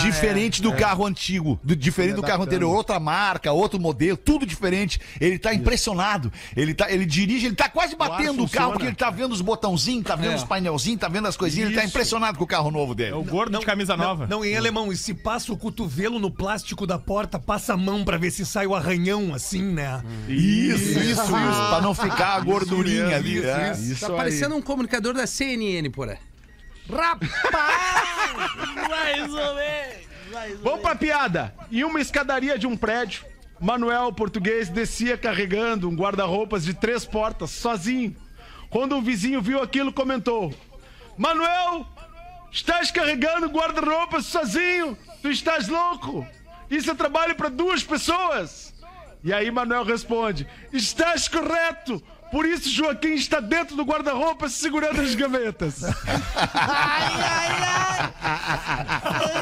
Diferente 0.00 0.60
do 0.62 0.72
carro 0.72 1.04
antigo. 1.06 1.58
diferente 1.64 2.14
do 2.14 2.22
carro 2.22 2.42
anterior. 2.42 2.74
Outra 2.74 2.98
marca, 2.98 3.52
outro 3.52 3.78
modelo, 3.80 4.16
tudo 4.16 4.46
diferente. 4.46 5.00
Ele 5.20 5.38
tá 5.38 5.54
impressionado. 5.54 6.32
Ele, 6.56 6.74
tá, 6.74 6.90
ele 6.90 7.04
dirige, 7.04 7.46
ele 7.46 7.54
tá 7.54 7.68
quase 7.68 7.94
batendo 7.96 8.42
o 8.44 8.48
carro, 8.48 8.72
porque 8.72 8.86
ele 8.86 8.94
tá 8.96 9.10
vendo 9.10 9.32
os 9.32 9.40
botãozinhos, 9.40 10.04
tá 10.04 10.16
vendo 10.16 10.32
É. 10.32 10.36
os 10.36 10.44
painelzinhos, 10.44 11.00
tá 11.06 11.12
vendo 11.12 11.28
as 11.28 11.36
coisinhas. 11.36 11.70
Ele 11.70 11.78
tá 11.78 11.84
impressionado 11.84 12.38
com 12.38 12.44
o 12.44 12.46
carro 12.46 12.70
novo 12.70 12.94
dele. 12.94 13.12
É 13.12 13.14
o 13.14 13.22
gordo 13.22 13.58
de 13.58 13.64
camisa 13.64 13.96
nova. 13.96 14.26
Não, 14.26 14.44
em 14.44 14.56
alemão, 14.56 14.92
e 14.92 14.96
se 14.96 15.14
passa 15.14 15.52
o 15.52 15.56
cotovelo 15.56 16.18
no 16.18 16.30
plástico 16.30 16.86
da 16.86 16.98
porta, 16.98 17.38
passa 17.38 17.74
a 17.74 17.76
mão 17.76 18.04
pra 18.04 18.16
ver 18.16 18.30
se 18.30 18.44
sai 18.44 18.66
o 18.66 18.74
arranhão, 18.74 19.34
assim, 19.34 19.62
né? 19.62 20.02
Isso, 20.28 20.98
isso, 20.98 21.02
isso. 21.02 21.26
Pra 21.68 21.80
não 21.80 21.94
ficar 21.94 22.34
a 22.36 22.40
gordurinha 22.40 23.16
ali. 23.16 23.44
é. 23.44 23.72
Isso 23.72 24.00
Tá 24.00 24.08
aí. 24.12 24.16
parecendo 24.16 24.54
um 24.56 24.62
comunicador 24.62 25.14
da 25.14 25.26
CNN, 25.26 25.88
Porã. 25.90 26.16
Vamos 30.62 30.80
pra 30.80 30.94
piada. 30.94 31.54
Em 31.70 31.84
uma 31.84 32.00
escadaria 32.00 32.58
de 32.58 32.66
um 32.66 32.76
prédio, 32.76 33.24
Manuel 33.60 34.12
Português 34.12 34.68
descia 34.68 35.16
carregando 35.16 35.88
um 35.88 35.94
guarda-roupas 35.96 36.64
de 36.64 36.74
três 36.74 37.04
portas, 37.04 37.50
sozinho. 37.50 38.14
Quando 38.68 38.96
um 38.96 39.02
vizinho 39.02 39.40
viu 39.40 39.62
aquilo, 39.62 39.92
comentou: 39.92 40.52
Manuel, 41.16 41.86
estás 42.52 42.90
carregando 42.90 43.48
guarda-roupas 43.48 44.26
sozinho? 44.26 44.96
Tu 45.22 45.30
estás 45.30 45.68
louco? 45.68 46.26
Isso 46.70 46.90
é 46.90 46.94
trabalho 46.94 47.34
para 47.34 47.48
duas 47.48 47.82
pessoas. 47.82 48.74
E 49.24 49.32
aí 49.32 49.50
Manuel 49.50 49.84
responde: 49.84 50.46
Estás 50.72 51.28
correto. 51.28 52.02
Por 52.30 52.44
isso 52.46 52.68
Joaquim 52.68 53.14
está 53.14 53.40
dentro 53.40 53.76
do 53.76 53.84
guarda-roupa 53.84 54.48
segurando 54.48 55.00
as 55.00 55.14
gavetas. 55.14 55.80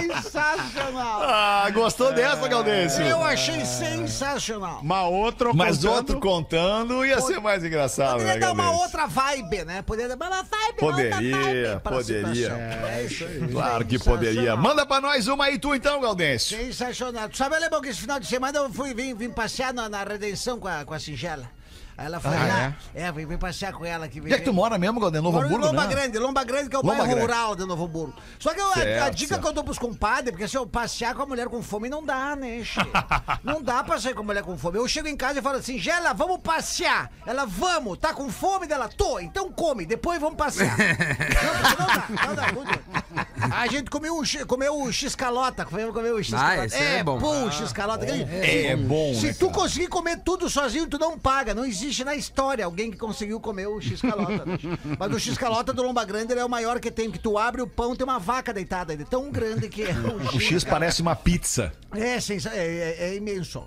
Sensacional! 0.01 1.23
Ah, 1.23 1.71
gostou 1.73 2.13
dessa, 2.13 2.47
Galdêncio? 2.49 3.03
Eu 3.03 3.23
achei 3.23 3.65
sensacional. 3.65 4.81
Uma 4.81 5.03
outra 5.05 5.53
Mas 5.53 5.77
contando- 5.79 5.93
outro 5.95 6.21
contando 6.21 7.05
ia 7.07 7.21
ser 7.21 7.41
mais 7.41 7.65
engraçado, 7.65 8.19
né, 8.19 8.35
Poderia 8.35 8.41
dar 8.41 8.53
uma 8.53 8.71
outra 8.71 9.07
vibe, 9.07 9.65
né? 9.65 9.83
Poderia 9.83 10.17
dar 10.17 10.27
uma 10.27 10.43
vibe, 10.43 10.77
Poderia, 10.79 11.81
poderia. 11.83 12.53
É 12.53 13.05
isso 13.09 13.25
aí. 13.25 13.49
Claro 13.51 13.85
que 13.85 13.99
poderia. 13.99 14.57
Manda 14.57 14.85
pra 14.87 15.01
nós 15.01 15.27
uma 15.27 15.47
aí 15.47 15.59
tu 15.59 15.75
então, 15.75 16.01
Galdêncio. 16.01 16.57
Sensacional. 16.57 17.29
Tu 17.29 17.37
sabe, 17.37 17.57
Alemão, 17.57 17.81
que 17.81 17.89
esse 17.89 18.01
final 18.01 18.21
de 18.21 18.27
semana 18.27 18.59
eu 18.59 18.73
fui 18.73 18.95
vim, 18.95 19.15
vim 19.15 19.31
passear 19.31 19.73
na, 19.73 19.89
na 19.89 20.05
Redenção 20.05 20.59
com 20.59 20.69
a, 20.69 20.85
com 20.85 20.95
a 20.95 20.99
Singela. 20.99 21.49
Aí 21.97 22.07
ela 22.07 22.19
foi 22.21 22.31
lá. 22.33 22.75
É, 22.95 23.13
vim, 23.13 23.25
vim 23.27 23.39
passear 23.39 23.73
com 23.73 23.85
ela 23.85 24.07
aqui. 24.07 24.21
Onde 24.21 24.33
é 24.35 24.39
que 24.39 24.45
tu 24.45 24.53
mora 24.53 24.77
mesmo, 24.79 24.99
Galdêncio? 25.01 25.23
Novo 25.23 25.37
Moro 25.37 25.47
em 25.47 25.55
Hamburgo, 25.55 25.67
Lomba 25.67 25.87
né? 25.87 25.95
Grande, 25.95 26.19
Lomba 26.19 26.45
Grande, 26.45 26.69
que 26.69 26.75
é 26.77 26.79
o 26.79 26.83
Lomba 26.83 26.95
bairro 26.99 27.07
Grande. 27.09 27.21
rural 27.21 27.55
de 27.57 27.65
Novo 27.67 27.85
Hamburgo. 27.85 28.15
Só 28.39 28.53
que 28.53 28.61
eu- 28.61 28.67
a- 28.73 29.07
a, 29.07 29.11
dica 29.11 29.39
que 29.39 29.47
eu 29.47 29.53
dou 29.53 29.63
pros 29.63 29.79
compadres, 29.79 30.31
porque 30.33 30.49
se 30.49 30.57
eu 30.57 30.67
passear 30.67 31.15
com 31.15 31.23
a 31.23 31.27
mulher 31.27 31.49
com 31.49 31.63
fome, 31.63 31.89
não 31.89 32.05
dá, 32.05 32.35
né, 32.35 32.63
che? 32.65 32.81
Não 33.45 33.63
dá 33.63 33.85
pra 33.85 34.01
sair 34.01 34.15
com 34.15 34.23
a 34.23 34.25
mulher 34.25 34.43
com 34.43 34.57
fome. 34.59 34.79
Eu 34.79 34.89
chego 34.89 35.07
em 35.07 35.17
casa 35.17 35.39
e 35.39 35.43
falo 35.43 35.59
assim, 35.59 35.79
Gela, 35.79 36.13
vamos 36.13 36.39
passear. 36.39 37.11
Ela, 37.27 37.45
vamos, 37.47 37.99
tá 37.99 38.13
com 38.13 38.29
fome 38.31 38.67
dela? 38.67 38.89
Tô, 38.89 39.21
então 39.21 39.51
come, 39.53 39.87
depois 39.87 40.21
vamos 40.21 40.37
passear. 40.37 40.77
não, 41.79 42.27
não 42.29 42.35
dá, 42.35 42.53
não 42.53 42.65
dá. 42.65 43.55
A 43.57 43.67
gente 43.69 43.91
comeu 43.91 44.15
comeu 44.49 44.75
um 44.77 44.91
x-calota, 44.91 45.65
comeu, 45.65 45.93
comeu 45.93 46.17
um 46.17 46.23
x-calota. 46.23 46.65
esse 46.67 46.77
é 46.77 47.05
bom. 47.05 47.19
bom 47.19 47.45
o 47.47 47.53
x-calota. 47.53 48.05
aquele- 48.05 48.25
É 48.71 48.75
bom, 48.77 49.15
Se 49.15 49.27
né, 49.27 49.33
tu 49.39 49.47
cara? 49.51 49.61
conseguir 49.61 49.87
comer 49.89 50.19
tudo 50.25 50.49
sozinho, 50.51 50.87
tu 50.89 50.99
não 50.99 51.19
paga. 51.19 51.55
Não 51.55 51.65
existe 51.65 51.84
na 52.05 52.15
história 52.15 52.65
alguém 52.65 52.91
que 52.91 52.97
conseguiu 52.97 53.41
comer 53.41 53.67
o 53.67 53.81
x-calota. 53.81 54.45
né? 54.47 54.59
Mas 54.99 55.13
o 55.13 55.19
x-calota 55.19 55.73
do 55.73 55.83
Lomba 55.83 56.05
Grande 56.05 56.33
ele 56.33 56.41
é 56.41 56.45
o 56.45 56.49
maior 56.49 56.81
que 56.81 56.91
tem, 56.91 57.11
que 57.11 57.19
tu 57.19 57.37
abre 57.39 57.61
o 57.63 57.67
pão, 57.67 57.95
tem 57.97 58.05
uma 58.05 58.19
vaca 58.19 58.53
deitada. 58.53 58.93
Ele 58.93 59.03
é 59.03 59.07
tão 59.07 59.31
grande 59.31 59.69
que 59.69 59.83
é 59.83 59.93
o 59.99 60.37
O 60.37 60.41
X 60.41 60.65
parece 60.65 61.03
uma 61.03 61.15
pizza. 61.17 61.73
É, 61.95 62.17
é, 62.17 62.17
é- 62.57 63.09
é 63.11 63.17
imenso. 63.17 63.67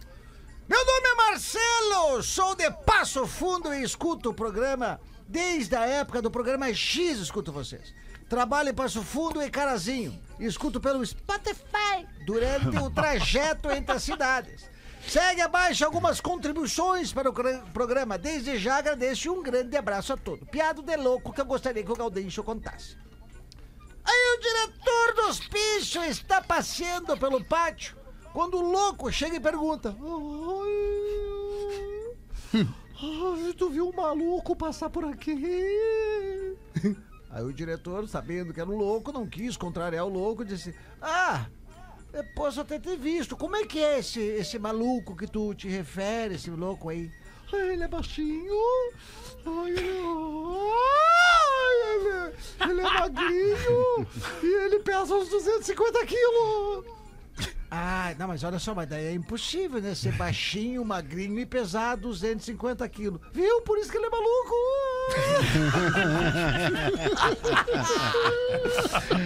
Meu 0.68 0.86
nome 0.86 1.08
é 1.08 1.16
Marcelo, 1.16 2.22
sou 2.24 2.56
de 2.56 2.70
Passo 2.86 3.26
Fundo 3.26 3.74
e 3.74 3.84
escuto 3.84 4.32
o 4.32 4.34
programa 4.34 5.00
desde 5.28 5.76
a 5.76 5.86
época 5.86 6.22
do 6.22 6.30
programa 6.32 6.74
X, 6.74 7.20
escuto 7.20 7.52
vocês. 7.52 7.94
Trabalho 8.30 8.70
em 8.70 8.74
Passo 8.74 9.02
Fundo 9.02 9.42
e 9.42 9.50
Carazinho. 9.50 10.20
Escuto 10.38 10.82
pelo 10.82 11.06
Spotify 11.06 12.06
durante 12.26 12.78
o 12.78 12.90
trajeto 12.90 13.72
entre 13.72 13.96
as 13.96 14.04
cidades. 14.04 14.70
Segue 15.08 15.42
abaixo 15.42 15.86
algumas 15.86 16.20
contribuições 16.20 17.14
para 17.14 17.30
o 17.30 17.34
programa. 17.74 18.18
Desde 18.18 18.58
já 18.58 18.78
agradeço 18.78 19.28
e 19.28 19.30
um 19.30 19.42
grande 19.42 19.78
abraço 19.78 20.12
a 20.12 20.18
todos. 20.18 20.48
Piado 20.50 20.82
de 20.82 20.98
louco 20.98 21.32
que 21.32 21.40
eu 21.40 21.46
gostaria 21.46 21.82
que 21.82 21.92
o 21.92 21.96
Gaudêncio 21.96 22.44
contasse. 22.44 22.98
Aí 24.04 24.36
o 24.36 24.42
diretor 24.42 25.14
do 25.16 25.22
hospício 25.30 26.04
está 26.04 26.42
passeando 26.42 27.18
pelo 27.18 27.44
pátio 27.44 27.96
quando 28.34 28.58
o 28.58 28.72
louco 28.72 29.12
chega 29.12 29.38
e 29.38 29.40
pergunta: 29.40 29.96
Ai, 32.54 32.64
ai, 33.02 33.54
tu 33.54 33.70
viu 33.70 33.90
um 33.90 33.94
maluco 33.96 34.56
passar 34.56 34.90
por 34.90 35.06
aqui? 35.06 35.36
Aí 37.30 37.44
o 37.44 37.54
diretor, 37.54 38.08
sabendo 38.08 38.54
que 38.54 38.62
era 38.62 38.70
um 38.70 38.78
louco, 38.78 39.12
não 39.12 39.28
quis 39.28 39.58
contrariar 39.58 40.06
o 40.06 40.10
louco, 40.10 40.46
disse: 40.46 40.76
Ah, 41.02 41.48
eu 42.18 42.24
posso 42.36 42.60
até 42.62 42.80
ter 42.80 42.98
visto. 42.98 43.36
Como 43.38 43.56
é 43.56 43.66
que 43.66 43.80
é 43.84 44.00
esse, 44.00 44.20
esse 44.20 44.58
maluco 44.60 45.16
que 45.16 45.28
tu 45.28 45.54
te 45.54 45.68
refere, 45.68 46.36
esse 46.36 46.50
louco 46.50 46.90
aí? 46.90 47.12
"Ah, 47.54 47.58
Ele 47.58 47.84
é 47.84 47.88
baixinho. 47.88 48.54
Ai, 49.46 49.72
ele, 49.72 49.90
ai, 50.74 51.76
ele, 51.96 52.72
ele 52.72 52.82
é 52.82 52.84
magrinho. 52.84 54.08
e 54.44 54.46
ele 54.66 54.80
pesa 54.80 55.16
uns 55.16 55.30
250 55.30 56.06
quilos. 56.06 56.86
Ah, 57.70 58.16
não, 58.18 58.30
mas 58.30 58.44
olha 58.44 58.60
só, 58.60 58.74
mas 58.74 58.88
daí 58.88 59.06
é 59.08 59.12
impossível, 59.14 59.82
né? 59.82 59.94
Ser 59.94 60.14
baixinho, 60.14 60.84
magrinho 60.86 61.38
e 61.40 61.46
pesar 61.46 61.96
250 61.98 62.88
quilos. 62.90 63.20
Viu? 63.34 63.62
Por 63.62 63.78
isso 63.78 63.92
que 63.92 63.98
ele 63.98 64.06
é 64.06 64.10
maluco. 64.10 64.56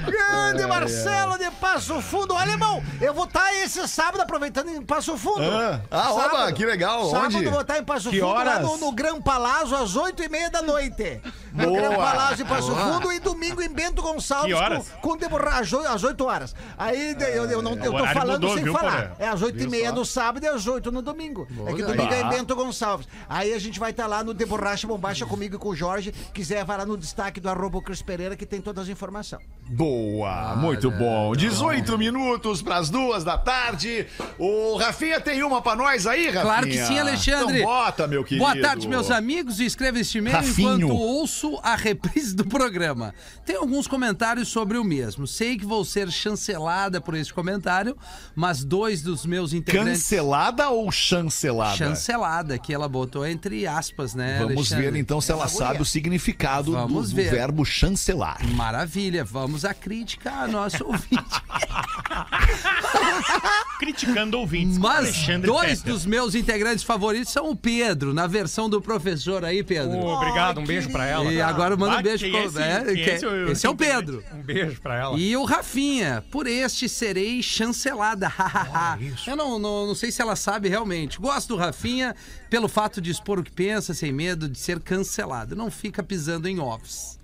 Grande 0.06 0.65
Marcelo 0.65 1.38
de 1.38 1.50
Passo 1.52 2.02
Fundo. 2.02 2.36
Alemão, 2.36 2.84
eu 3.00 3.13
vou 3.13 3.26
estar 3.26 3.54
esse 3.56 3.88
sábado 3.88 4.22
aproveitando 4.22 4.70
em 4.70 4.82
Passo 4.82 5.17
Fundo. 5.17 5.41
Ah, 5.44 5.80
ah, 5.89 6.13
oba, 6.13 6.52
que 6.52 6.65
legal. 6.65 7.10
Sábado 7.10 7.38
Onde? 7.38 7.48
vou 7.50 7.62
estar 7.62 7.78
em 7.78 7.84
Passo 7.84 8.10
Que 8.10 8.20
Fundo, 8.20 8.34
lá 8.34 8.39
horas? 8.39 8.62
no, 8.63 8.78
no 8.78 8.91
Gran 8.91 9.22
Palazzo, 9.22 9.76
às 9.76 9.96
8 9.96 10.24
e 10.24 10.30
meia 10.30 10.50
da 10.50 10.62
noite. 10.62 11.22
no 11.54 11.65
Boa. 11.67 11.80
Gran 11.82 11.96
Palácio 11.96 12.44
em 12.44 12.48
Passo 12.48 12.76
Fundo 12.76 13.12
e 13.12 13.20
domingo 13.20 13.62
em 13.62 13.70
Bento 13.70 14.02
Gonçalves 14.02 14.56
com, 15.02 15.10
com 15.10 15.17
Deborah, 15.17 15.60
às 15.60 15.72
oito- 15.74 15.88
às 15.88 16.04
8 16.04 16.26
horas. 16.26 16.56
Aí 16.78 17.13
de- 17.15 17.24
eu, 17.26 17.46
eu, 17.50 17.62
não, 17.62 17.74
eu 17.76 17.91
tô 17.94 18.08
falando 18.08 18.41
mudou, 18.41 18.56
sem 18.56 18.63
viu, 18.63 18.74
falar. 18.74 18.91
Porã? 18.91 19.12
É 19.20 19.28
às 19.28 19.41
8 19.41 19.63
e 19.63 19.67
meia 19.67 19.91
no 19.91 20.06
sábado 20.06 20.44
e 20.44 20.48
às 20.48 20.65
8 20.67 20.91
no 20.91 21.02
domingo. 21.02 21.48
é 21.67 21.74
que 21.74 21.84
domingo 21.84 22.13
é 22.13 22.22
em 22.22 22.30
Bento 22.30 22.56
Gonçalves. 22.56 23.08
Aí 23.30 23.54
a 23.54 23.60
gente 23.60 23.80
vai 23.80 23.91
estar 23.91 24.08
lá 24.08 24.24
no 24.24 24.34
Deborracha 24.34 24.88
Bombacha 24.88 25.26
comigo 25.26 25.56
e 25.56 25.60
com 25.60 25.70
o 25.71 25.75
Jorge. 25.75 26.13
Quiser, 26.34 26.63
vai 26.63 26.77
lá 26.77 26.86
no 26.86 26.97
destaque 26.97 27.39
do 27.39 27.49
arroba 27.49 27.81
Cris 27.81 28.01
Pereira 28.01 28.36
que 28.36 28.45
tem 28.45 28.62
todas 28.62 28.84
as 28.84 28.89
informações. 28.89 29.43
Boa, 29.69 30.55
muito 30.55 30.91
bom. 30.91 31.34
18 31.36 31.97
minutos 31.97 32.61
para 32.61 32.78
as 32.78 32.89
duas 32.89 33.24
da 33.24 33.38
tarde. 33.38 34.05
O 34.38 34.78
Rafinha 34.78 35.19
tem 35.19 35.43
uma 35.43 35.61
para 35.61 35.76
nós 35.78 36.05
aí, 36.05 36.26
Rafinha? 36.26 36.41
Claro 36.41 36.67
que 36.67 36.86
sim, 36.86 36.99
Alexandre. 36.99 37.59
Então 37.59 37.69
bota, 37.72 38.07
meu 38.07 38.24
querido. 38.24 38.45
Boa 38.45 38.59
tarde, 38.59 38.88
meus 38.88 39.09
amigos. 39.09 39.59
Escreva 39.59 39.99
este 39.99 40.17
e-mail 40.17 40.36
Rafinho. 40.36 40.76
enquanto 40.78 40.95
ouço 40.95 41.59
a 41.63 41.76
reprise 41.76 42.36
do 42.36 42.45
programa. 42.45 43.13
Tem 43.45 43.55
alguns 43.55 43.88
comentários 43.88 44.49
sobre 44.49 44.78
o 44.78 44.84
mesmo. 44.84 45.26
Sei 45.26 45.57
que 45.57 45.65
vou 45.65 45.86
ser 45.86 46.11
chancelada 46.11 46.99
por 46.99 47.15
este 47.15 47.34
comentário, 47.34 47.97
mas 48.36 48.63
dois 48.63 49.01
dos 49.01 49.26
meus 49.26 49.53
integrantes... 49.53 50.03
Cancelada 50.03 50.69
ou 50.69 50.91
chancelada? 50.91 51.78
Chancelada, 51.78 52.57
que 52.57 52.74
ela 52.74 52.88
botou 52.88 53.26
entre 53.26 53.65
aspas, 53.65 54.13
né, 54.13 54.39
Vamos 54.39 54.57
Alexandre? 54.57 54.91
ver 54.91 54.99
então 54.99 55.22
se 55.22 55.32
ela 55.32 55.47
sabe 55.66 55.82
o 55.82 55.86
significado 55.86 56.72
do, 56.72 56.74
Vamos 56.74 57.09
do 57.12 57.16
ver. 57.16 57.32
verbo 57.32 57.64
chancelar. 57.66 58.38
Maravilha, 58.55 59.24
vamos 59.24 59.64
à 59.66 59.74
crítica 59.74 60.32
a 60.32 60.47
nosso 60.47 60.84
ouvinte. 60.86 61.18
Criticando 63.80 64.38
ouvintes. 64.38 64.78
Mas 64.78 64.97
Alexandre 64.99 65.47
dois 65.47 65.80
Fetter. 65.80 65.93
dos 65.93 66.05
meus 66.05 66.36
integrantes 66.36 66.84
favoritos 66.84 67.32
são 67.32 67.49
o 67.49 67.55
Pedro, 67.55 68.14
na 68.14 68.28
versão 68.28 68.70
do 68.70 68.82
professor 68.82 69.43
aí, 69.43 69.64
Pedro. 69.64 69.97
Ô, 69.97 70.16
obrigado, 70.16 70.59
um 70.59 70.66
beijo 70.66 70.89
pra 70.91 71.05
ela. 71.05 71.32
E 71.32 71.41
agora 71.41 71.76
manda 71.76 71.97
um 71.97 72.01
beijo 72.01 72.28
pro- 72.30 72.38
é 72.38 72.45
esse? 72.45 72.62
é, 72.62 72.84
Quem 72.84 72.91
é 72.91 73.03
que- 73.03 73.09
esse? 73.12 73.26
Eu- 73.26 73.51
Esse 73.51 73.66
é 73.66 73.70
o 73.70 73.74
eu- 73.74 73.76
Pedro. 73.76 74.24
Um 74.34 74.41
beijo 74.41 74.80
pra 74.82 74.95
ela. 74.97 75.18
E 75.18 75.36
o 75.36 75.43
Rafinha, 75.45 76.24
por 76.32 76.45
este 76.47 76.88
serei 76.88 77.41
chancelada. 77.41 78.32
Eu 79.26 79.36
não, 79.36 79.57
não, 79.57 79.88
não 79.88 79.95
sei 79.95 80.12
se 80.12 80.22
ela 80.22 80.36
sabe 80.36 80.70
realmente. 80.70 81.20
Gosto 81.20 81.49
do 81.49 81.55
Rafinha 81.57 82.16
pelo 82.49 82.68
fato 82.68 83.01
de 83.01 83.09
expor 83.09 83.39
o 83.39 83.43
que 83.43 83.51
pensa, 83.51 83.93
sem 83.93 84.12
medo 84.12 84.47
de 84.47 84.59
ser 84.59 84.80
cancelado. 84.80 85.51
Não 85.56 85.72
fica 85.72 86.02
pisando 86.04 86.47
em 86.47 86.60
ovos. 86.60 87.20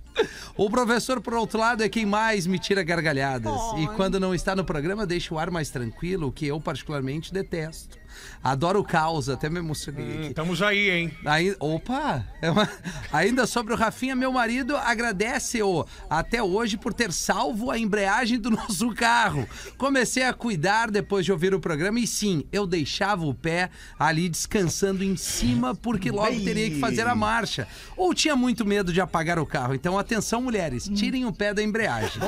O 0.56 0.70
professor, 0.70 1.22
por 1.22 1.34
outro 1.36 1.60
lado, 1.60 1.84
é 1.84 1.90
quem 1.90 2.06
mais 2.06 2.48
me 2.48 2.58
tira 2.58 2.82
gargalhadas. 2.84 3.54
E 3.78 3.88
quando 3.96 4.20
não 4.20 4.34
está 4.34 4.56
no 4.56 4.66
programa, 4.66 5.06
deixa 5.06 5.34
o 5.34 5.38
ar 5.38 5.52
mais 5.52 5.70
tranquilo, 5.70 6.28
o 6.28 6.32
que 6.32 6.48
eu 6.48 6.60
particularmente 6.60 7.32
detesto. 7.32 7.98
Adoro 8.44 8.80
o 8.80 8.84
caos, 8.84 9.30
até 9.30 9.50
me 9.50 9.60
emocionei 9.60 10.06
Hum, 10.06 10.18
aqui. 10.20 10.28
Estamos 10.28 10.62
aí, 10.62 10.90
hein? 10.90 11.12
Aí, 11.26 11.56
opa! 11.60 12.24
É 12.42 12.50
uma- 12.52 12.70
Ainda 13.12 13.46
sobre 13.48 13.74
o 13.74 13.76
Rafinha, 13.78 14.16
meu 14.16 14.32
marido 14.32 14.76
agradece-o 14.78 15.86
até 16.10 16.42
hoje 16.42 16.78
por 16.78 16.94
ter 16.94 17.12
salvo 17.12 17.72
a 17.72 17.78
embreagem 17.80 18.40
do 18.40 18.50
nosso 18.52 18.94
carro. 18.94 19.48
Comecei 19.78 20.24
a 20.24 20.34
cuidar 20.34 20.90
depois 20.92 21.26
de 21.26 21.32
ouvir 21.32 21.54
o 21.54 21.60
programa 21.60 22.00
e 22.00 22.08
sim, 22.08 22.44
eu 22.52 22.66
deixava 22.68 23.26
o 23.26 23.34
pé 23.34 23.70
ali 23.98 24.30
descansando 24.30 25.04
em 25.04 25.16
cima 25.18 25.74
porque 25.76 26.12
logo 26.12 26.40
teria 26.44 26.70
que 26.70 26.80
fazer 26.80 27.08
a 27.08 27.16
marcha. 27.16 27.68
Ou 27.96 28.14
tinha 28.14 28.36
muito 28.36 28.66
medo 28.66 28.94
de 28.94 29.02
apagar 29.02 29.40
o 29.40 29.46
carro. 29.46 29.74
Então, 29.74 29.98
atenção, 29.98 30.42
mulheres, 30.42 30.90
tirem 30.96 31.26
o 31.26 31.34
pé 31.34 31.54
da 31.54 31.62
embreagem. 31.64 32.22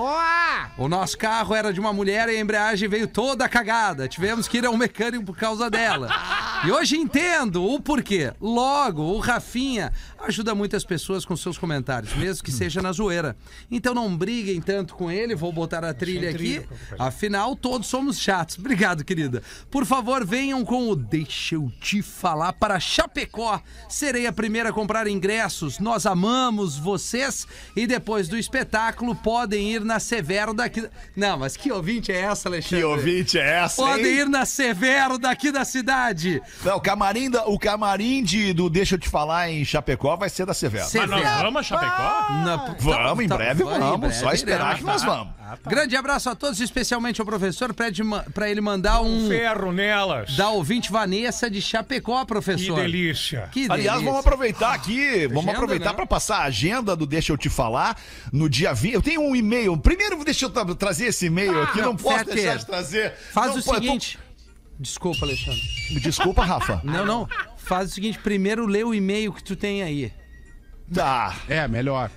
O 0.78 0.88
nosso 0.88 1.18
carro 1.18 1.54
era 1.56 1.72
de 1.74 1.80
uma 1.80 1.94
mulher 1.94 2.28
e 2.30 2.38
a 2.38 2.40
embreagem 2.40 2.88
veio 2.90 3.08
toda 3.08 3.48
cagada. 3.48 4.08
Tivemos 4.08 4.48
que 4.48 4.58
ir 4.58 4.66
ao 4.66 4.76
mecânico 4.76 5.26
por 5.26 5.38
causa 5.38 5.70
dela. 5.80 6.10
E 6.66 6.72
hoje 6.72 6.98
entendo 6.98 7.64
o 7.64 7.80
porquê. 7.80 8.34
Logo, 8.42 9.02
o 9.02 9.20
Rafinha 9.20 9.94
ajuda 10.28 10.54
muitas 10.54 10.84
pessoas 10.84 11.24
com 11.26 11.36
seus 11.36 11.58
comentários, 11.58 12.14
mesmo 12.16 12.44
que 12.44 12.52
seja 12.52 12.82
na 12.82 12.92
zoeira. 12.92 13.36
Então 13.72 13.94
não 13.94 14.16
briguem 14.16 14.60
tanto 14.62 14.94
com 14.96 15.10
ele, 15.10 15.36
vou 15.36 15.52
botar 15.52 15.84
a 15.84 15.94
trilha 15.94 16.30
aqui. 16.30 16.62
Afinal, 16.98 17.56
todos 17.56 17.88
somos 17.88 18.20
chatos. 18.20 18.58
Obrigado, 18.60 19.04
querida. 19.04 19.42
Por 19.72 19.86
favor, 19.86 20.26
venham 20.26 20.64
com 20.66 20.90
o 20.90 20.96
Deixa 20.96 21.56
eu 21.56 21.72
te 21.82 22.02
falar 22.02 22.54
para 22.54 22.80
Chapecó. 22.80 23.62
Serei 23.88 24.28
a 24.28 24.32
primeira 24.34 24.70
a 24.70 24.74
comprar 24.74 25.08
ingressos. 25.08 25.80
Nós 25.80 26.06
amamos 26.06 26.78
vocês 26.78 27.48
e 27.76 27.88
depois 27.88 28.28
do 28.28 28.38
espetáculo 28.38 29.16
podem 29.16 29.72
ir 29.74 29.82
na 29.84 30.00
Severo 30.00 30.54
daqui. 30.54 30.88
Não, 31.16 31.38
mas 31.40 31.56
que 31.56 31.72
ouvinte 31.72 32.12
é 32.12 32.20
essa, 32.22 32.50
Alexandre? 32.50 32.78
Que 32.80 32.84
ouvinte 32.84 33.38
é 33.40 33.50
essa, 33.62 33.82
Podem 33.82 34.06
hein? 34.06 34.12
ir 34.20 34.30
na 34.30 34.46
Severo 34.46 35.18
daqui 35.18 35.52
da 35.52 35.64
cidade. 35.66 36.42
Não, 36.64 36.78
o 36.78 36.82
camarim, 36.82 37.30
da- 37.30 37.46
o 37.48 37.58
camarim 37.58 38.24
de, 38.24 38.54
do 38.54 38.70
Deixa 38.70 38.96
eu 38.96 39.00
te 39.00 39.10
falar 39.10 39.50
em 39.50 39.64
Chapecó 39.66 40.09
vai 40.16 40.30
ser 40.30 40.46
da 40.46 40.54
Severo. 40.54 40.86
Se- 40.86 40.98
Mas 41.00 41.10
nós 41.10 41.22
Severo. 41.22 41.44
vamos 41.44 41.60
a 41.60 41.64
Chapecó? 41.64 42.34
Na- 42.44 42.76
Vamos, 42.80 43.24
em 43.26 43.28
tá- 43.28 43.38
breve 43.38 43.64
vai, 43.64 43.76
em 43.76 43.80
vamos. 43.80 44.00
breve 44.00 44.16
Só 44.16 44.32
esperar 44.32 44.78
que 44.78 44.84
nós 44.84 45.04
vamos. 45.04 45.34
Grande 45.66 45.96
abraço 45.96 46.30
a 46.30 46.36
todos, 46.36 46.60
especialmente 46.60 47.20
ao 47.20 47.26
professor. 47.26 47.74
Pede 47.74 48.04
pra 48.34 48.50
ele 48.50 48.62
mandar 48.62 49.02
um. 49.02 49.28
Ferro 49.28 49.72
nelas. 49.72 50.36
Da 50.36 50.50
ouvinte 50.50 50.92
Vanessa 50.92 51.50
de 51.50 51.60
Chapecó, 51.62 52.20
Que 52.22 52.28
professor. 52.28 52.76
delícia. 52.76 53.50
Que 53.52 53.62
Aliás, 53.64 53.84
delícia. 53.84 54.06
vamos 54.06 54.20
aproveitar 54.20 54.74
aqui, 54.74 55.26
vamos 55.28 55.44
Agenda, 55.46 55.52
aproveitar 55.54 55.90
né? 55.90 55.96
para 55.96 56.06
passar 56.06 56.38
a 56.42 56.44
agenda 56.44 56.96
do 56.96 57.06
Deixa 57.08 57.32
eu 57.34 57.38
te 57.38 57.50
falar 57.50 57.98
no 58.32 58.48
dia 58.48 58.74
20. 58.74 58.94
Eu 58.94 59.02
tenho 59.02 59.22
um 59.22 59.36
e-mail. 59.36 59.76
Primeiro, 59.78 60.24
deixa 60.24 60.46
eu 60.46 60.50
tra- 60.52 60.64
trazer 60.76 61.06
esse 61.08 61.26
e-mail 61.26 61.62
aqui, 61.64 61.80
não, 61.80 61.88
não, 61.90 61.96
posso 61.96 62.26
deixar 62.26 62.58
de 62.58 62.66
trazer. 62.66 63.14
Faz 63.34 63.48
Não 63.54 63.60
o 63.60 63.64
po- 63.64 63.72
eu 63.72 63.76
tô- 63.76 63.82
seguinte. 63.82 64.20
Desculpa, 64.80 65.26
Alexandre. 65.26 65.62
Desculpa, 66.02 66.44
Rafa. 66.46 66.80
Não, 66.84 67.06
não. 67.06 67.28
Faz 67.58 67.92
o 67.92 67.94
seguinte: 67.94 68.18
primeiro 68.20 68.66
lê 68.66 68.84
o 68.84 68.94
e-mail 68.94 69.34
que 69.34 69.44
tu 69.44 69.56
tem 69.56 69.84
aí. 69.84 70.12
Tá, 70.94 71.36
É, 71.48 71.68
melhor. 71.68 72.10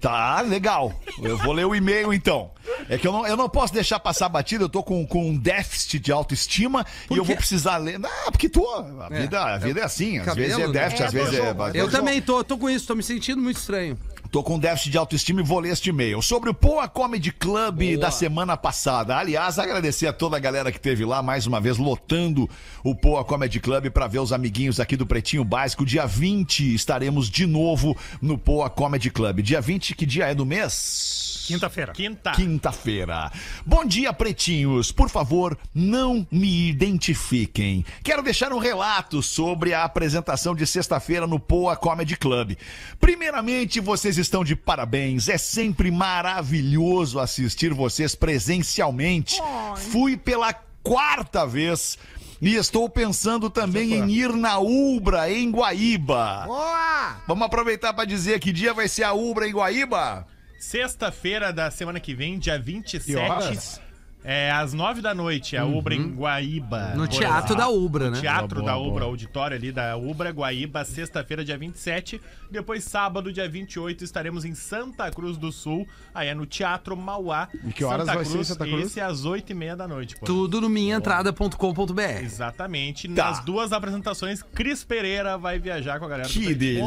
tá, 0.00 0.40
legal. 0.42 0.92
Eu 1.22 1.38
vou 1.38 1.52
ler 1.52 1.64
o 1.64 1.74
e-mail 1.74 2.12
então. 2.12 2.50
É 2.88 2.98
que 2.98 3.06
eu 3.06 3.12
não, 3.12 3.26
eu 3.26 3.36
não 3.36 3.48
posso 3.48 3.72
deixar 3.72 4.00
passar 4.00 4.28
batida, 4.28 4.64
eu 4.64 4.68
tô 4.68 4.82
com, 4.82 5.06
com 5.06 5.30
um 5.30 5.38
déficit 5.38 5.98
de 6.00 6.10
autoestima 6.12 6.84
e 7.10 7.16
eu 7.16 7.24
vou 7.24 7.36
precisar 7.36 7.76
ler. 7.78 8.00
Ah, 8.04 8.30
porque 8.32 8.48
tu. 8.48 8.66
A 8.68 9.08
vida 9.08 9.40
a 9.40 9.58
vida 9.58 9.80
é 9.80 9.84
assim, 9.84 10.18
às 10.18 10.24
cabelo, 10.26 10.48
vezes 10.48 10.62
é 10.62 10.66
né? 10.66 10.72
déficit, 10.72 11.02
às 11.04 11.12
vezes 11.12 11.34
é. 11.34 11.54
Eu 11.74 11.88
também 11.90 12.20
tô, 12.20 12.42
tô 12.42 12.58
com 12.58 12.68
isso, 12.68 12.86
tô 12.86 12.96
me 12.96 13.02
sentindo 13.02 13.40
muito 13.40 13.56
estranho. 13.58 13.96
Tô 14.32 14.42
com 14.42 14.58
déficit 14.58 14.92
de 14.92 14.96
autoestima 14.96 15.42
e 15.42 15.44
vou 15.44 15.60
ler 15.60 15.72
este 15.72 15.90
e-mail. 15.90 16.22
Sobre 16.22 16.48
o 16.48 16.54
Poa 16.54 16.88
Comedy 16.88 17.30
Club 17.30 17.98
da 17.98 18.10
semana 18.10 18.56
passada. 18.56 19.18
Aliás, 19.18 19.58
agradecer 19.58 20.06
a 20.06 20.12
toda 20.12 20.38
a 20.38 20.40
galera 20.40 20.72
que 20.72 20.80
teve 20.80 21.04
lá, 21.04 21.22
mais 21.22 21.46
uma 21.46 21.60
vez, 21.60 21.76
lotando 21.76 22.48
o 22.82 22.94
Poa 22.94 23.22
Comedy 23.26 23.60
Club 23.60 23.90
para 23.90 24.06
ver 24.06 24.20
os 24.20 24.32
amiguinhos 24.32 24.80
aqui 24.80 24.96
do 24.96 25.04
Pretinho 25.04 25.44
Básico. 25.44 25.84
Dia 25.84 26.06
20 26.06 26.74
estaremos 26.74 27.28
de 27.28 27.44
novo 27.44 27.94
no 28.22 28.38
Poa 28.38 28.70
Comedy 28.70 29.10
Club. 29.10 29.42
Dia 29.42 29.60
20, 29.60 29.94
que 29.94 30.06
dia 30.06 30.24
é 30.24 30.34
do 30.34 30.46
mês? 30.46 31.21
Quinta-feira. 31.46 31.92
Quinta. 31.92 32.32
Quinta-feira. 32.32 33.30
Bom 33.66 33.84
dia, 33.84 34.12
pretinhos. 34.12 34.92
Por 34.92 35.08
favor, 35.08 35.58
não 35.74 36.26
me 36.30 36.68
identifiquem. 36.68 37.84
Quero 38.02 38.22
deixar 38.22 38.52
um 38.52 38.58
relato 38.58 39.22
sobre 39.22 39.74
a 39.74 39.84
apresentação 39.84 40.54
de 40.54 40.66
sexta-feira 40.66 41.26
no 41.26 41.40
Poa 41.40 41.76
Comedy 41.76 42.16
Club. 42.16 42.56
Primeiramente, 43.00 43.80
vocês 43.80 44.18
estão 44.18 44.44
de 44.44 44.54
parabéns. 44.54 45.28
É 45.28 45.38
sempre 45.38 45.90
maravilhoso 45.90 47.18
assistir 47.18 47.72
vocês 47.72 48.14
presencialmente. 48.14 49.40
Fui 49.90 50.16
pela 50.16 50.52
quarta 50.82 51.46
vez. 51.46 51.98
E 52.40 52.56
estou 52.56 52.88
pensando 52.88 53.48
também 53.48 53.94
em 53.94 54.10
ir 54.10 54.32
na 54.32 54.58
Ubra, 54.58 55.30
em 55.30 55.48
Guaíba. 55.48 56.42
Boa! 56.44 57.16
Vamos 57.24 57.46
aproveitar 57.46 57.92
para 57.92 58.04
dizer 58.04 58.40
que 58.40 58.50
dia 58.50 58.74
vai 58.74 58.88
ser 58.88 59.04
a 59.04 59.12
Ubra 59.12 59.46
em 59.46 59.52
Guaíba? 59.52 60.26
Sexta-feira 60.62 61.52
da 61.52 61.72
semana 61.72 61.98
que 61.98 62.14
vem, 62.14 62.38
dia 62.38 62.56
Que 62.56 62.64
27. 62.64 63.16
horas? 63.16 63.80
É 64.24 64.48
às 64.52 64.72
nove 64.72 65.00
da 65.02 65.12
noite, 65.12 65.56
a 65.56 65.64
Ubra 65.64 65.92
em 65.92 66.14
Guaíba. 66.14 66.92
No 66.94 67.08
Teatro 67.08 67.38
exemplo. 67.38 67.56
da 67.56 67.68
Ubra, 67.68 68.10
né? 68.12 68.20
Teatro 68.20 68.60
Boa, 68.60 68.66
da 68.70 68.74
boa, 68.76 68.86
Ubra, 68.86 69.00
boa. 69.00 69.10
auditório 69.12 69.56
ali 69.56 69.72
da 69.72 69.96
Ubra, 69.96 70.30
Guaíba, 70.30 70.84
sexta-feira, 70.84 71.44
dia 71.44 71.58
27. 71.58 72.20
Depois, 72.48 72.84
sábado, 72.84 73.32
dia 73.32 73.48
28, 73.48 74.04
estaremos 74.04 74.44
em 74.44 74.54
Santa 74.54 75.10
Cruz 75.10 75.36
do 75.36 75.50
Sul. 75.50 75.84
Aí 76.14 76.28
é 76.28 76.34
no 76.34 76.46
Teatro 76.46 76.96
Mauá. 76.96 77.48
E 77.64 77.72
que 77.72 77.82
horas 77.82 78.06
Santa 78.06 78.14
vai 78.14 78.24
ser 78.24 78.38
em 78.38 78.44
Santa 78.44 78.64
Cruz? 78.64 78.86
Esse 78.86 79.00
é 79.00 79.02
às 79.02 79.24
oito 79.24 79.50
e 79.50 79.54
meia 79.56 79.74
da 79.74 79.88
noite. 79.88 80.14
Pô. 80.14 80.24
Tudo 80.24 80.60
no 80.60 80.68
minhaentrada.com.br. 80.68 82.00
Exatamente. 82.22 83.08
Tá. 83.08 83.24
Nas 83.30 83.44
duas 83.44 83.72
apresentações, 83.72 84.40
Cris 84.40 84.84
Pereira 84.84 85.36
vai 85.36 85.58
viajar 85.58 85.98
com 85.98 86.04
a 86.04 86.08
galera 86.08 86.28
do 86.28 86.32
Que 86.32 86.54
Pretinho. 86.54 86.84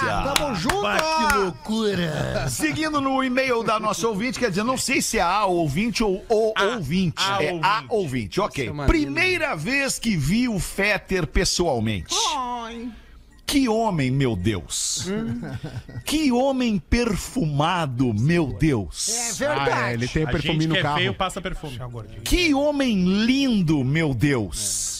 Delícia! 0.00 0.34
Tamo 0.34 0.54
junto! 0.54 0.80
que 1.30 1.36
loucura! 1.38 2.48
Seguindo 2.50 3.00
no 3.00 3.22
e-mail 3.22 3.62
da 3.62 3.78
nossa 3.78 4.06
ouvinte, 4.08 4.38
quer 4.38 4.50
dizer, 4.50 4.64
não 4.64 4.76
sei 4.78 5.00
se 5.02 5.18
é 5.18 5.22
a 5.22 5.44
ouvinte 5.46 6.02
ou 6.02 6.24
o 6.28 6.52
A- 6.56 6.64
ouvinte. 6.76 7.14
a 7.22 7.42
é 7.42 7.50
a 7.50 7.52
ouvinte. 7.54 7.86
ouvinte, 7.90 8.40
ok. 8.40 8.70
Nossa, 8.72 8.86
Primeira 8.88 9.54
vez 9.56 9.98
que 9.98 10.16
vi 10.16 10.48
o 10.48 10.58
Fetter 10.58 11.26
pessoalmente. 11.26 12.14
Que 13.46 13.68
homem, 13.68 14.12
meu 14.12 14.36
Deus! 14.36 15.08
que 16.04 16.30
homem 16.30 16.78
perfumado, 16.78 18.14
meu 18.14 18.46
Deus! 18.52 19.08
É 19.08 19.32
verdade. 19.32 19.70
Ah, 19.72 19.90
é, 19.90 19.94
ele 19.94 20.06
tem 20.06 20.24
perfume 20.24 20.66
no 20.68 20.74
que 20.74 20.78
é 20.78 20.82
carro. 20.82 20.98
feio 20.98 21.14
passa 21.14 21.40
perfume. 21.40 21.76
Que 22.24 22.54
homem 22.54 23.24
lindo, 23.24 23.82
meu 23.84 24.14
Deus! 24.14 24.99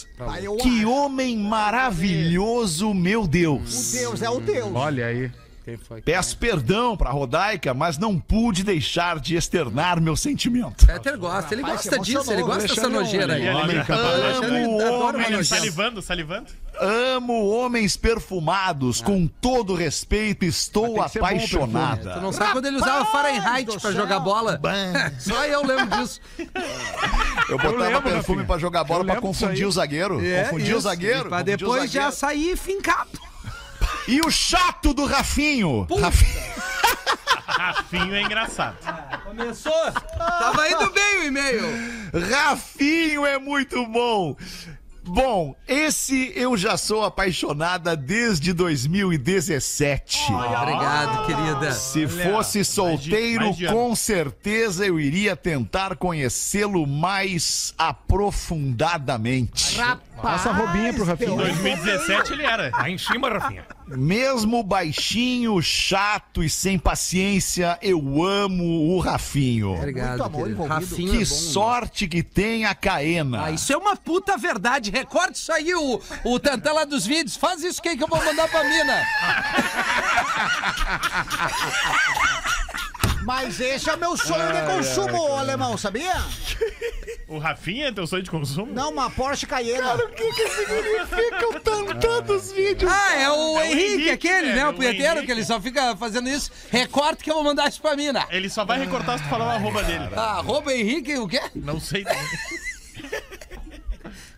Que 0.61 0.85
homem 0.85 1.37
maravilhoso, 1.37 2.93
meu 2.93 3.23
O 3.23 3.27
Deus! 3.27 3.91
Deus 3.93 4.21
é 4.21 4.29
o 4.29 4.39
Deus. 4.39 4.71
Olha 4.73 5.07
aí. 5.07 5.31
Quem 5.71 5.77
foi? 5.77 6.01
Peço 6.01 6.37
perdão 6.37 6.97
pra 6.97 7.11
Rodaica, 7.11 7.73
mas 7.73 7.97
não 7.97 8.19
pude 8.19 8.61
deixar 8.61 9.19
de 9.21 9.37
externar 9.37 10.01
meu 10.01 10.17
sentimento. 10.17 10.85
Peter 10.85 11.17
gosta, 11.17 11.53
ele 11.53 11.61
gosta 11.61 11.97
disso, 11.99 12.33
ele 12.33 12.41
gosta 12.41 12.67
dessa 12.67 12.89
nojeira 12.89 13.35
aí. 13.35 13.47
Amo 13.47 14.77
homens. 14.77 15.47
Salivando, 15.47 16.01
salivando. 16.01 16.47
amo 16.77 17.47
homens 17.47 17.95
perfumados, 17.95 19.01
com 19.01 19.25
todo 19.27 19.73
respeito, 19.73 20.43
estou 20.43 21.01
apaixonada. 21.01 22.15
Tu 22.15 22.21
não 22.21 22.33
sabe 22.33 22.51
quando 22.51 22.65
ele 22.65 22.75
usava 22.75 23.05
Fahrenheit 23.05 23.65
pra 23.65 23.79
céu. 23.79 23.93
jogar 23.93 24.19
bola? 24.19 24.59
Só 25.19 25.45
eu 25.45 25.65
lembro 25.65 25.97
disso. 26.01 26.19
Eu 27.47 27.57
botava 27.57 27.77
lembro, 27.77 28.01
perfume 28.01 28.43
pra 28.43 28.57
jogar 28.57 28.83
bola 28.83 29.05
pra 29.05 29.21
confundir 29.21 29.65
o 29.65 29.71
zagueiro. 29.71 30.23
É, 30.23 30.43
confundir 30.43 30.75
o 30.75 30.81
zagueiro. 30.81 31.29
Pra 31.29 31.41
depois 31.41 31.89
já 31.89 32.11
sair 32.11 32.57
fincado. 32.57 33.30
E 34.07 34.19
o 34.21 34.29
chato 34.31 34.93
do 34.93 35.05
Rafinho. 35.05 35.87
Rafinho. 35.99 36.51
Rafinho 37.47 38.15
é 38.15 38.21
engraçado. 38.23 38.77
Começou. 39.23 39.91
Tava 40.17 40.69
indo 40.69 40.89
bem 40.91 41.19
o 41.19 41.23
e-mail. 41.25 41.65
Rafinho 42.29 43.25
é 43.25 43.37
muito 43.37 43.85
bom. 43.87 44.35
Bom, 45.03 45.55
esse 45.67 46.31
eu 46.35 46.55
já 46.55 46.77
sou 46.77 47.03
apaixonada 47.03 47.95
desde 47.95 48.53
2017. 48.53 50.31
Obrigado, 50.31 51.25
querida. 51.25 51.71
Se 51.71 52.07
fosse 52.07 52.63
solteiro, 52.63 53.45
mais 53.45 53.57
de 53.57 53.65
ano. 53.65 53.75
com 53.75 53.95
certeza 53.95 54.85
eu 54.85 54.99
iria 54.99 55.35
tentar 55.35 55.95
conhecê-lo 55.95 56.85
mais 56.85 57.73
aprofundadamente. 57.79 59.75
Passa 60.21 60.51
a 60.51 60.53
roubinha 60.53 60.93
pro 60.93 61.03
Em 61.03 61.07
Rafinha. 61.07 61.35
2017 61.35 62.33
ele 62.33 62.43
era. 62.43 62.69
Lá 62.69 62.87
em 62.89 62.97
cima, 62.99 63.27
Rafinha. 63.29 63.65
Mesmo 63.97 64.63
baixinho, 64.63 65.61
chato 65.61 66.43
e 66.43 66.49
sem 66.49 66.77
paciência, 66.79 67.77
eu 67.81 68.23
amo 68.23 68.63
o 68.95 68.99
Rafinho. 68.99 69.73
Obrigado, 69.73 70.09
Muito 70.09 70.23
amor 70.23 70.43
querido. 70.43 70.63
envolvido. 70.63 70.73
Rafinho 70.91 71.11
Que 71.11 71.17
é 71.17 71.19
bom. 71.19 71.25
sorte 71.25 72.07
que 72.07 72.23
tem 72.23 72.65
a 72.65 72.73
Caena. 72.75 73.45
Ah, 73.45 73.51
isso 73.51 73.71
é 73.73 73.77
uma 73.77 73.95
puta 73.95 74.37
verdade. 74.37 74.91
Recorde 74.91 75.37
isso 75.37 75.51
aí, 75.51 75.73
o, 75.75 76.01
o 76.23 76.39
Tantan 76.39 76.73
lá 76.73 76.85
dos 76.85 77.05
vídeos. 77.05 77.35
Faz 77.35 77.63
isso 77.63 77.81
que 77.81 77.95
que 77.97 78.03
eu 78.03 78.07
vou 78.07 78.23
mandar 78.23 78.47
pra 78.49 78.63
mina. 78.63 79.03
Mas 83.23 83.59
esse 83.59 83.89
é 83.89 83.93
o 83.93 83.99
meu 83.99 84.17
sonho 84.17 84.51
de 84.53 84.61
consumo, 84.73 85.33
alemão, 85.35 85.77
sabia? 85.77 86.15
O 87.31 87.37
Rafinha 87.37 87.87
é 87.87 87.91
teu 87.93 88.05
sonho 88.05 88.21
de 88.21 88.29
consumo? 88.29 88.73
Não, 88.73 88.91
uma 88.91 89.09
Porsche 89.09 89.45
Cayenne. 89.45 89.79
O 89.79 90.09
que, 90.09 90.33
que 90.33 90.49
significa 90.49 91.49
o 91.49 91.59
tantão 91.61 92.21
dos 92.21 92.51
vídeos? 92.51 92.91
Ah, 92.91 93.15
é 93.15 93.29
o 93.29 93.33
É 93.33 93.61
o 93.61 93.63
Henrique, 93.63 93.93
Henrique, 93.93 94.09
aquele, 94.09 94.49
é, 94.49 94.55
né? 94.55 94.67
O 94.67 94.71
o 94.71 94.73
punheteiro, 94.73 95.11
Henrique. 95.11 95.25
que 95.27 95.31
ele 95.31 95.45
só 95.45 95.61
fica 95.61 95.95
fazendo 95.95 96.27
isso. 96.27 96.51
Recorte 96.69 97.23
que 97.23 97.31
eu 97.31 97.35
vou 97.35 97.43
mandar 97.45 97.69
isso 97.69 97.81
pra 97.81 97.95
mina. 97.95 98.27
Ele 98.29 98.49
só 98.49 98.65
vai 98.65 98.79
recortar 98.79 99.17
se 99.17 99.23
tu 99.23 99.29
falar 99.29 99.45
o 99.45 99.49
arroba 99.51 99.81
dele. 99.81 100.09
Ah, 100.13 100.39
arroba 100.39 100.73
Henrique, 100.73 101.17
o 101.19 101.25
quê? 101.25 101.41
Não 101.55 101.79
sei. 101.79 102.03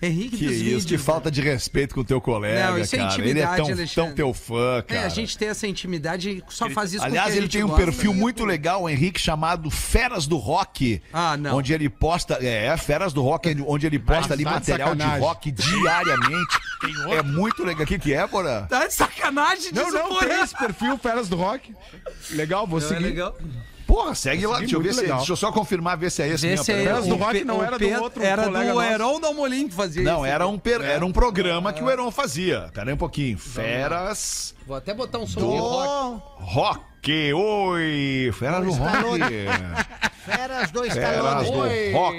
Henrique 0.06 0.38
Que 0.38 0.46
dos 0.46 0.56
isso, 0.56 0.64
vídeos. 0.64 0.86
que 0.86 0.98
falta 0.98 1.32
de 1.32 1.42
respeito 1.42 1.96
com 1.96 2.02
o 2.02 2.04
teu 2.04 2.20
colega, 2.20 2.72
Não, 2.72 2.78
isso 2.80 2.96
é 2.96 3.00
cara. 3.00 3.14
Ele 3.16 3.22
é 3.22 3.32
intimidade, 3.32 3.56
tão, 3.58 3.66
Alexandre. 3.66 3.94
tão 3.96 4.14
teu 4.14 4.34
fã, 4.34 4.82
cara. 4.88 5.02
É, 5.02 5.06
a 5.06 5.10
gente 5.10 5.38
tem 5.38 5.48
essa 5.50 5.66
intimidade 5.68 6.30
e 6.30 6.44
só 6.50 6.70
faz 6.70 6.94
isso 6.94 7.04
Aliás, 7.04 7.32
ele 7.34 7.42
gente 7.44 7.52
tem 7.54 7.64
um 7.64 7.68
gosta. 7.68 7.84
perfil 7.86 8.14
muito 8.14 8.44
legal, 8.46 8.84
o 8.84 8.90
Henrique, 8.90 9.20
chamado 9.20 9.70
Feras 9.70 10.28
do 10.28 10.38
Rock. 10.38 11.02
Ah, 11.14 11.38
não. 11.38 11.58
Onde 11.58 11.74
ele 11.74 11.90
posta. 11.90 12.38
É, 12.42 12.76
Feras 12.78 13.14
do 13.14 13.22
Rock, 13.22 13.56
onde 13.68 13.86
ele 13.86 14.00
posta 14.00 14.34
ali 14.34 14.44
tá 14.44 14.50
de 14.52 14.56
material 14.56 14.96
de 14.96 15.02
sacanagem. 15.02 15.28
rock 15.28 15.52
diariamente. 15.52 16.58
É 17.18 17.22
muito 17.24 17.64
legal. 17.64 17.84
O 17.84 17.88
que, 17.88 17.98
que 17.98 18.14
é, 18.14 18.28
Bora? 18.28 18.64
Tá 18.70 18.86
de 18.86 18.94
sacanagem 18.94 19.72
Não, 19.72 19.86
disso, 19.86 19.96
não, 19.98 20.10
porra. 20.10 20.28
tem 20.28 20.42
esse 20.42 20.58
perfil, 20.58 20.98
Feras 20.98 21.30
do 21.30 21.38
Rock. 21.38 21.74
Legal, 22.32 22.68
vou 22.68 22.78
Não, 22.82 22.86
é 22.86 22.90
seguir. 22.90 23.04
legal. 23.06 23.38
Porra, 23.86 24.16
segue 24.16 24.46
lá. 24.48 24.60
Deixa 24.60 24.76
eu, 24.76 24.82
ver 24.82 24.94
se, 24.94 25.02
legal. 25.02 25.18
deixa 25.18 25.32
eu 25.34 25.36
só 25.36 25.52
confirmar, 25.52 25.98
ver 25.98 26.10
se 26.10 26.22
é 26.22 26.28
esse 26.30 26.48
Esse 26.48 26.72
mesmo. 26.74 26.86
Feras 26.86 27.06
do 27.08 27.16
o 27.16 27.18
Rock 27.18 27.44
não 27.44 27.64
era 27.64 27.78
do 27.78 28.02
outro 28.02 28.24
Era 28.24 28.44
do 28.46 28.52
nosso. 28.52 28.82
Heron 28.82 29.20
Dalmolin 29.20 29.68
que 29.68 29.76
fazia 29.76 30.04
Não, 30.04 30.26
isso. 30.26 30.34
era 30.34 30.48
um, 30.48 30.58
per- 30.58 30.82
era 30.82 31.06
um 31.06 31.12
programa 31.12 31.72
que 31.74 31.84
o 31.84 31.90
Heron 31.90 32.10
fazia. 32.12 32.70
Pera 32.74 32.90
aí 32.90 32.94
um 32.94 32.98
pouquinho. 32.98 33.38
Feras 33.38 34.56
Vou 34.66 34.76
até 34.78 34.94
botar 34.94 35.20
um 35.20 35.28
som 35.28 35.40
de 35.40 35.46
rock. 35.46 36.22
Rock. 36.40 37.34
Oi! 37.34 38.32
Feras 38.34 38.64
do 38.66 38.72
Rock. 38.72 39.20
Feras 40.26 40.72
do 40.72 40.84
Feras 40.84 41.44
Stallone. 41.44 41.52
do 41.52 41.58
Oi. 41.60 41.92
Rock. 41.92 42.18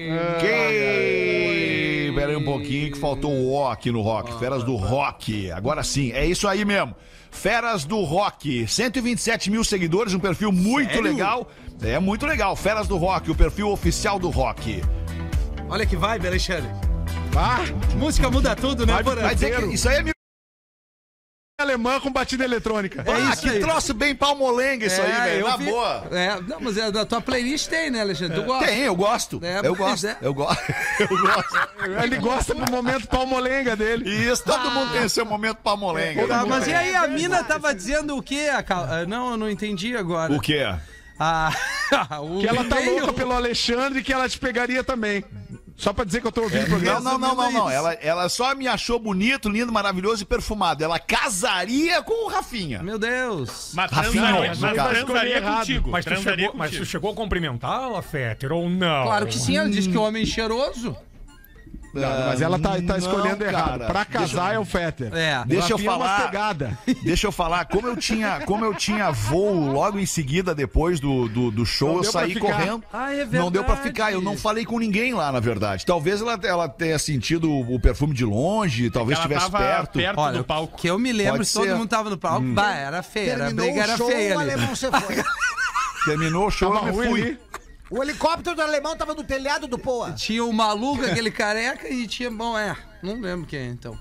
Pera 2.24 2.38
aí 2.38 2.42
um 2.42 2.44
pouquinho 2.44 2.90
que 2.90 2.98
faltou 2.98 3.30
o 3.30 3.52
O 3.52 3.68
aqui 3.68 3.92
no 3.92 4.00
Rock. 4.00 4.38
Feras 4.38 4.64
do 4.64 4.76
Rock. 4.76 5.50
Agora 5.50 5.82
sim, 5.82 6.10
é 6.12 6.24
isso 6.24 6.48
aí 6.48 6.64
mesmo. 6.64 6.94
Feras 7.30 7.84
do 7.84 8.00
Rock. 8.02 8.66
127 8.66 9.50
mil 9.50 9.62
seguidores, 9.62 10.14
um 10.14 10.18
perfil 10.18 10.50
muito 10.50 11.02
legal. 11.02 11.50
É 11.82 11.98
muito 11.98 12.24
legal. 12.24 12.56
Feras 12.56 12.88
do 12.88 12.96
Rock, 12.96 13.30
o 13.30 13.34
perfil 13.34 13.68
oficial 13.68 14.18
do 14.18 14.30
Rock. 14.30 14.82
Olha 15.68 15.84
que 15.84 15.96
vibe, 15.96 16.26
Alexandre. 16.26 16.70
Ah, 17.36 17.60
Música 17.98 18.30
muda 18.30 18.56
tudo, 18.56 18.86
né, 18.86 18.94
Vai 18.94 19.04
Porã? 19.04 19.20
Vai 19.20 19.34
dizer 19.34 19.54
que 19.56 19.74
isso 19.74 19.86
aí 19.86 19.96
é 19.96 20.02
mil... 20.02 20.13
alemã 21.61 22.00
com 22.00 22.11
batida 22.11 22.42
eletrônica. 22.44 23.05
É 23.07 23.12
ah, 23.12 23.18
isso 23.32 23.42
que 23.42 23.48
aí. 23.48 23.61
troço 23.61 23.94
bem 23.94 24.12
palmolenga 24.14 24.86
isso 24.86 25.00
aí, 25.00 25.12
velho. 25.12 25.46
Na 25.48 25.57
vi- 25.57 25.64
boa. 25.66 26.05
É, 26.11 26.40
não, 26.48 26.61
mas 26.61 26.76
é, 26.76 26.90
da 26.90 27.07
tua 27.07 27.20
playlist 27.20 27.68
tem, 27.68 27.90
né, 27.90 28.00
Alexandre? 28.00 28.40
Tu 28.40 28.42
gosta? 28.44 28.66
Tem, 28.66 28.80
eu 28.80 28.96
gosto. 28.96 29.40
É, 29.40 29.59
eu 29.59 29.62
pois 29.76 29.78
gosto. 29.78 30.07
é. 30.09 30.16
Eu 30.20 30.34
gosto. 30.34 30.64
Eu 30.98 31.09
gosto. 31.09 31.59
Ele 32.02 32.16
gosta 32.18 32.55
do 32.55 32.70
momento 32.70 33.07
palmolenga 33.07 33.76
dele. 33.76 34.09
Isso, 34.09 34.42
todo 34.44 34.70
mundo 34.70 34.92
tem 34.92 35.09
seu 35.09 35.24
momento 35.24 35.57
palmolenga. 35.59 36.26
Tá, 36.26 36.44
mas 36.46 36.66
e 36.66 36.72
aí, 36.74 36.94
a 36.94 37.07
mina 37.07 37.42
tava 37.44 37.72
dizendo 37.74 38.16
o 38.16 38.22
quê? 38.22 38.48
Ah, 38.52 39.05
Não, 39.07 39.32
eu 39.32 39.36
não 39.36 39.48
entendi 39.50 39.96
agora. 39.96 40.32
O 40.32 40.40
quê? 40.40 40.64
Ah, 41.18 41.52
o 42.20 42.40
Que 42.40 42.48
ela 42.48 42.64
tá 42.64 42.80
e-mail- 42.80 42.98
louca 42.98 43.12
pelo 43.12 43.32
Alexandre 43.32 44.00
e 44.00 44.02
que 44.02 44.12
ela 44.12 44.28
te 44.28 44.38
pegaria 44.38 44.82
também. 44.82 45.24
Só 45.76 45.92
pra 45.92 46.04
dizer 46.04 46.20
que 46.20 46.26
eu 46.26 46.32
tô 46.32 46.42
ouvindo 46.42 46.60
o 46.60 46.62
Não, 46.62 46.68
programa. 46.68 47.00
não, 47.00 47.18
não, 47.18 47.34
não, 47.34 47.52
não. 47.52 47.70
Ela, 47.70 47.94
ela 47.94 48.28
só 48.28 48.54
me 48.54 48.68
achou 48.68 48.98
bonito, 48.98 49.48
lindo, 49.48 49.72
maravilhoso 49.72 50.22
e 50.22 50.24
perfumado. 50.26 50.84
Ela 50.84 50.98
casaria 51.00 52.00
com 52.02 52.26
o 52.26 52.28
Rafinha. 52.28 52.82
Meu 52.82 52.98
Deus. 52.98 53.72
Mas 53.74 53.90
Rafinha, 53.90 54.32
mas 54.32 54.58
transaria 54.58 55.38
Escolhi 55.38 55.56
contigo. 55.56 55.90
Mas 55.90 56.04
tu, 56.04 56.16
chegou, 56.16 56.52
mas 56.54 56.70
tu 56.70 56.84
chegou 56.84 57.10
a 57.10 57.14
cumprimentá-la, 57.14 58.00
Fetter, 58.02 58.52
ou 58.52 58.70
não? 58.70 59.04
Claro 59.04 59.26
que 59.26 59.36
sim, 59.36 59.56
ela 59.56 59.68
disse 59.68 59.88
que 59.88 59.98
o 59.98 60.02
homem 60.02 60.24
cheiroso. 60.24 60.96
Não, 61.95 62.26
mas 62.26 62.40
ela 62.40 62.59
tá, 62.59 62.70
tá 62.70 62.80
Não, 62.82 62.97
escolhendo 62.97 63.45
errado. 63.45 63.78
cara. 63.80 63.86
Pra 63.86 64.05
Deixa 64.05 64.18
casar 64.36 64.55
é 64.55 64.59
o 64.59 64.64
Fetter. 64.64 65.14
É. 65.14 65.40
O 65.40 65.45
Deixa 65.47 65.72
eu 65.72 65.78
é 65.78 65.82
falar. 65.82 66.20
pegada. 66.26 66.78
Deixa 67.05 67.26
eu 67.26 67.32
falar, 67.32 67.64
como 67.66 67.86
eu 67.86 67.97
tinha, 67.97 68.40
como 68.40 68.64
eu 68.64 68.74
tinha 68.74 69.11
voo 69.11 69.70
logo 69.72 69.99
em 69.99 70.07
seguida 70.07 70.55
depois 70.55 70.99
do, 71.01 71.28
do, 71.28 71.51
do 71.51 71.64
show, 71.66 71.97
Não 71.97 72.05
eu 72.05 72.05
saí 72.05 72.34
correndo. 72.38 72.82
Ah, 72.92 73.12
é 73.14 73.24
Não 73.24 73.51
deu 73.51 73.64
pra 73.64 73.76
ficar, 73.76 74.12
eu 74.12 74.20
não 74.20 74.36
falei 74.36 74.64
com 74.64 74.78
ninguém 74.78 75.14
lá, 75.14 75.30
na 75.32 75.40
verdade. 75.40 75.84
Talvez 75.86 76.20
ela, 76.20 76.38
ela 76.42 76.68
tenha 76.68 76.99
sentido 76.99 77.51
o 77.51 77.78
perfume 77.80 78.14
de 78.14 78.24
longe, 78.24 78.90
talvez 78.90 79.18
estivesse 79.18 79.51
perto. 79.51 79.99
perto 79.99 80.18
Olha, 80.18 80.38
do 80.38 80.45
palco. 80.45 80.76
que 80.76 80.88
eu 80.88 80.99
me 80.99 81.12
lembro, 81.12 81.38
Pode 81.38 81.53
todo 81.53 81.64
ser. 81.64 81.74
mundo 81.74 81.88
tava 81.88 82.11
no 82.11 82.18
palco, 82.18 82.47
bah, 82.53 82.74
era 82.74 83.03
feia, 83.03 83.34
a 83.34 83.38
Terminou 83.38 83.66
briga 83.66 83.80
o 83.80 83.82
era 83.82 83.97
show, 83.97 84.07
feia 84.09 84.36
o 84.36 84.38
ali. 84.40 84.51
alemão 84.53 84.74
se 84.74 84.90
foi. 84.90 85.24
Terminou 86.05 86.47
o 86.47 86.51
show, 86.51 86.72
Tava 86.72 86.88
eu 86.90 86.97
me 86.97 87.07
fui. 87.07 87.22
ali. 87.22 87.38
O 87.91 88.03
helicóptero 88.03 88.57
do 88.57 88.62
alemão 88.62 88.97
tava 88.97 89.14
no 89.14 89.22
telhado 89.22 89.66
do 89.66 89.78
Poa. 89.78 90.12
Tinha 90.12 90.45
o 90.45 90.53
maluco, 90.53 91.05
aquele 91.05 91.30
careca, 91.30 91.89
e 91.89 92.07
tinha, 92.07 92.30
bom, 92.30 92.59
é, 92.59 92.74
não 93.03 93.20
lembro 93.20 93.47
quem, 93.47 93.68
então. 93.68 93.97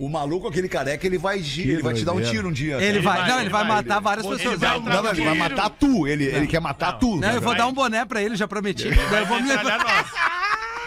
O 0.00 0.08
maluco, 0.08 0.48
aquele 0.48 0.68
careca, 0.68 1.06
ele 1.06 1.16
vai, 1.18 1.38
gi- 1.40 1.70
ele 1.70 1.82
vai 1.82 1.94
te 1.94 2.04
dar 2.04 2.14
um 2.14 2.20
tiro 2.20 2.48
um 2.48 2.52
dia. 2.52 2.82
Ele 2.82 2.98
vai, 2.98 3.28
não, 3.28 3.40
ele 3.40 3.48
vai 3.48 3.64
vai, 3.64 3.76
matar 3.76 3.94
ele- 3.96 4.02
várias 4.04 4.26
ele 4.26 4.36
pessoas. 4.36 4.58
vai 4.58 4.80
Não, 4.80 5.02
Não, 5.02 5.10
ele 5.10 5.24
vai 5.24 5.34
matar 5.38 5.70
tu. 5.70 6.06
Ele, 6.08 6.24
ele 6.24 6.46
quer 6.48 6.60
matar 6.60 6.94
tu. 6.94 7.14
não, 7.14 7.28
eu 7.28 7.40
vou 7.40 7.50
vai. 7.50 7.58
dar 7.58 7.68
um 7.68 7.72
boné 7.72 8.04
pra 8.04 8.20
ele, 8.20 8.34
já 8.34 8.48
prometi. 8.48 8.88
Daí 8.90 9.20
eu 9.22 9.26
vou 9.26 9.40
me... 9.40 9.46
Metralhar 9.46 9.78
nós. 9.78 10.06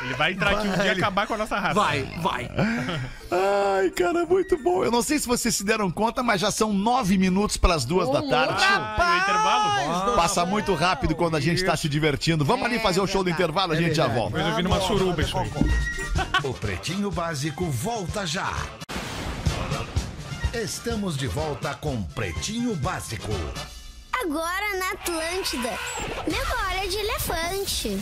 Ele 0.04 0.14
vai 0.14 0.34
entrar 0.34 0.52
aqui 0.52 0.68
um 0.68 0.74
dia 0.74 0.86
e 0.86 0.90
acabar 0.90 1.28
com 1.28 1.34
a 1.34 1.38
nossa 1.38 1.60
raça. 1.60 1.74
Vai, 1.74 2.04
vai. 2.22 2.50
Ai, 3.32 3.90
cara, 3.92 4.26
muito 4.26 4.58
bom. 4.58 4.84
Eu 4.84 4.92
não 4.92 5.02
sei 5.02 5.20
se 5.20 5.28
vocês 5.28 5.56
se 5.56 5.64
deram 5.64 5.90
conta, 5.92 6.22
mas 6.24 6.40
já 6.40 6.52
são 6.52 6.72
nove 6.74 7.18
minutos 7.18 7.58
para 7.58 7.74
as 7.74 7.84
duas 7.84 8.10
da 8.10 8.22
tarde. 8.22 8.64
Ah, 8.64 8.96
o 8.98 9.24
intervalo? 9.24 10.16
Passa 10.16 10.46
muito 10.46 10.74
rápido 10.76 11.16
quando 11.16 11.36
a 11.36 11.40
gente 11.40 11.64
tá 11.64 11.76
se 11.76 11.90
divertindo. 11.90 12.46
Vamos 12.46 12.66
ali 12.66 12.80
fazer 12.80 13.02
o 13.02 13.08
show 13.08 13.24
do 13.24 13.30
intervalo, 13.30 13.74
a 13.74 13.76
gente 13.76 13.96
já 13.96 14.08
volta. 14.08 14.38
Eu 14.38 14.56
vi 14.56 14.64
numa 14.64 14.80
suruba 14.82 15.22
isso 15.22 15.38
aí. 15.38 15.52
O 16.44 16.54
Pretinho 16.54 17.12
Básico 17.12 17.66
volta 17.66 18.26
já. 18.26 18.54
Estamos 20.54 21.18
de 21.18 21.28
volta 21.28 21.76
com 21.76 22.02
Pretinho 22.04 22.76
Básico. 22.76 23.32
Agora 24.24 24.78
na 24.80 24.92
Atlântida. 24.92 25.70
Memória 26.28 26.90
de 26.90 26.98
elefante. 26.98 28.02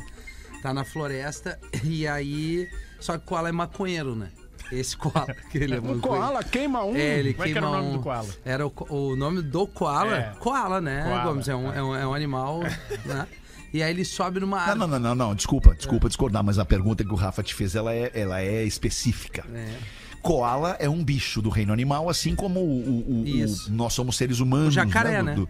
Tá 0.61 0.73
na 0.73 0.83
floresta 0.83 1.59
e 1.83 2.07
aí. 2.07 2.67
Só 2.99 3.17
que 3.17 3.25
Koala 3.25 3.49
é 3.49 3.51
maconheiro, 3.51 4.15
né? 4.15 4.29
Esse 4.71 4.95
Koala. 4.95 5.33
Que 5.49 5.57
ele 5.57 5.73
é 5.73 5.77
maconheiro. 5.81 6.01
koala 6.01 6.43
queima 6.43 6.83
um. 6.85 6.95
É, 6.95 7.19
ele 7.19 7.33
Como 7.33 7.43
é 7.43 7.47
que 7.47 7.53
queima 7.53 7.67
era 7.67 7.77
o 7.77 7.81
nome 7.81 7.89
um- 7.89 7.97
do 7.97 8.03
koala? 8.03 8.29
Era 8.45 8.67
o, 8.67 8.73
o 8.89 9.15
nome 9.15 9.41
do 9.41 9.67
koala. 9.67 10.15
É. 10.17 10.33
Koala, 10.39 10.79
né, 10.79 11.03
Koala, 11.03 11.23
Gomes? 11.23 11.47
É 11.49 11.55
um, 11.55 11.73
é 11.73 11.83
um, 11.83 11.95
é 11.95 12.07
um 12.07 12.13
animal, 12.13 12.59
né? 13.05 13.27
E 13.73 13.81
aí 13.81 13.89
ele 13.89 14.03
sobe 14.05 14.39
numa 14.39 14.57
Não, 14.57 14.63
árvore. 14.63 14.79
não, 14.79 14.87
não, 14.87 14.99
não, 14.99 15.15
não, 15.29 15.35
desculpa, 15.35 15.73
desculpa 15.73 16.07
discordar, 16.09 16.43
mas 16.43 16.59
a 16.59 16.65
pergunta 16.65 17.03
que 17.05 17.11
o 17.11 17.15
Rafa 17.15 17.41
te 17.41 17.55
fez, 17.55 17.73
ela 17.73 17.93
é, 17.93 18.11
ela 18.13 18.41
é 18.41 18.63
específica. 18.63 19.45
É. 19.53 19.73
Koala 20.21 20.75
é 20.79 20.87
um 20.89 21.03
bicho 21.03 21.41
do 21.41 21.49
reino 21.49 21.73
animal, 21.73 22.09
assim 22.09 22.35
como 22.35 22.59
o, 22.59 22.63
o- 22.63 23.21
o- 23.21 23.27
Isso. 23.27 23.69
o- 23.69 23.73
nós 23.73 23.93
somos 23.93 24.15
seres 24.17 24.39
humanos. 24.39 24.69
O 24.69 24.71
jacaré, 24.71 25.19
do- 25.19 25.23
né? 25.25 25.35
do- 25.35 25.49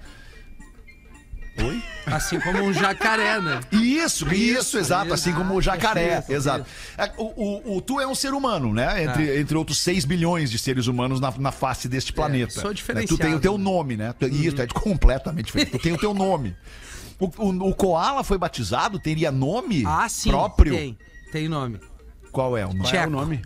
Oi? 1.63 1.83
Assim 2.07 2.39
como 2.39 2.63
um 2.63 2.73
jacaré, 2.73 3.39
né? 3.39 3.59
Isso, 3.73 4.25
isso, 4.33 4.77
exato, 4.79 5.05
isso. 5.07 5.13
assim 5.13 5.33
como 5.33 5.53
o 5.53 5.61
jacaré, 5.61 6.19
Isso, 6.19 6.31
exato. 6.31 6.65
É, 6.97 7.11
O, 7.17 7.25
o- 7.73 7.77
o- 7.77 7.81
tu 7.81 7.99
é 7.99 8.07
um 8.07 8.15
ser 8.15 8.33
humano, 8.33 8.73
né? 8.73 9.03
Entre, 9.03 9.39
entre 9.39 9.57
outros 9.57 9.77
6 9.79 10.05
bilhões 10.05 10.49
de 10.49 10.57
seres 10.57 10.87
humanos 10.87 11.19
na, 11.19 11.29
na 11.37 11.51
face 11.51 11.87
deste 11.89 12.13
planeta. 12.13 12.53
É, 12.57 12.61
sou 12.61 12.69
Né? 12.69 12.73
diferenciado. 12.75 13.11
Uhum. 13.13 13.17
Tu 13.17 13.21
tem 13.21 13.35
o 13.35 13.39
teu 13.39 13.57
nome, 13.57 13.97
né? 13.97 14.13
Tu- 14.17 14.27
Isso, 14.27 14.55
tu 14.55 14.61
é 14.61 14.67
completamente 14.67 15.47
diferente. 15.47 15.71
Tu 15.71 15.79
tem 15.79 15.91
o 15.91 15.97
teu 15.97 16.13
nome. 16.13 16.55
O, 17.19 17.25
o, 17.25 17.69
o 17.69 17.75
koala 17.75 18.23
foi 18.23 18.37
batizado? 18.37 18.97
Teria 18.97 19.29
nome 19.31 19.83
Ah, 19.85 20.07
sim. 20.09 20.29
próprio? 20.29 20.73
Tem. 20.73 20.97
Tem 21.31 21.47
nome. 21.49 21.79
Qual 22.31 22.57
é 22.57 22.65
o 22.65 22.69
nome? 22.69 22.79
Qual 22.89 22.95
é 22.95 23.05
o 23.05 23.09
nome? 23.09 23.41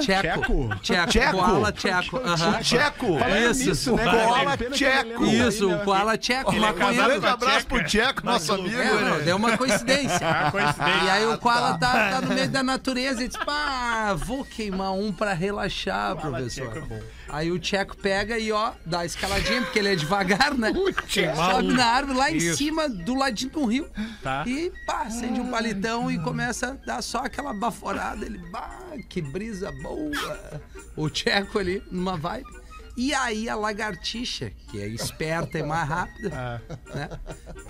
Tcheco? 0.00 0.76
Tcheco. 0.80 1.10
Tcheco? 1.10 1.38
Koala 1.38 1.72
tcheco. 1.72 2.20
Tcheco. 2.62 3.18
Isso. 3.50 3.96
Né, 3.96 4.04
Koala? 4.04 4.56
Pena 4.56 4.70
que 4.70 4.76
tcheco. 4.76 5.24
Isso, 5.26 5.72
o 5.72 5.78
koala 5.84 6.16
tcheco, 6.16 6.52
Ele 6.52 6.64
é 6.64 6.68
maconheiro. 6.72 7.06
Grande 7.08 7.26
abraço 7.26 7.66
pro 7.66 7.84
Tcheco, 7.84 8.24
nosso 8.24 8.52
amigo. 8.52 8.76
É, 8.76 9.00
não, 9.00 9.18
né? 9.18 9.24
deu 9.24 9.36
uma 9.36 9.56
coincidência. 9.56 10.20
Ah, 10.30 10.50
coincidência. 10.50 11.04
E 11.04 11.10
aí 11.10 11.26
o 11.26 11.36
koala 11.38 11.76
tá, 11.76 12.10
tá 12.10 12.20
no 12.20 12.34
meio 12.34 12.48
da 12.48 12.62
natureza 12.62 13.24
e 13.24 13.28
diz, 13.28 13.36
pá, 13.36 14.14
vou 14.14 14.44
queimar 14.44 14.92
um 14.92 15.12
pra 15.12 15.32
relaxar, 15.32 16.16
professor. 16.16 16.68
tcheco 16.68 16.78
é 16.78 16.80
bom. 16.82 17.00
Aí 17.32 17.50
o 17.52 17.58
Tcheco 17.58 17.96
pega 17.96 18.38
e 18.38 18.50
ó, 18.50 18.72
dá 18.84 19.00
a 19.00 19.06
escaladinha, 19.06 19.62
porque 19.62 19.78
ele 19.78 19.92
é 19.92 19.94
devagar, 19.96 20.52
né? 20.54 20.72
Sobe 20.72 21.68
um. 21.68 21.76
na 21.76 21.86
árvore 21.86 22.18
lá 22.18 22.30
em 22.30 22.36
Isso. 22.36 22.56
cima, 22.56 22.88
do 22.88 23.14
ladinho 23.14 23.52
do 23.52 23.64
rio. 23.66 23.88
Tá. 24.22 24.42
E 24.46 24.72
pá, 24.84 25.02
acende 25.02 25.40
um 25.40 25.48
palitão 25.48 26.10
e 26.10 26.18
começa 26.18 26.72
a 26.72 26.86
dar 26.86 27.02
só 27.02 27.18
aquela 27.18 27.54
baforada. 27.54 28.24
Ele, 28.26 28.38
bah, 28.50 28.78
que 29.08 29.22
brisa 29.40 29.72
boa. 29.72 30.60
O 30.94 31.08
Tcheco 31.08 31.58
ali, 31.58 31.82
numa 31.90 32.14
vibe. 32.14 32.59
E 32.96 33.14
aí 33.14 33.48
a 33.48 33.54
lagartixa, 33.56 34.50
que 34.68 34.80
é 34.80 34.86
esperta 34.88 35.58
e 35.58 35.62
mais 35.62 35.88
rápida, 35.88 36.28
né? 36.94 37.10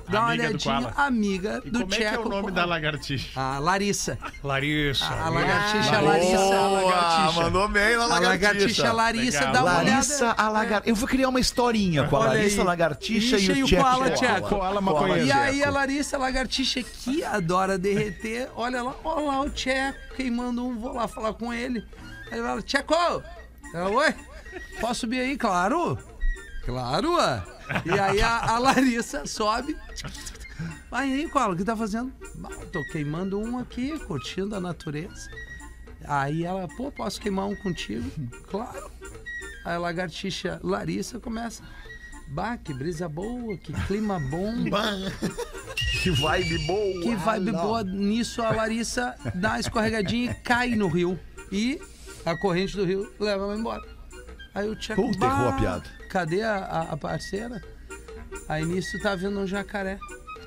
Dá 0.08 0.20
uma 0.20 0.28
Amiga 0.32 0.42
do 0.42 0.48
olhadinha, 0.48 0.80
koala. 0.80 0.94
amiga 1.06 1.62
E 1.64 1.70
do 1.70 1.80
como 1.80 1.94
é 1.94 1.96
Tcheco. 1.98 2.10
que 2.10 2.16
é 2.16 2.18
o 2.20 2.28
nome 2.28 2.50
da 2.50 2.64
lagartixa? 2.64 3.40
A 3.40 3.58
Larissa. 3.58 4.18
Larissa. 4.42 5.04
A 5.06 5.28
lagartixa 5.28 5.96
a 5.96 6.00
Larissa. 6.00 6.36
Boa, 6.36 6.68
lagartixa. 6.82 7.40
mandou 7.42 7.68
bem 7.68 7.96
na 7.96 8.02
A 8.04 8.18
lagartixa 8.20 8.92
Larissa 8.92 9.38
Legal. 9.38 9.52
dá 9.52 9.60
uma 9.62 9.70
olhada. 9.78 9.90
Larissa 9.92 10.34
a 10.36 10.48
lagartixa. 10.48 10.90
Eu 10.90 10.94
vou 10.96 11.08
criar 11.08 11.28
uma 11.28 11.40
historinha 11.40 12.04
com 12.08 12.16
a 12.16 12.20
Olha 12.20 12.28
Larissa, 12.30 12.56
aí. 12.56 12.60
a 12.60 12.64
lagartixa 12.64 13.36
Ixi, 13.36 13.52
e 13.52 13.58
e 13.58 13.62
o 13.62 13.66
Tcheco. 13.66 13.82
koala 13.82 14.10
Tcheco. 14.10 14.48
Koala. 14.48 15.18
E 15.18 15.30
aí 15.32 15.48
a 15.62 15.64
Tcheco. 15.66 15.72
Larissa, 15.74 16.16
a 16.16 16.20
lagartixa 16.20 16.82
que 16.82 17.22
adora 17.22 17.78
derreter, 17.78 18.48
olha 18.56 18.82
lá, 18.82 18.94
olha 19.04 19.26
lá 19.26 19.40
o 19.42 19.50
Tcheco 19.50 19.98
queimando 20.16 20.66
um, 20.66 20.78
vou 20.78 20.94
lá 20.94 21.06
falar 21.06 21.34
com 21.34 21.52
ele. 21.52 21.84
Aí 22.32 22.38
ele 22.38 22.46
fala, 22.46 22.62
Tcheco! 22.62 22.94
Ela, 23.72 23.88
oi? 23.90 24.14
Posso 24.80 25.00
subir 25.00 25.20
aí? 25.20 25.36
Claro! 25.36 25.98
Claro! 26.64 27.14
ué." 27.16 27.42
E 27.86 27.98
aí 27.98 28.20
a, 28.20 28.38
a 28.54 28.58
Larissa 28.58 29.26
sobe. 29.26 29.76
Vai 30.90 31.12
aí, 31.12 31.28
Koala, 31.28 31.54
o 31.54 31.56
que 31.56 31.64
tá 31.64 31.76
fazendo? 31.76 32.12
"Ah, 32.44 32.66
tô 32.72 32.82
queimando 32.90 33.38
um 33.38 33.58
aqui, 33.58 33.98
curtindo 34.00 34.54
a 34.54 34.60
natureza. 34.60 35.30
Aí 36.04 36.44
ela, 36.44 36.66
pô, 36.76 36.90
posso 36.90 37.20
queimar 37.20 37.46
um 37.46 37.54
contigo? 37.54 38.10
Claro. 38.48 38.90
Aí 39.64 39.74
a 39.74 39.78
lagartixa 39.78 40.58
Larissa 40.62 41.20
começa. 41.20 41.62
Bah, 42.28 42.56
que 42.56 42.72
brisa 42.72 43.08
boa, 43.08 43.56
que 43.56 43.72
clima 43.86 44.18
bom, 44.20 44.54
Que 46.02 46.10
vibe 46.10 46.58
boa. 46.66 47.02
que 47.02 47.14
vibe 47.16 47.52
boa. 47.52 47.82
Nisso 47.84 48.40
a 48.42 48.50
Larissa 48.52 49.14
dá 49.34 49.50
uma 49.50 49.60
escorregadinha 49.60 50.30
e 50.30 50.34
cai 50.34 50.70
no 50.70 50.88
rio. 50.88 51.18
E 51.52 51.80
a 52.24 52.36
corrente 52.36 52.76
do 52.76 52.84
rio 52.84 53.12
leva 53.18 53.44
ela 53.44 53.56
embora. 53.56 53.82
Aí 54.54 54.68
o 54.68 54.76
Tcheco. 54.76 55.02
Puta, 55.02 55.24
errou 55.24 55.48
a 55.48 55.50
"Bah, 55.52 55.58
piada." 55.58 55.84
Cadê 56.10 56.42
a, 56.42 56.56
a- 56.56 56.92
a 56.92 56.96
parceira? 56.96 57.62
Aí 58.48 58.64
nisso 58.64 59.00
tá 59.02 59.14
vendo 59.14 59.38
um 59.40 59.46
jacaré. 59.46 59.98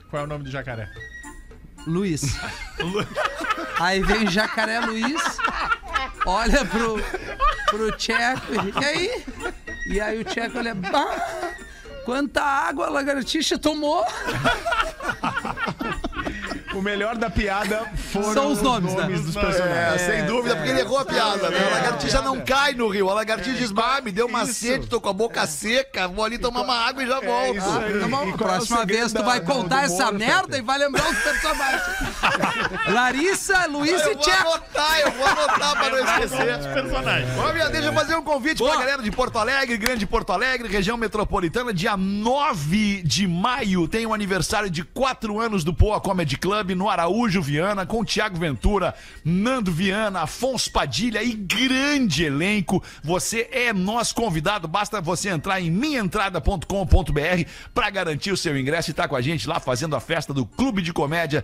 Qual 0.09 0.21
é 0.21 0.25
o 0.25 0.27
nome 0.27 0.43
do 0.43 0.51
jacaré? 0.51 0.89
Luiz. 1.87 2.21
Aí 3.79 4.01
vem 4.01 4.29
Jacaré 4.29 4.79
Luiz, 4.81 5.21
olha 6.25 6.63
pro, 6.63 6.95
pro 7.67 7.91
Tcheco 7.97 8.53
e 8.53 8.79
e 8.79 8.85
aí? 8.85 9.25
E 9.87 9.99
aí 9.99 10.21
o 10.21 10.23
Tcheco 10.23 10.59
olha, 10.59 10.75
bah, 10.75 11.53
quanta 12.05 12.41
água 12.41 12.85
a 12.85 12.89
lagartixa 12.89 13.57
tomou. 13.57 14.05
O 16.73 16.81
melhor 16.81 17.15
da 17.15 17.29
piada 17.29 17.85
foram 18.11 18.33
São 18.33 18.51
os 18.51 18.61
nomes, 18.61 18.93
né? 18.95 19.05
dos 19.05 19.35
É, 19.35 19.39
personagens. 19.41 20.01
sem 20.01 20.25
dúvida, 20.25 20.55
porque 20.55 20.69
ele 20.69 20.79
errou 20.81 20.97
a 20.97 21.05
piada, 21.05 21.49
né? 21.49 21.67
A 21.67 21.75
lagartixa 21.75 22.21
não 22.21 22.41
cai 22.41 22.73
no 22.73 22.87
rio. 22.87 23.09
A 23.09 23.13
lagartixa 23.13 23.57
diz, 23.57 23.71
bah, 23.71 24.01
me 24.03 24.11
deu 24.11 24.25
uma 24.25 24.45
sede, 24.45 24.87
tô 24.87 24.99
com 24.99 25.09
a 25.09 25.13
boca 25.13 25.45
seca, 25.45 26.07
vou 26.07 26.25
ali 26.25 26.37
tomar 26.37 26.61
uma 26.61 26.75
água 26.75 27.03
e 27.03 27.07
já 27.07 27.19
volto. 27.19 27.57
é 27.59 28.29
o 28.33 28.37
próxima 28.37 28.79
segredo 28.79 28.99
vez 28.99 29.13
tu 29.13 29.23
vai 29.23 29.39
contar 29.41 29.83
essa 29.83 30.05
Moro, 30.05 30.17
merda 30.19 30.57
e 30.57 30.61
vai 30.61 30.77
lembrar 30.79 31.09
os 31.09 31.17
personagens. 31.19 31.83
Larissa, 32.87 33.65
Luiz 33.67 33.91
Eu 33.91 33.99
e 33.99 34.03
vou 34.15 34.23
Tcheco. 34.23 34.47
anotar, 34.53 34.99
eu 34.99 35.11
vou 35.11 35.25
anotar 35.27 35.71
pra 35.77 35.89
não 35.89 35.99
esquecer. 35.99 36.59
Os 36.59 36.67
personagens. 36.67 37.29
Ó, 37.37 37.53
minha, 37.53 37.69
deixa 37.69 37.87
eu 37.87 37.93
fazer 37.93 38.15
um 38.15 38.23
convite 38.23 38.57
Boa. 38.59 38.71
pra 38.71 38.79
galera 38.81 39.01
de 39.03 39.11
Porto 39.11 39.37
Alegre, 39.37 39.77
Grande 39.77 40.05
Porto 40.05 40.31
Alegre, 40.31 40.67
região 40.67 40.97
metropolitana. 40.97 41.73
Dia 41.73 41.95
9 41.97 43.01
de 43.03 43.27
maio 43.27 43.87
tem 43.87 44.05
o 44.05 44.13
aniversário 44.13 44.69
de 44.69 44.83
4 44.83 45.39
anos 45.39 45.63
do 45.63 45.73
Poa 45.73 45.99
Comedy 46.01 46.37
Club 46.37 46.71
no 46.71 46.89
Araújo 46.89 47.41
Viana, 47.41 47.85
com 47.85 48.03
Tiago 48.03 48.37
Ventura, 48.37 48.93
Nando 49.23 49.71
Viana, 49.71 50.21
Afonso 50.21 50.71
Padilha 50.71 51.23
e 51.23 51.33
grande 51.33 52.25
elenco. 52.25 52.83
Você 53.03 53.49
é 53.51 53.71
nosso 53.73 54.15
convidado, 54.15 54.67
basta 54.67 55.01
você 55.01 55.29
entrar 55.29 55.59
em 55.61 55.71
minhaentrada.com.br 55.71 57.49
pra 57.73 57.89
garantir 57.89 58.31
o 58.31 58.37
seu 58.37 58.57
ingresso 58.57 58.89
e 58.89 58.91
estar 58.91 59.07
com 59.07 59.15
a 59.15 59.21
gente 59.21 59.47
lá 59.47 59.59
fazendo 59.59 59.95
a 59.95 59.99
festa 59.99 60.33
do 60.33 60.45
Clube 60.45 60.81
de 60.81 60.93
Comédia. 60.93 61.43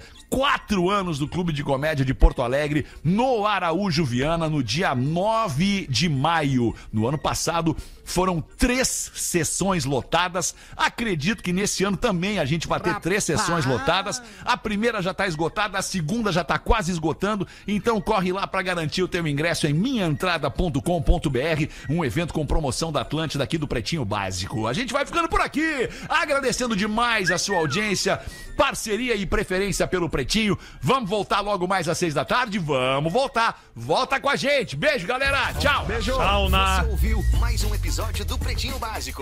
Quatro 0.70 0.92
anos 0.92 1.18
do 1.18 1.28
Clube 1.28 1.52
de 1.52 1.64
Comédia 1.64 2.06
de 2.06 2.14
Porto 2.14 2.44
Alegre, 2.44 2.86
no 3.04 3.44
Araújo 3.48 4.06
Viana, 4.06 4.48
no 4.48 4.62
dia 4.62 4.94
9 4.94 5.88
de 5.90 6.08
maio. 6.08 6.76
No 6.94 7.08
ano 7.08 7.18
passado 7.18 7.76
foram 8.10 8.42
três 8.42 9.12
sessões 9.16 9.86
lotadas. 9.86 10.56
Acredito 10.76 11.44
que 11.44 11.54
nesse 11.54 11.84
ano 11.84 11.96
também 11.96 12.40
a 12.40 12.46
gente 12.46 12.68
vai 12.68 12.80
ter 12.80 13.00
três 13.00 13.24
sessões 13.24 13.66
lotadas. 13.66 14.22
A 14.44 14.58
primeira 14.58 15.02
já 15.02 15.12
está 15.12 15.28
esgotada, 15.28 15.78
a 15.78 15.82
segunda 15.82 16.32
já 16.32 16.42
está 16.42 16.58
quase 16.58 16.92
esgotando. 16.92 17.48
Então 17.68 18.02
corre 18.02 18.32
lá 18.34 18.48
para 18.48 18.62
garantir 18.62 19.04
o 19.04 19.08
teu 19.08 19.26
ingresso 19.28 19.68
em 19.68 19.74
minhaentrada.com.br, 19.74 21.66
um 21.90 22.04
evento 22.04 22.34
com 22.34 22.46
promoção 22.46 22.92
da 22.92 23.02
Atlântida 23.02 23.44
aqui 23.44 23.58
do 23.58 23.68
Pretinho 23.68 24.04
Básico. 24.04 24.68
A 24.68 24.74
gente 24.74 24.92
vai 24.92 25.06
ficando 25.06 25.30
por 25.30 25.42
aqui, 25.42 25.90
agradecendo 26.08 26.76
demais 26.76 27.30
a 27.30 27.38
sua 27.38 27.58
audiência, 27.58 28.20
parceria 28.58 29.16
e 29.16 29.26
preferência 29.26 29.88
pelo 29.88 30.10
Pretinho. 30.10 30.58
Vamos 30.82 31.10
voltar 31.10 31.42
logo 31.42 31.68
mais 31.68 31.88
às 31.88 31.98
seis 31.98 32.14
da 32.14 32.26
tarde? 32.26 32.58
Vamos 32.58 33.14
voltar. 33.14 33.64
Volta 33.76 34.20
com 34.20 34.30
a 34.30 34.36
gente. 34.36 34.76
Beijo, 34.76 35.06
galera. 35.06 35.54
Tchau. 35.54 35.86
Beijo. 35.86 36.14
Tchau, 36.14 36.50
na. 36.50 36.84
Você 36.84 36.90
ouviu 36.90 37.24
mais 37.40 37.64
um 37.64 37.76
episódio 38.00 38.24
do 38.24 38.38
Pretinho 38.38 38.80
Básico. 38.80 39.18